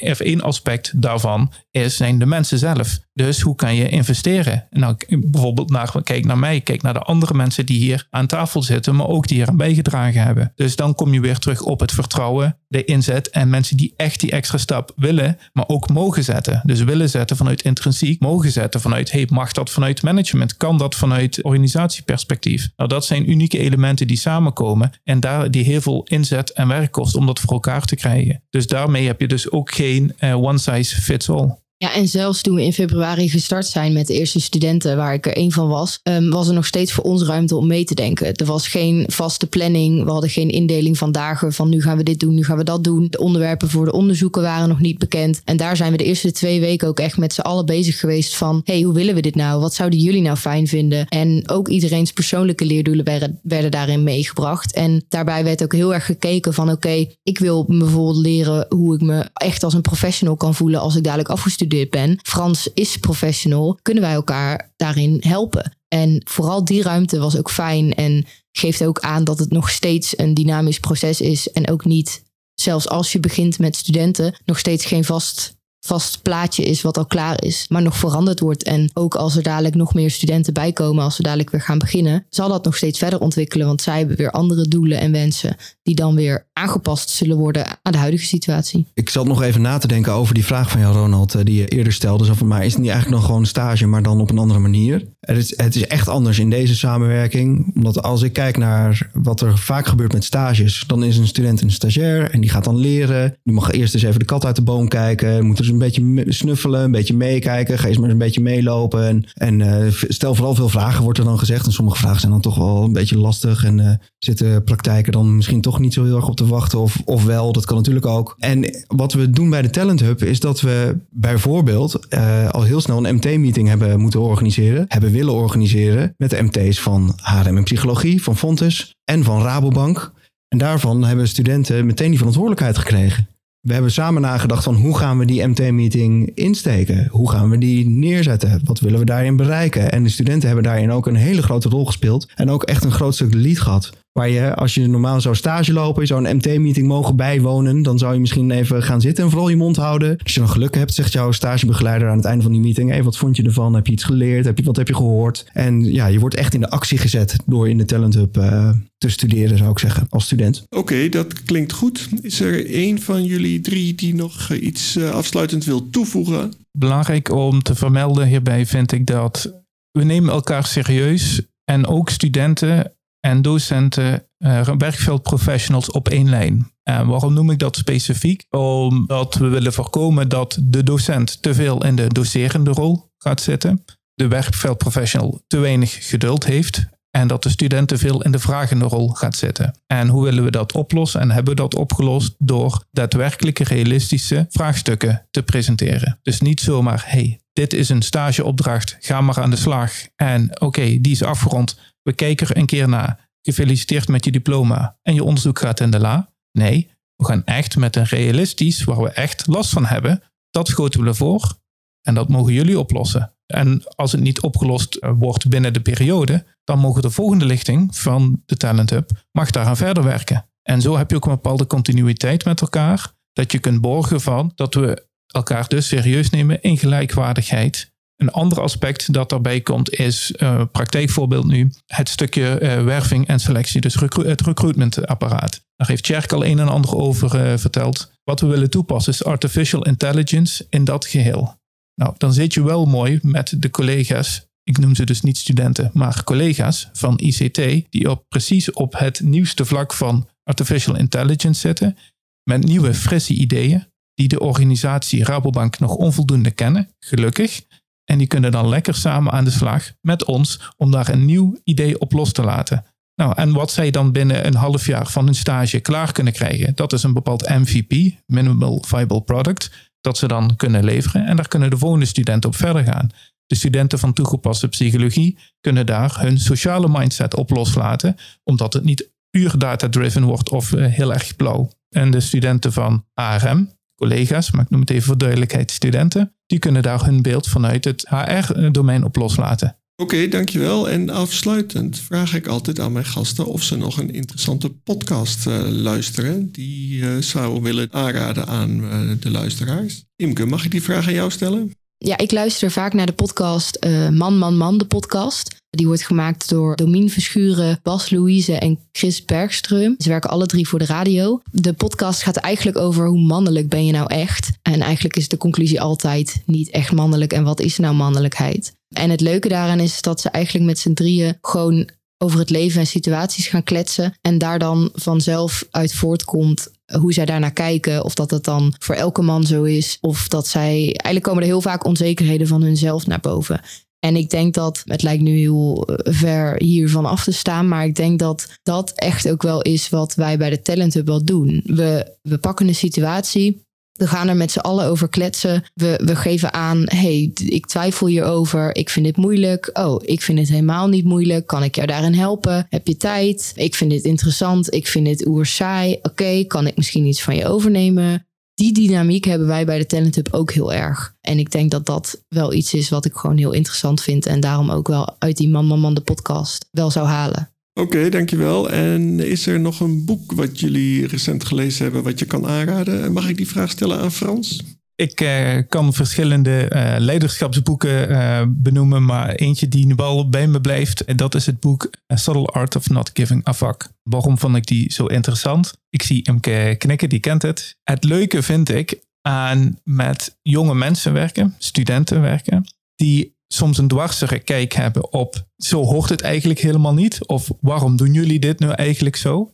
of 0.00 0.20
één 0.20 0.40
aspect 0.40 1.02
daarvan 1.02 1.52
is, 1.70 1.96
zijn 1.96 2.18
de 2.18 2.26
mensen 2.26 2.58
zelf. 2.58 2.98
Dus 3.18 3.40
hoe 3.40 3.54
kan 3.54 3.74
je 3.74 3.88
investeren? 3.88 4.66
Nou, 4.70 4.96
bijvoorbeeld 5.08 5.70
naar, 5.70 6.02
kijk 6.02 6.24
naar 6.24 6.38
mij, 6.38 6.60
kijk 6.60 6.82
naar 6.82 6.92
de 6.92 7.02
andere 7.02 7.34
mensen 7.34 7.66
die 7.66 7.78
hier 7.78 8.06
aan 8.10 8.26
tafel 8.26 8.62
zitten, 8.62 8.96
maar 8.96 9.06
ook 9.06 9.28
die 9.28 9.36
hier 9.36 9.48
aan 9.48 9.56
bijgedragen 9.56 10.22
hebben. 10.22 10.52
Dus 10.54 10.76
dan 10.76 10.94
kom 10.94 11.12
je 11.12 11.20
weer 11.20 11.38
terug 11.38 11.62
op 11.62 11.80
het 11.80 11.92
vertrouwen, 11.92 12.56
de 12.68 12.84
inzet 12.84 13.30
en 13.30 13.50
mensen 13.50 13.76
die 13.76 13.94
echt 13.96 14.20
die 14.20 14.30
extra 14.30 14.58
stap 14.58 14.92
willen, 14.96 15.38
maar 15.52 15.64
ook 15.68 15.88
mogen 15.88 16.24
zetten. 16.24 16.60
Dus 16.64 16.82
willen 16.82 17.10
zetten 17.10 17.36
vanuit 17.36 17.62
intrinsiek, 17.62 18.20
mogen 18.20 18.50
zetten 18.50 18.80
vanuit, 18.80 19.10
hey, 19.10 19.26
mag 19.30 19.52
dat 19.52 19.70
vanuit 19.70 20.02
management? 20.02 20.56
Kan 20.56 20.78
dat 20.78 20.94
vanuit 20.94 21.42
organisatieperspectief? 21.42 22.68
Nou, 22.76 22.88
dat 22.88 23.04
zijn 23.04 23.30
unieke 23.30 23.58
elementen 23.58 24.06
die 24.06 24.18
samenkomen 24.18 24.92
en 25.04 25.20
daar 25.20 25.50
die 25.50 25.64
heel 25.64 25.80
veel 25.80 26.02
inzet 26.08 26.52
en 26.52 26.68
werk 26.68 26.92
kost 26.92 27.14
om 27.14 27.26
dat 27.26 27.40
voor 27.40 27.52
elkaar 27.52 27.84
te 27.84 27.96
krijgen. 27.96 28.42
Dus 28.50 28.66
daarmee 28.66 29.06
heb 29.06 29.20
je 29.20 29.28
dus 29.28 29.50
ook 29.50 29.74
geen 29.74 30.12
uh, 30.20 30.42
one 30.42 30.58
size 30.58 31.02
fits 31.02 31.30
all. 31.30 31.56
Ja, 31.80 31.94
en 31.94 32.08
zelfs 32.08 32.42
toen 32.42 32.54
we 32.54 32.64
in 32.64 32.72
februari 32.72 33.28
gestart 33.28 33.66
zijn 33.66 33.92
met 33.92 34.06
de 34.06 34.14
eerste 34.14 34.40
studenten, 34.40 34.96
waar 34.96 35.14
ik 35.14 35.26
er 35.26 35.36
één 35.36 35.52
van 35.52 35.68
was, 35.68 36.00
um, 36.02 36.30
was 36.30 36.48
er 36.48 36.54
nog 36.54 36.66
steeds 36.66 36.92
voor 36.92 37.04
ons 37.04 37.22
ruimte 37.22 37.56
om 37.56 37.66
mee 37.66 37.84
te 37.84 37.94
denken. 37.94 38.34
Er 38.34 38.46
was 38.46 38.68
geen 38.68 39.04
vaste 39.08 39.46
planning, 39.46 40.04
we 40.04 40.10
hadden 40.10 40.30
geen 40.30 40.50
indeling 40.50 40.98
van 40.98 41.12
dagen 41.12 41.52
van 41.52 41.68
nu 41.68 41.82
gaan 41.82 41.96
we 41.96 42.02
dit 42.02 42.20
doen, 42.20 42.34
nu 42.34 42.44
gaan 42.44 42.56
we 42.56 42.64
dat 42.64 42.84
doen. 42.84 43.06
De 43.10 43.18
onderwerpen 43.18 43.70
voor 43.70 43.84
de 43.84 43.92
onderzoeken 43.92 44.42
waren 44.42 44.68
nog 44.68 44.80
niet 44.80 44.98
bekend. 44.98 45.40
En 45.44 45.56
daar 45.56 45.76
zijn 45.76 45.90
we 45.90 45.96
de 45.96 46.04
eerste 46.04 46.32
twee 46.32 46.60
weken 46.60 46.88
ook 46.88 47.00
echt 47.00 47.16
met 47.16 47.32
z'n 47.32 47.40
allen 47.40 47.66
bezig 47.66 48.00
geweest 48.00 48.36
van, 48.36 48.60
hey, 48.64 48.80
hoe 48.80 48.94
willen 48.94 49.14
we 49.14 49.20
dit 49.20 49.34
nou? 49.34 49.60
Wat 49.60 49.74
zouden 49.74 49.98
jullie 49.98 50.22
nou 50.22 50.36
fijn 50.36 50.66
vinden? 50.66 51.06
En 51.08 51.48
ook 51.48 51.68
iedereen's 51.68 52.12
persoonlijke 52.12 52.64
leerdoelen 52.64 53.04
werden, 53.04 53.38
werden 53.42 53.70
daarin 53.70 54.02
meegebracht. 54.02 54.72
En 54.72 55.04
daarbij 55.08 55.44
werd 55.44 55.62
ook 55.62 55.72
heel 55.72 55.94
erg 55.94 56.06
gekeken 56.06 56.54
van, 56.54 56.70
oké, 56.70 57.06
ik 57.22 57.38
wil 57.38 57.64
bijvoorbeeld 57.64 58.16
leren 58.16 58.66
hoe 58.68 58.94
ik 58.94 59.00
me 59.00 59.28
echt 59.34 59.62
als 59.64 59.74
een 59.74 59.80
professional 59.80 60.36
kan 60.36 60.54
voelen 60.54 60.80
als 60.80 60.96
ik 60.96 61.04
dadelijk 61.04 61.28
afgestudeerd 61.28 61.66
ben. 61.90 62.18
Frans 62.22 62.68
is 62.74 62.96
professional. 62.96 63.78
Kunnen 63.82 64.02
wij 64.02 64.12
elkaar 64.12 64.72
daarin 64.76 65.16
helpen? 65.20 65.76
En 65.88 66.22
vooral 66.24 66.64
die 66.64 66.82
ruimte 66.82 67.18
was 67.18 67.36
ook 67.36 67.50
fijn 67.50 67.94
en 67.94 68.26
geeft 68.52 68.84
ook 68.84 69.00
aan 69.00 69.24
dat 69.24 69.38
het 69.38 69.50
nog 69.50 69.70
steeds 69.70 70.18
een 70.18 70.34
dynamisch 70.34 70.80
proces 70.80 71.20
is 71.20 71.50
en 71.50 71.70
ook 71.70 71.84
niet, 71.84 72.22
zelfs 72.54 72.88
als 72.88 73.12
je 73.12 73.20
begint 73.20 73.58
met 73.58 73.76
studenten, 73.76 74.34
nog 74.44 74.58
steeds 74.58 74.84
geen 74.84 75.04
vast 75.04 75.57
vast 75.80 76.22
plaatje 76.22 76.64
is 76.64 76.82
wat 76.82 76.98
al 76.98 77.06
klaar 77.06 77.44
is, 77.44 77.66
maar 77.68 77.82
nog 77.82 77.96
veranderd 77.96 78.40
wordt. 78.40 78.62
En 78.62 78.90
ook 78.94 79.14
als 79.14 79.36
er 79.36 79.42
dadelijk 79.42 79.74
nog 79.74 79.94
meer 79.94 80.10
studenten 80.10 80.54
bijkomen, 80.54 81.04
als 81.04 81.16
we 81.16 81.22
dadelijk 81.22 81.50
weer 81.50 81.60
gaan 81.60 81.78
beginnen, 81.78 82.26
zal 82.30 82.48
dat 82.48 82.64
nog 82.64 82.76
steeds 82.76 82.98
verder 82.98 83.20
ontwikkelen. 83.20 83.66
Want 83.66 83.82
zij 83.82 83.98
hebben 83.98 84.16
weer 84.16 84.30
andere 84.30 84.68
doelen 84.68 84.98
en 84.98 85.12
wensen 85.12 85.56
die 85.82 85.94
dan 85.94 86.14
weer 86.14 86.46
aangepast 86.52 87.10
zullen 87.10 87.36
worden 87.36 87.66
aan 87.82 87.92
de 87.92 87.98
huidige 87.98 88.24
situatie. 88.24 88.86
Ik 88.94 89.08
zat 89.08 89.26
nog 89.26 89.42
even 89.42 89.62
na 89.62 89.78
te 89.78 89.86
denken 89.86 90.12
over 90.12 90.34
die 90.34 90.44
vraag 90.44 90.70
van 90.70 90.80
jou, 90.80 90.96
Ronald, 90.96 91.34
eh, 91.34 91.44
die 91.44 91.54
je 91.54 91.68
eerder 91.68 91.92
stelde. 91.92 92.24
Zo 92.24 92.34
van, 92.34 92.46
maar 92.46 92.64
is 92.64 92.72
het 92.72 92.82
niet 92.82 92.90
eigenlijk 92.90 93.20
nog 93.20 93.30
gewoon 93.30 93.46
stage, 93.46 93.86
maar 93.86 94.02
dan 94.02 94.20
op 94.20 94.30
een 94.30 94.38
andere 94.38 94.60
manier? 94.60 95.04
Het 95.20 95.36
is, 95.36 95.56
het 95.56 95.74
is 95.74 95.86
echt 95.86 96.08
anders 96.08 96.38
in 96.38 96.50
deze 96.50 96.76
samenwerking. 96.76 97.74
Omdat 97.74 98.02
als 98.02 98.22
ik 98.22 98.32
kijk 98.32 98.56
naar 98.56 99.10
wat 99.12 99.40
er 99.40 99.58
vaak 99.58 99.86
gebeurt 99.86 100.12
met 100.12 100.24
stages, 100.24 100.84
dan 100.86 101.04
is 101.04 101.16
een 101.16 101.26
student 101.26 101.60
een 101.60 101.70
stagiair 101.70 102.30
en 102.30 102.40
die 102.40 102.50
gaat 102.50 102.64
dan 102.64 102.76
leren. 102.76 103.38
Die 103.42 103.54
mag 103.54 103.70
eerst 103.70 103.94
eens 103.94 104.02
even 104.02 104.18
de 104.18 104.24
kat 104.24 104.44
uit 104.44 104.56
de 104.56 104.62
boom 104.62 104.88
kijken, 104.88 105.46
moet 105.46 105.58
er 105.58 105.64
een 105.68 105.78
beetje 105.78 106.24
snuffelen, 106.26 106.84
een 106.84 106.90
beetje 106.90 107.16
meekijken, 107.16 107.78
ga 107.78 107.88
eens 107.88 107.98
maar 107.98 108.10
een 108.10 108.18
beetje 108.18 108.40
meelopen. 108.40 109.24
En, 109.34 109.60
uh, 109.60 109.86
stel 109.90 110.34
vooral 110.34 110.54
veel 110.54 110.68
vragen, 110.68 111.02
wordt 111.02 111.18
er 111.18 111.24
dan 111.24 111.38
gezegd. 111.38 111.66
En 111.66 111.72
sommige 111.72 111.96
vragen 111.96 112.20
zijn 112.20 112.32
dan 112.32 112.40
toch 112.40 112.56
wel 112.56 112.84
een 112.84 112.92
beetje 112.92 113.18
lastig 113.18 113.64
en 113.64 113.78
uh, 113.78 113.90
zitten 114.18 114.64
praktijken 114.64 115.12
dan 115.12 115.36
misschien 115.36 115.60
toch 115.60 115.78
niet 115.78 115.92
zo 115.92 116.04
heel 116.04 116.16
erg 116.16 116.28
op 116.28 116.36
te 116.36 116.46
wachten. 116.46 116.78
Of, 116.78 117.02
of 117.04 117.24
wel, 117.24 117.52
dat 117.52 117.64
kan 117.64 117.76
natuurlijk 117.76 118.06
ook. 118.06 118.34
En 118.38 118.84
wat 118.86 119.12
we 119.12 119.30
doen 119.30 119.50
bij 119.50 119.62
de 119.62 119.70
Talent 119.70 120.00
Hub 120.00 120.22
is 120.22 120.40
dat 120.40 120.60
we 120.60 120.96
bijvoorbeeld 121.10 122.06
uh, 122.10 122.48
al 122.48 122.62
heel 122.62 122.80
snel 122.80 123.06
een 123.06 123.14
MT-meeting 123.14 123.68
hebben 123.68 124.00
moeten 124.00 124.20
organiseren, 124.20 124.84
hebben 124.88 125.12
willen 125.12 125.34
organiseren 125.34 126.14
met 126.16 126.30
de 126.30 126.42
MT's 126.42 126.80
van 126.80 127.12
HRM 127.22 127.56
en 127.56 127.64
Psychologie, 127.64 128.22
van 128.22 128.36
Fontes 128.36 128.94
en 129.04 129.24
van 129.24 129.42
Rabobank. 129.42 130.12
En 130.48 130.58
daarvan 130.58 131.04
hebben 131.04 131.28
studenten 131.28 131.86
meteen 131.86 132.08
die 132.08 132.18
verantwoordelijkheid 132.18 132.78
gekregen. 132.78 133.28
We 133.60 133.72
hebben 133.72 133.90
samen 133.90 134.22
nagedacht 134.22 134.64
van 134.64 134.74
hoe 134.74 134.98
gaan 134.98 135.18
we 135.18 135.24
die 135.24 135.46
MT-meeting 135.46 136.30
insteken? 136.34 137.08
Hoe 137.10 137.30
gaan 137.30 137.50
we 137.50 137.58
die 137.58 137.88
neerzetten? 137.88 138.60
Wat 138.64 138.80
willen 138.80 138.98
we 138.98 139.04
daarin 139.04 139.36
bereiken? 139.36 139.92
En 139.92 140.02
de 140.02 140.08
studenten 140.08 140.46
hebben 140.46 140.64
daarin 140.64 140.90
ook 140.90 141.06
een 141.06 141.14
hele 141.14 141.42
grote 141.42 141.68
rol 141.68 141.86
gespeeld. 141.86 142.28
En 142.34 142.50
ook 142.50 142.62
echt 142.62 142.84
een 142.84 142.92
groot 142.92 143.14
stuk 143.14 143.34
lead 143.34 143.58
gehad. 143.58 143.90
Waar 144.18 144.28
je, 144.28 144.54
als 144.54 144.74
je 144.74 144.86
normaal 144.86 145.20
zou 145.20 145.34
stage 145.34 145.72
lopen, 145.72 146.06
zou 146.06 146.24
een 146.24 146.36
MT-meeting 146.36 146.86
mogen 146.86 147.16
bijwonen, 147.16 147.82
dan 147.82 147.98
zou 147.98 148.14
je 148.14 148.20
misschien 148.20 148.50
even 148.50 148.82
gaan 148.82 149.00
zitten 149.00 149.24
en 149.24 149.30
vooral 149.30 149.48
je 149.48 149.56
mond 149.56 149.76
houden. 149.76 150.18
Als 150.22 150.34
je 150.34 150.40
dan 150.40 150.48
geluk 150.48 150.74
hebt, 150.74 150.94
zegt 150.94 151.12
jouw 151.12 151.32
stagebegeleider 151.32 152.08
aan 152.08 152.16
het 152.16 152.24
einde 152.26 152.42
van 152.42 152.52
die 152.52 152.60
meeting: 152.60 152.90
hey, 152.90 153.02
wat 153.02 153.16
vond 153.16 153.36
je 153.36 153.42
ervan? 153.42 153.74
Heb 153.74 153.86
je 153.86 153.92
iets 153.92 154.04
geleerd? 154.04 154.44
Heb 154.44 154.58
je, 154.58 154.64
wat 154.64 154.76
heb 154.76 154.88
je 154.88 154.94
gehoord? 154.94 155.46
En 155.52 155.92
ja, 155.92 156.06
je 156.06 156.18
wordt 156.18 156.34
echt 156.34 156.54
in 156.54 156.60
de 156.60 156.70
actie 156.70 156.98
gezet 156.98 157.36
door 157.46 157.68
in 157.68 157.78
de 157.78 157.84
Talent 157.84 158.14
Hub 158.14 158.36
uh, 158.36 158.70
te 158.96 159.08
studeren, 159.08 159.58
zou 159.58 159.70
ik 159.70 159.78
zeggen, 159.78 160.06
als 160.10 160.24
student. 160.24 160.64
Oké, 160.68 160.78
okay, 160.78 161.08
dat 161.08 161.42
klinkt 161.42 161.72
goed. 161.72 162.08
Is 162.20 162.40
er 162.40 162.70
één 162.70 163.00
van 163.00 163.24
jullie 163.24 163.60
drie 163.60 163.94
die 163.94 164.14
nog 164.14 164.52
iets 164.52 164.96
uh, 164.96 165.10
afsluitend 165.10 165.64
wil 165.64 165.90
toevoegen? 165.90 166.52
Belangrijk 166.78 167.32
om 167.32 167.62
te 167.62 167.74
vermelden 167.74 168.26
hierbij 168.26 168.66
vind 168.66 168.92
ik 168.92 169.06
dat 169.06 169.52
we 169.90 170.04
nemen 170.04 170.32
elkaar 170.32 170.66
serieus 170.66 171.42
en 171.64 171.86
ook 171.86 172.10
studenten 172.10 172.92
en 173.28 173.42
docenten, 173.42 174.22
uh, 174.38 174.68
werkveldprofessionals 174.78 175.90
op 175.90 176.08
één 176.08 176.28
lijn. 176.28 176.72
En 176.82 177.06
waarom 177.06 177.32
noem 177.32 177.50
ik 177.50 177.58
dat 177.58 177.76
specifiek? 177.76 178.44
Omdat 178.50 179.34
we 179.34 179.48
willen 179.48 179.72
voorkomen 179.72 180.28
dat 180.28 180.58
de 180.62 180.82
docent 180.82 181.42
te 181.42 181.54
veel 181.54 181.84
in 181.84 181.96
de 181.96 182.06
doserende 182.06 182.70
rol 182.70 183.10
gaat 183.18 183.40
zitten, 183.40 183.84
de 184.14 184.28
werkveldprofessional 184.28 185.40
te 185.46 185.58
weinig 185.58 186.08
geduld 186.08 186.44
heeft 186.44 186.86
en 187.10 187.28
dat 187.28 187.42
de 187.42 187.48
student 187.48 187.88
te 187.88 187.98
veel 187.98 188.22
in 188.22 188.30
de 188.30 188.38
vragende 188.38 188.84
rol 188.84 189.08
gaat 189.08 189.36
zitten. 189.36 189.74
En 189.86 190.08
hoe 190.08 190.24
willen 190.24 190.44
we 190.44 190.50
dat 190.50 190.72
oplossen? 190.72 191.20
En 191.20 191.30
hebben 191.30 191.54
we 191.54 191.60
dat 191.60 191.74
opgelost 191.74 192.34
door 192.38 192.84
daadwerkelijke 192.90 193.64
realistische 193.64 194.46
vraagstukken 194.48 195.26
te 195.30 195.42
presenteren. 195.42 196.18
Dus 196.22 196.40
niet 196.40 196.60
zomaar, 196.60 197.04
hey, 197.06 197.40
dit 197.52 197.72
is 197.72 197.88
een 197.88 198.02
stageopdracht, 198.02 198.96
ga 199.00 199.20
maar 199.20 199.40
aan 199.40 199.50
de 199.50 199.56
slag. 199.56 199.92
En 200.16 200.60
oké, 200.60 201.00
die 201.00 201.12
is 201.12 201.22
afgerond 201.22 201.78
we 202.08 202.14
kijken 202.14 202.58
een 202.58 202.66
keer 202.66 202.88
naar. 202.88 203.28
Gefeliciteerd 203.42 204.08
met 204.08 204.24
je 204.24 204.30
diploma 204.30 204.98
en 205.02 205.14
je 205.14 205.24
onderzoek 205.24 205.58
gaat 205.58 205.80
in 205.80 205.90
de 205.90 205.98
la. 205.98 206.32
Nee, 206.52 206.90
we 207.16 207.24
gaan 207.24 207.44
echt 207.44 207.76
met 207.76 207.96
een 207.96 208.04
realistisch, 208.04 208.84
waar 208.84 209.02
we 209.02 209.08
echt 209.08 209.46
last 209.46 209.70
van 209.70 209.86
hebben, 209.86 210.22
dat 210.50 210.68
schoten 210.68 211.00
we 211.00 211.06
ervoor. 211.06 211.58
En 212.02 212.14
dat 212.14 212.28
mogen 212.28 212.52
jullie 212.52 212.78
oplossen. 212.78 213.32
En 213.46 213.82
als 213.94 214.12
het 214.12 214.20
niet 214.20 214.40
opgelost 214.40 214.94
eh, 214.94 215.12
wordt 215.18 215.48
binnen 215.48 215.72
de 215.72 215.80
periode, 215.80 216.44
dan 216.64 216.78
mogen 216.78 217.02
de 217.02 217.10
volgende 217.10 217.44
lichting 217.44 217.96
van 217.96 218.42
de 218.46 218.56
Talent 218.56 218.90
Hub 218.90 219.10
mag 219.32 219.50
daaraan 219.50 219.76
verder 219.76 220.04
werken. 220.04 220.44
En 220.62 220.80
zo 220.80 220.96
heb 220.96 221.10
je 221.10 221.16
ook 221.16 221.24
een 221.24 221.30
bepaalde 221.30 221.66
continuïteit 221.66 222.44
met 222.44 222.60
elkaar, 222.60 223.12
dat 223.32 223.52
je 223.52 223.58
kunt 223.58 223.80
borgen 223.80 224.20
van 224.20 224.52
dat 224.54 224.74
we 224.74 225.06
elkaar 225.26 225.68
dus 225.68 225.88
serieus 225.88 226.30
nemen 226.30 226.62
in 226.62 226.78
gelijkwaardigheid 226.78 227.92
een 228.18 228.30
ander 228.30 228.60
aspect 228.60 229.12
dat 229.12 229.30
daarbij 229.30 229.60
komt 229.60 229.90
is, 229.90 230.32
uh, 230.38 230.62
praktijkvoorbeeld 230.72 231.46
nu, 231.46 231.70
het 231.86 232.08
stukje 232.08 232.58
uh, 232.62 232.84
werving 232.84 233.26
en 233.26 233.40
selectie, 233.40 233.80
dus 233.80 233.94
het 234.10 234.40
recruitmentapparaat. 234.40 235.66
Daar 235.76 235.88
heeft 235.88 236.02
Tjerk 236.02 236.32
al 236.32 236.44
een 236.44 236.58
en 236.58 236.68
ander 236.68 236.96
over 236.96 237.50
uh, 237.50 237.58
verteld. 237.58 238.12
Wat 238.24 238.40
we 238.40 238.46
willen 238.46 238.70
toepassen 238.70 239.12
is 239.12 239.24
artificial 239.24 239.84
intelligence 239.84 240.66
in 240.70 240.84
dat 240.84 241.06
geheel. 241.06 241.56
Nou, 241.94 242.14
dan 242.16 242.32
zit 242.32 242.54
je 242.54 242.64
wel 242.64 242.86
mooi 242.86 243.18
met 243.22 243.54
de 243.62 243.70
collega's, 243.70 244.46
ik 244.62 244.78
noem 244.78 244.94
ze 244.94 245.04
dus 245.04 245.20
niet 245.20 245.38
studenten, 245.38 245.90
maar 245.92 246.24
collega's 246.24 246.88
van 246.92 247.18
ICT, 247.18 247.56
die 247.90 248.10
op, 248.10 248.24
precies 248.28 248.72
op 248.72 248.98
het 248.98 249.20
nieuwste 249.20 249.64
vlak 249.64 249.92
van 249.92 250.28
artificial 250.42 250.96
intelligence 250.96 251.60
zitten, 251.60 251.96
met 252.42 252.64
nieuwe, 252.64 252.94
frisse 252.94 253.34
ideeën, 253.34 253.86
die 254.14 254.28
de 254.28 254.40
organisatie 254.40 255.24
Rabobank 255.24 255.78
nog 255.78 255.94
onvoldoende 255.94 256.50
kennen, 256.50 256.88
gelukkig. 256.98 257.62
En 258.10 258.18
die 258.18 258.26
kunnen 258.26 258.50
dan 258.50 258.68
lekker 258.68 258.94
samen 258.94 259.32
aan 259.32 259.44
de 259.44 259.50
slag 259.50 259.90
met 260.00 260.24
ons 260.24 260.60
om 260.76 260.90
daar 260.90 261.08
een 261.08 261.24
nieuw 261.24 261.56
idee 261.64 262.00
op 262.00 262.12
los 262.12 262.32
te 262.32 262.42
laten. 262.42 262.84
Nou, 263.14 263.32
en 263.36 263.52
wat 263.52 263.70
zij 263.70 263.90
dan 263.90 264.12
binnen 264.12 264.46
een 264.46 264.54
half 264.54 264.86
jaar 264.86 265.06
van 265.06 265.24
hun 265.24 265.34
stage 265.34 265.80
klaar 265.80 266.12
kunnen 266.12 266.32
krijgen, 266.32 266.74
dat 266.74 266.92
is 266.92 267.02
een 267.02 267.12
bepaald 267.12 267.48
MVP, 267.48 268.14
Minimal 268.26 268.84
Viable 268.86 269.22
Product, 269.22 269.90
dat 270.00 270.18
ze 270.18 270.28
dan 270.28 270.56
kunnen 270.56 270.84
leveren. 270.84 271.26
En 271.26 271.36
daar 271.36 271.48
kunnen 271.48 271.70
de 271.70 271.78
volgende 271.78 272.06
studenten 272.06 272.50
op 272.50 272.56
verder 272.56 272.84
gaan. 272.84 273.10
De 273.46 273.54
studenten 273.54 273.98
van 273.98 274.12
toegepaste 274.12 274.68
psychologie 274.68 275.38
kunnen 275.60 275.86
daar 275.86 276.20
hun 276.20 276.38
sociale 276.38 276.88
mindset 276.88 277.34
op 277.34 277.50
loslaten, 277.50 278.16
omdat 278.44 278.72
het 278.72 278.84
niet 278.84 279.10
puur 279.30 279.58
data-driven 279.58 280.24
wordt 280.24 280.50
of 280.50 280.72
eh, 280.72 280.86
heel 280.86 281.12
erg 281.12 281.36
blauw. 281.36 281.70
En 281.88 282.10
de 282.10 282.20
studenten 282.20 282.72
van 282.72 283.04
ARM, 283.14 283.72
collega's, 283.94 284.50
maar 284.50 284.64
ik 284.64 284.70
noem 284.70 284.80
het 284.80 284.90
even 284.90 285.06
voor 285.06 285.18
duidelijkheid 285.18 285.70
studenten, 285.70 286.37
die 286.48 286.58
kunnen 286.58 286.82
daar 286.82 287.04
hun 287.04 287.22
beeld 287.22 287.46
vanuit 287.46 287.84
het 287.84 288.08
HR-domein 288.08 289.04
op 289.04 289.16
loslaten. 289.16 289.76
Oké, 290.02 290.28
dankjewel. 290.28 290.88
En 290.88 291.10
afsluitend 291.10 291.98
vraag 291.98 292.34
ik 292.34 292.46
altijd 292.46 292.80
aan 292.80 292.92
mijn 292.92 293.04
gasten 293.04 293.46
of 293.46 293.62
ze 293.62 293.76
nog 293.76 293.98
een 293.98 294.12
interessante 294.12 294.70
podcast 294.70 295.46
uh, 295.46 295.68
luisteren. 295.68 296.52
Die 296.52 297.00
uh, 297.00 297.16
zou 297.16 297.62
willen 297.62 297.88
aanraden 297.92 298.46
aan 298.46 298.80
uh, 298.80 299.12
de 299.20 299.30
luisteraars. 299.30 300.04
Imke, 300.16 300.46
mag 300.46 300.64
ik 300.64 300.70
die 300.70 300.82
vraag 300.82 301.06
aan 301.06 301.12
jou 301.12 301.30
stellen? 301.30 301.70
Ja, 301.96 302.18
ik 302.18 302.32
luister 302.32 302.70
vaak 302.70 302.92
naar 302.92 303.06
de 303.06 303.12
podcast 303.12 303.86
Man, 304.10 304.38
Man, 304.38 304.56
Man, 304.56 304.78
de 304.78 304.86
podcast. 304.86 305.57
Die 305.70 305.86
wordt 305.86 306.06
gemaakt 306.06 306.48
door 306.48 306.76
Domien 306.76 307.10
Verschuren, 307.10 307.80
Bas 307.82 308.10
Louise 308.10 308.58
en 308.58 308.78
Chris 308.92 309.24
Bergström. 309.24 309.94
Ze 309.98 310.08
werken 310.08 310.30
alle 310.30 310.46
drie 310.46 310.68
voor 310.68 310.78
de 310.78 310.86
radio. 310.86 311.40
De 311.50 311.72
podcast 311.72 312.22
gaat 312.22 312.36
eigenlijk 312.36 312.78
over 312.78 313.06
hoe 313.06 313.20
mannelijk 313.20 313.68
ben 313.68 313.86
je 313.86 313.92
nou 313.92 314.12
echt. 314.12 314.50
En 314.62 314.80
eigenlijk 314.80 315.16
is 315.16 315.28
de 315.28 315.36
conclusie 315.36 315.80
altijd 315.80 316.42
niet 316.46 316.70
echt 316.70 316.92
mannelijk. 316.92 317.32
En 317.32 317.44
wat 317.44 317.60
is 317.60 317.78
nou 317.78 317.94
mannelijkheid? 317.94 318.72
En 318.88 319.10
het 319.10 319.20
leuke 319.20 319.48
daaraan 319.48 319.80
is 319.80 320.02
dat 320.02 320.20
ze 320.20 320.28
eigenlijk 320.28 320.64
met 320.64 320.78
z'n 320.78 320.92
drieën 320.92 321.38
gewoon 321.40 321.88
over 322.18 322.38
het 322.38 322.50
leven 322.50 322.80
en 322.80 322.86
situaties 322.86 323.46
gaan 323.46 323.62
kletsen. 323.62 324.14
En 324.20 324.38
daar 324.38 324.58
dan 324.58 324.90
vanzelf 324.94 325.66
uit 325.70 325.94
voortkomt 325.94 326.70
hoe 327.00 327.12
zij 327.12 327.24
daarnaar 327.24 327.52
kijken. 327.52 328.04
Of 328.04 328.14
dat 328.14 328.30
het 328.30 328.44
dan 328.44 328.74
voor 328.78 328.94
elke 328.94 329.22
man 329.22 329.46
zo 329.46 329.62
is. 329.62 329.98
Of 330.00 330.28
dat 330.28 330.46
zij. 330.46 330.76
Eigenlijk 330.76 331.24
komen 331.24 331.42
er 331.42 331.48
heel 331.48 331.60
vaak 331.60 331.84
onzekerheden 331.84 332.46
van 332.46 332.62
hunzelf 332.62 333.06
naar 333.06 333.20
boven. 333.20 333.60
En 333.98 334.16
ik 334.16 334.30
denk 334.30 334.54
dat, 334.54 334.82
het 334.84 335.02
lijkt 335.02 335.22
nu 335.22 335.38
heel 335.38 335.86
eh, 335.86 336.12
ver 336.14 336.62
hiervan 336.62 337.06
af 337.06 337.24
te 337.24 337.32
staan, 337.32 337.68
maar 337.68 337.84
ik 337.84 337.94
denk 337.94 338.18
dat 338.18 338.48
dat 338.62 338.92
echt 338.94 339.30
ook 339.30 339.42
wel 339.42 339.62
is 339.62 339.88
wat 339.88 340.14
wij 340.14 340.38
bij 340.38 340.50
de 340.50 340.62
Talent 340.62 340.94
Hub 340.94 341.06
wel 341.06 341.24
doen. 341.24 341.62
We, 341.64 342.16
we 342.22 342.38
pakken 342.38 342.68
een 342.68 342.74
situatie, 342.74 343.66
we 343.98 344.06
gaan 344.06 344.28
er 344.28 344.36
met 344.36 344.50
z'n 344.50 344.58
allen 344.58 344.86
over 344.86 345.08
kletsen. 345.08 345.64
We, 345.74 346.00
we 346.04 346.16
geven 346.16 346.52
aan, 346.52 346.82
hey, 346.84 347.30
ik 347.34 347.66
twijfel 347.66 348.06
hierover. 348.06 348.76
Ik 348.76 348.90
vind 348.90 349.06
dit 349.06 349.16
moeilijk. 349.16 349.70
Oh, 349.72 350.02
ik 350.04 350.22
vind 350.22 350.38
het 350.38 350.48
helemaal 350.48 350.88
niet 350.88 351.04
moeilijk. 351.04 351.46
Kan 351.46 351.62
ik 351.62 351.74
jou 351.74 351.86
daarin 351.86 352.14
helpen? 352.14 352.66
Heb 352.68 352.86
je 352.86 352.96
tijd? 352.96 353.52
Ik 353.54 353.74
vind 353.74 353.90
dit 353.90 354.04
interessant. 354.04 354.74
Ik 354.74 354.86
vind 354.86 355.06
dit 355.06 355.26
oer 355.26 355.46
saai. 355.46 355.98
Oké, 356.02 356.44
kan 356.44 356.66
ik 356.66 356.76
misschien 356.76 357.06
iets 357.06 357.22
van 357.22 357.36
je 357.36 357.46
overnemen? 357.46 358.27
Die 358.58 358.72
dynamiek 358.72 359.24
hebben 359.24 359.46
wij 359.46 359.66
bij 359.66 359.78
de 359.78 359.86
Talent 359.86 360.14
Hub 360.14 360.28
ook 360.30 360.52
heel 360.52 360.72
erg. 360.72 361.14
En 361.20 361.38
ik 361.38 361.50
denk 361.50 361.70
dat 361.70 361.86
dat 361.86 362.24
wel 362.28 362.52
iets 362.52 362.74
is 362.74 362.88
wat 362.88 363.04
ik 363.04 363.14
gewoon 363.14 363.36
heel 363.36 363.52
interessant 363.52 364.02
vind. 364.02 364.26
En 364.26 364.40
daarom 364.40 364.70
ook 364.70 364.88
wel 364.88 365.16
uit 365.18 365.36
die 365.36 365.48
Man 365.48 365.66
Man 365.66 365.80
Man 365.80 365.94
de 365.94 366.00
podcast 366.00 366.68
wel 366.70 366.90
zou 366.90 367.06
halen. 367.06 367.50
Oké, 367.74 368.08
dankjewel. 368.08 368.70
En 368.70 369.20
is 369.20 369.46
er 369.46 369.60
nog 369.60 369.80
een 369.80 370.04
boek 370.04 370.32
wat 370.32 370.60
jullie 370.60 371.06
recent 371.06 371.44
gelezen 371.44 371.82
hebben 371.82 372.02
wat 372.02 372.18
je 372.18 372.24
kan 372.24 372.46
aanraden? 372.46 373.12
Mag 373.12 373.28
ik 373.28 373.36
die 373.36 373.48
vraag 373.48 373.70
stellen 373.70 373.98
aan 373.98 374.12
Frans? 374.12 374.77
Ik 375.00 375.20
uh, 375.20 375.62
kan 375.68 375.92
verschillende 375.92 376.70
uh, 376.72 376.94
leiderschapsboeken 376.98 378.10
uh, 378.10 378.42
benoemen, 378.48 379.04
maar 379.04 379.34
eentje 379.34 379.68
die 379.68 379.94
wel 379.94 380.28
bij 380.28 380.46
me 380.46 380.60
blijft, 380.60 381.04
en 381.04 381.16
dat 381.16 381.34
is 381.34 381.46
het 381.46 381.60
boek 381.60 381.90
A 382.12 382.16
Subtle 382.16 382.46
Art 382.46 382.76
of 382.76 382.88
Not 382.88 383.10
Giving 383.12 383.48
a 383.48 383.54
Fuck. 383.54 383.88
Waarom 384.02 384.38
vond 384.38 384.56
ik 384.56 384.66
die 384.66 384.92
zo 384.92 385.06
interessant? 385.06 385.72
Ik 385.90 386.02
zie 386.02 386.22
Imke 386.22 386.74
knikken, 386.78 387.08
die 387.08 387.20
kent 387.20 387.42
het. 387.42 387.76
Het 387.82 388.04
leuke 388.04 388.42
vind 388.42 388.68
ik 388.68 388.98
aan 389.20 389.80
met 389.84 390.38
jonge 390.42 390.74
mensen 390.74 391.12
werken, 391.12 391.54
studenten 391.58 392.20
werken, 392.20 392.64
die 392.94 393.36
soms 393.48 393.78
een 393.78 393.88
dwarsere 393.88 394.38
kijk 394.38 394.72
hebben 394.72 395.12
op 395.12 395.46
zo 395.56 395.84
hoort 395.84 396.08
het 396.08 396.20
eigenlijk 396.20 396.60
helemaal 396.60 396.94
niet. 396.94 397.26
Of 397.26 397.50
waarom 397.60 397.96
doen 397.96 398.12
jullie 398.12 398.38
dit 398.38 398.58
nu 398.58 398.68
eigenlijk 398.68 399.16
zo? 399.16 399.52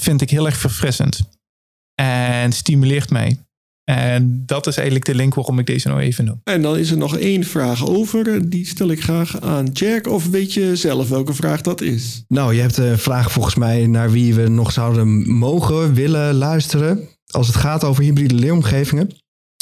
Vind 0.00 0.20
ik 0.20 0.30
heel 0.30 0.46
erg 0.46 0.56
verfrissend. 0.56 1.20
En 1.94 2.52
stimuleert 2.52 3.10
mij. 3.10 3.38
En 3.96 4.42
dat 4.46 4.66
is 4.66 4.76
eigenlijk 4.76 5.06
de 5.06 5.14
link 5.14 5.34
waarom 5.34 5.58
ik 5.58 5.66
deze 5.66 5.88
nou 5.88 6.00
even 6.00 6.24
noem. 6.24 6.40
En 6.44 6.62
dan 6.62 6.76
is 6.76 6.90
er 6.90 6.96
nog 6.96 7.16
één 7.16 7.44
vraag 7.44 7.86
over. 7.86 8.50
Die 8.50 8.66
stel 8.66 8.88
ik 8.90 9.02
graag 9.02 9.40
aan 9.40 9.66
Jack. 9.72 10.06
Of 10.06 10.28
weet 10.28 10.52
je 10.52 10.76
zelf 10.76 11.08
welke 11.08 11.34
vraag 11.34 11.60
dat 11.60 11.80
is? 11.80 12.24
Nou, 12.28 12.54
je 12.54 12.60
hebt 12.60 12.76
een 12.76 12.98
vraag 12.98 13.32
volgens 13.32 13.54
mij 13.54 13.86
naar 13.86 14.10
wie 14.10 14.34
we 14.34 14.48
nog 14.48 14.72
zouden 14.72 15.30
mogen, 15.32 15.94
willen 15.94 16.34
luisteren. 16.34 17.08
Als 17.26 17.46
het 17.46 17.56
gaat 17.56 17.84
over 17.84 18.02
hybride 18.02 18.34
leeromgevingen. 18.34 19.10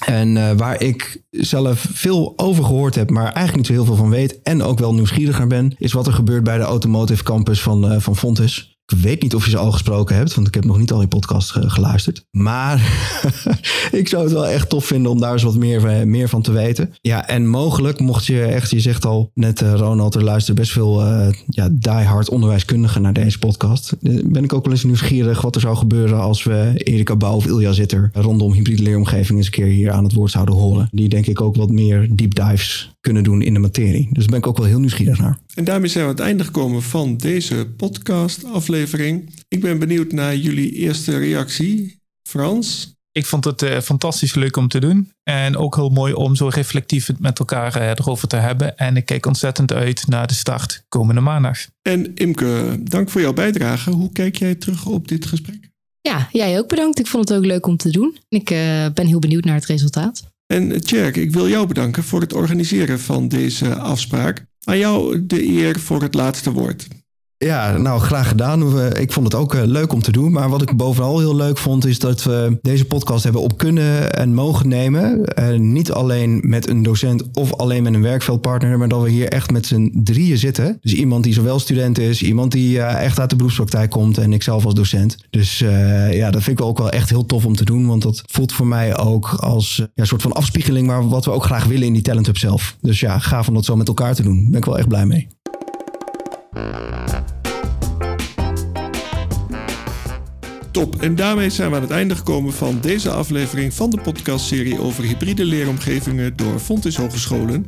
En 0.06 0.36
uh, 0.36 0.52
waar 0.52 0.82
ik 0.82 1.22
zelf 1.30 1.86
veel 1.92 2.32
over 2.36 2.64
gehoord 2.64 2.94
heb, 2.94 3.10
maar 3.10 3.32
eigenlijk 3.32 3.56
niet 3.56 3.66
zo 3.66 3.72
heel 3.72 3.84
veel 3.84 3.96
van 3.96 4.10
weet. 4.10 4.42
En 4.42 4.62
ook 4.62 4.78
wel 4.78 4.94
nieuwsgierig 4.94 5.38
naar 5.38 5.46
ben, 5.46 5.74
is 5.78 5.92
wat 5.92 6.06
er 6.06 6.12
gebeurt 6.12 6.44
bij 6.44 6.56
de 6.56 6.64
Automotive 6.64 7.22
Campus 7.22 7.62
van, 7.62 7.92
uh, 7.92 8.00
van 8.00 8.16
Fontes. 8.16 8.67
Ik 8.92 8.98
weet 8.98 9.22
niet 9.22 9.34
of 9.34 9.44
je 9.44 9.50
ze 9.50 9.56
al 9.58 9.72
gesproken 9.72 10.16
hebt, 10.16 10.34
want 10.34 10.46
ik 10.46 10.54
heb 10.54 10.64
nog 10.64 10.78
niet 10.78 10.92
al 10.92 10.98
die 10.98 11.08
podcast 11.08 11.50
geluisterd. 11.50 12.24
Maar 12.30 12.76
ik 13.90 14.08
zou 14.08 14.22
het 14.22 14.32
wel 14.32 14.46
echt 14.46 14.68
tof 14.68 14.86
vinden 14.86 15.10
om 15.10 15.20
daar 15.20 15.32
eens 15.32 15.42
wat 15.42 15.56
meer, 15.56 16.08
meer 16.08 16.28
van 16.28 16.42
te 16.42 16.52
weten. 16.52 16.94
Ja, 17.00 17.28
en 17.28 17.46
mogelijk 17.46 18.00
mocht 18.00 18.26
je 18.26 18.42
echt, 18.42 18.70
je 18.70 18.80
zegt 18.80 19.06
al 19.06 19.30
net 19.34 19.60
uh, 19.60 19.74
Ronald, 19.74 20.14
er 20.14 20.24
luisteren 20.24 20.60
best 20.60 20.72
veel 20.72 21.06
uh, 21.06 21.28
ja, 21.46 21.68
diehard 21.72 22.28
onderwijskundigen 22.28 23.02
naar 23.02 23.12
deze 23.12 23.38
podcast. 23.38 23.96
Uh, 24.00 24.22
ben 24.24 24.44
ik 24.44 24.52
ook 24.52 24.64
wel 24.64 24.72
eens 24.72 24.84
nieuwsgierig 24.84 25.40
wat 25.40 25.54
er 25.54 25.60
zou 25.60 25.76
gebeuren 25.76 26.20
als 26.20 26.44
we 26.44 26.72
Erika 26.74 27.16
Bouw 27.16 27.34
of 27.34 27.46
Ilja 27.46 27.72
Zitter 27.72 28.10
rondom 28.12 28.52
hybride 28.52 28.82
leeromgeving 28.82 29.38
eens 29.38 29.46
een 29.46 29.52
keer 29.52 29.66
hier 29.66 29.90
aan 29.90 30.04
het 30.04 30.12
woord 30.12 30.30
zouden 30.30 30.54
horen. 30.54 30.88
Die 30.90 31.08
denk 31.08 31.26
ik 31.26 31.40
ook 31.40 31.56
wat 31.56 31.70
meer 31.70 32.08
deep 32.16 32.34
dives 32.34 32.96
kunnen 33.00 33.24
doen 33.24 33.42
in 33.42 33.54
de 33.54 33.60
materie. 33.60 34.08
Dus 34.12 34.22
daar 34.22 34.30
ben 34.30 34.38
ik 34.38 34.46
ook 34.46 34.56
wel 34.58 34.66
heel 34.66 34.80
nieuwsgierig 34.80 35.18
naar. 35.18 35.38
En 35.54 35.64
daarmee 35.64 35.88
zijn 35.88 36.04
we 36.04 36.10
aan 36.10 36.16
het 36.16 36.26
einde 36.26 36.44
gekomen 36.44 36.82
van 36.82 37.16
deze 37.16 37.66
podcast 37.76 38.44
aflevering. 38.44 39.30
Ik 39.48 39.60
ben 39.60 39.78
benieuwd 39.78 40.12
naar 40.12 40.36
jullie 40.36 40.72
eerste 40.72 41.18
reactie. 41.18 42.00
Frans? 42.22 42.96
Ik 43.12 43.26
vond 43.26 43.44
het 43.44 43.62
uh, 43.62 43.80
fantastisch 43.80 44.34
leuk 44.34 44.56
om 44.56 44.68
te 44.68 44.80
doen. 44.80 45.12
En 45.22 45.56
ook 45.56 45.74
heel 45.74 45.88
mooi 45.88 46.12
om 46.12 46.36
zo 46.36 46.48
reflectief 46.48 47.10
met 47.18 47.38
elkaar 47.38 47.76
uh, 47.76 47.88
erover 47.88 48.28
te 48.28 48.36
hebben. 48.36 48.76
En 48.76 48.96
ik 48.96 49.04
kijk 49.04 49.26
ontzettend 49.26 49.72
uit 49.72 50.06
naar 50.06 50.26
de 50.26 50.34
start 50.34 50.84
komende 50.88 51.20
maandag. 51.20 51.58
En 51.82 52.14
Imke, 52.14 52.80
dank 52.82 53.10
voor 53.10 53.20
jouw 53.20 53.32
bijdrage. 53.32 53.90
Hoe 53.90 54.12
kijk 54.12 54.36
jij 54.36 54.54
terug 54.54 54.86
op 54.86 55.08
dit 55.08 55.26
gesprek? 55.26 55.70
Ja, 56.00 56.28
jij 56.32 56.58
ook 56.58 56.68
bedankt. 56.68 56.98
Ik 56.98 57.06
vond 57.06 57.28
het 57.28 57.38
ook 57.38 57.44
leuk 57.44 57.66
om 57.66 57.76
te 57.76 57.90
doen. 57.90 58.18
Ik 58.28 58.50
uh, 58.50 58.58
ben 58.94 59.06
heel 59.06 59.18
benieuwd 59.18 59.44
naar 59.44 59.54
het 59.54 59.66
resultaat. 59.66 60.22
En 60.48 60.80
Tjerk, 60.80 61.16
ik 61.16 61.32
wil 61.32 61.48
jou 61.48 61.66
bedanken 61.66 62.04
voor 62.04 62.20
het 62.20 62.32
organiseren 62.32 63.00
van 63.00 63.28
deze 63.28 63.74
afspraak. 63.74 64.44
Aan 64.64 64.78
jou 64.78 65.26
de 65.26 65.46
eer 65.46 65.78
voor 65.78 66.02
het 66.02 66.14
laatste 66.14 66.52
woord. 66.52 66.86
Ja, 67.44 67.76
nou 67.76 68.00
graag 68.00 68.28
gedaan. 68.28 68.92
Ik 68.96 69.12
vond 69.12 69.26
het 69.26 69.34
ook 69.34 69.54
eh, 69.54 69.62
leuk 69.64 69.92
om 69.92 70.02
te 70.02 70.12
doen. 70.12 70.32
Maar 70.32 70.48
wat 70.48 70.62
ik 70.62 70.76
bovenal 70.76 71.18
heel 71.18 71.36
leuk 71.36 71.58
vond, 71.58 71.86
is 71.86 71.98
dat 71.98 72.22
we 72.22 72.58
deze 72.62 72.84
podcast 72.84 73.24
hebben 73.24 73.42
op 73.42 73.58
kunnen 73.58 74.12
en 74.12 74.34
mogen 74.34 74.68
nemen. 74.68 75.24
En 75.24 75.72
niet 75.72 75.92
alleen 75.92 76.40
met 76.42 76.68
een 76.68 76.82
docent 76.82 77.24
of 77.32 77.54
alleen 77.54 77.82
met 77.82 77.94
een 77.94 78.02
werkveldpartner, 78.02 78.78
maar 78.78 78.88
dat 78.88 79.02
we 79.02 79.10
hier 79.10 79.28
echt 79.28 79.50
met 79.50 79.66
z'n 79.66 80.00
drieën 80.04 80.38
zitten. 80.38 80.78
Dus 80.80 80.92
iemand 80.92 81.24
die 81.24 81.32
zowel 81.32 81.58
student 81.58 81.98
is, 81.98 82.22
iemand 82.22 82.52
die 82.52 82.76
uh, 82.76 83.04
echt 83.04 83.20
uit 83.20 83.30
de 83.30 83.36
beroepspraktijk 83.36 83.90
komt 83.90 84.18
en 84.18 84.32
ikzelf 84.32 84.64
als 84.64 84.74
docent. 84.74 85.16
Dus 85.30 85.58
ja, 86.10 86.30
dat 86.30 86.42
vind 86.42 86.58
ik 86.58 86.64
ook 86.64 86.78
wel 86.78 86.90
echt 86.90 87.10
heel 87.10 87.26
tof 87.26 87.44
om 87.46 87.56
te 87.56 87.64
doen. 87.64 87.86
Want 87.86 88.02
dat 88.02 88.22
voelt 88.26 88.52
voor 88.52 88.66
mij 88.66 88.98
ook 88.98 89.28
als 89.28 89.82
een 89.94 90.06
soort 90.06 90.22
van 90.22 90.32
afspiegeling, 90.32 90.86
maar 90.86 91.08
wat 91.08 91.24
we 91.24 91.30
ook 91.30 91.44
graag 91.44 91.64
willen 91.64 91.86
in 91.86 91.92
die 91.92 92.02
Talent 92.02 92.26
Hub 92.26 92.38
zelf. 92.38 92.76
Dus 92.80 93.00
ja, 93.00 93.18
gaaf 93.18 93.48
om 93.48 93.54
dat 93.54 93.64
zo 93.64 93.76
met 93.76 93.88
elkaar 93.88 94.14
te 94.14 94.22
doen. 94.22 94.36
Daar 94.36 94.50
ben 94.50 94.58
ik 94.58 94.64
wel 94.64 94.78
echt 94.78 94.88
blij 94.88 95.06
mee. 95.06 95.28
Top. 100.70 101.02
En 101.02 101.14
daarmee 101.14 101.50
zijn 101.50 101.70
we 101.70 101.76
aan 101.76 101.82
het 101.82 101.90
einde 101.90 102.16
gekomen 102.16 102.52
van 102.52 102.78
deze 102.80 103.10
aflevering 103.10 103.74
van 103.74 103.90
de 103.90 104.00
podcastserie 104.00 104.80
over 104.80 105.04
hybride 105.04 105.44
leeromgevingen 105.44 106.36
door 106.36 106.58
Fontis 106.58 106.96
Hogescholen. 106.96 107.66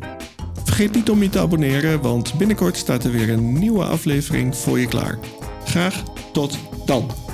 Vergeet 0.64 0.94
niet 0.94 1.10
om 1.10 1.22
je 1.22 1.28
te 1.28 1.38
abonneren, 1.38 2.00
want 2.00 2.38
binnenkort 2.38 2.76
staat 2.76 3.04
er 3.04 3.12
weer 3.12 3.30
een 3.30 3.52
nieuwe 3.52 3.84
aflevering 3.84 4.56
voor 4.56 4.78
je 4.78 4.86
klaar. 4.86 5.18
Graag 5.64 6.02
tot 6.32 6.58
dan. 6.84 7.29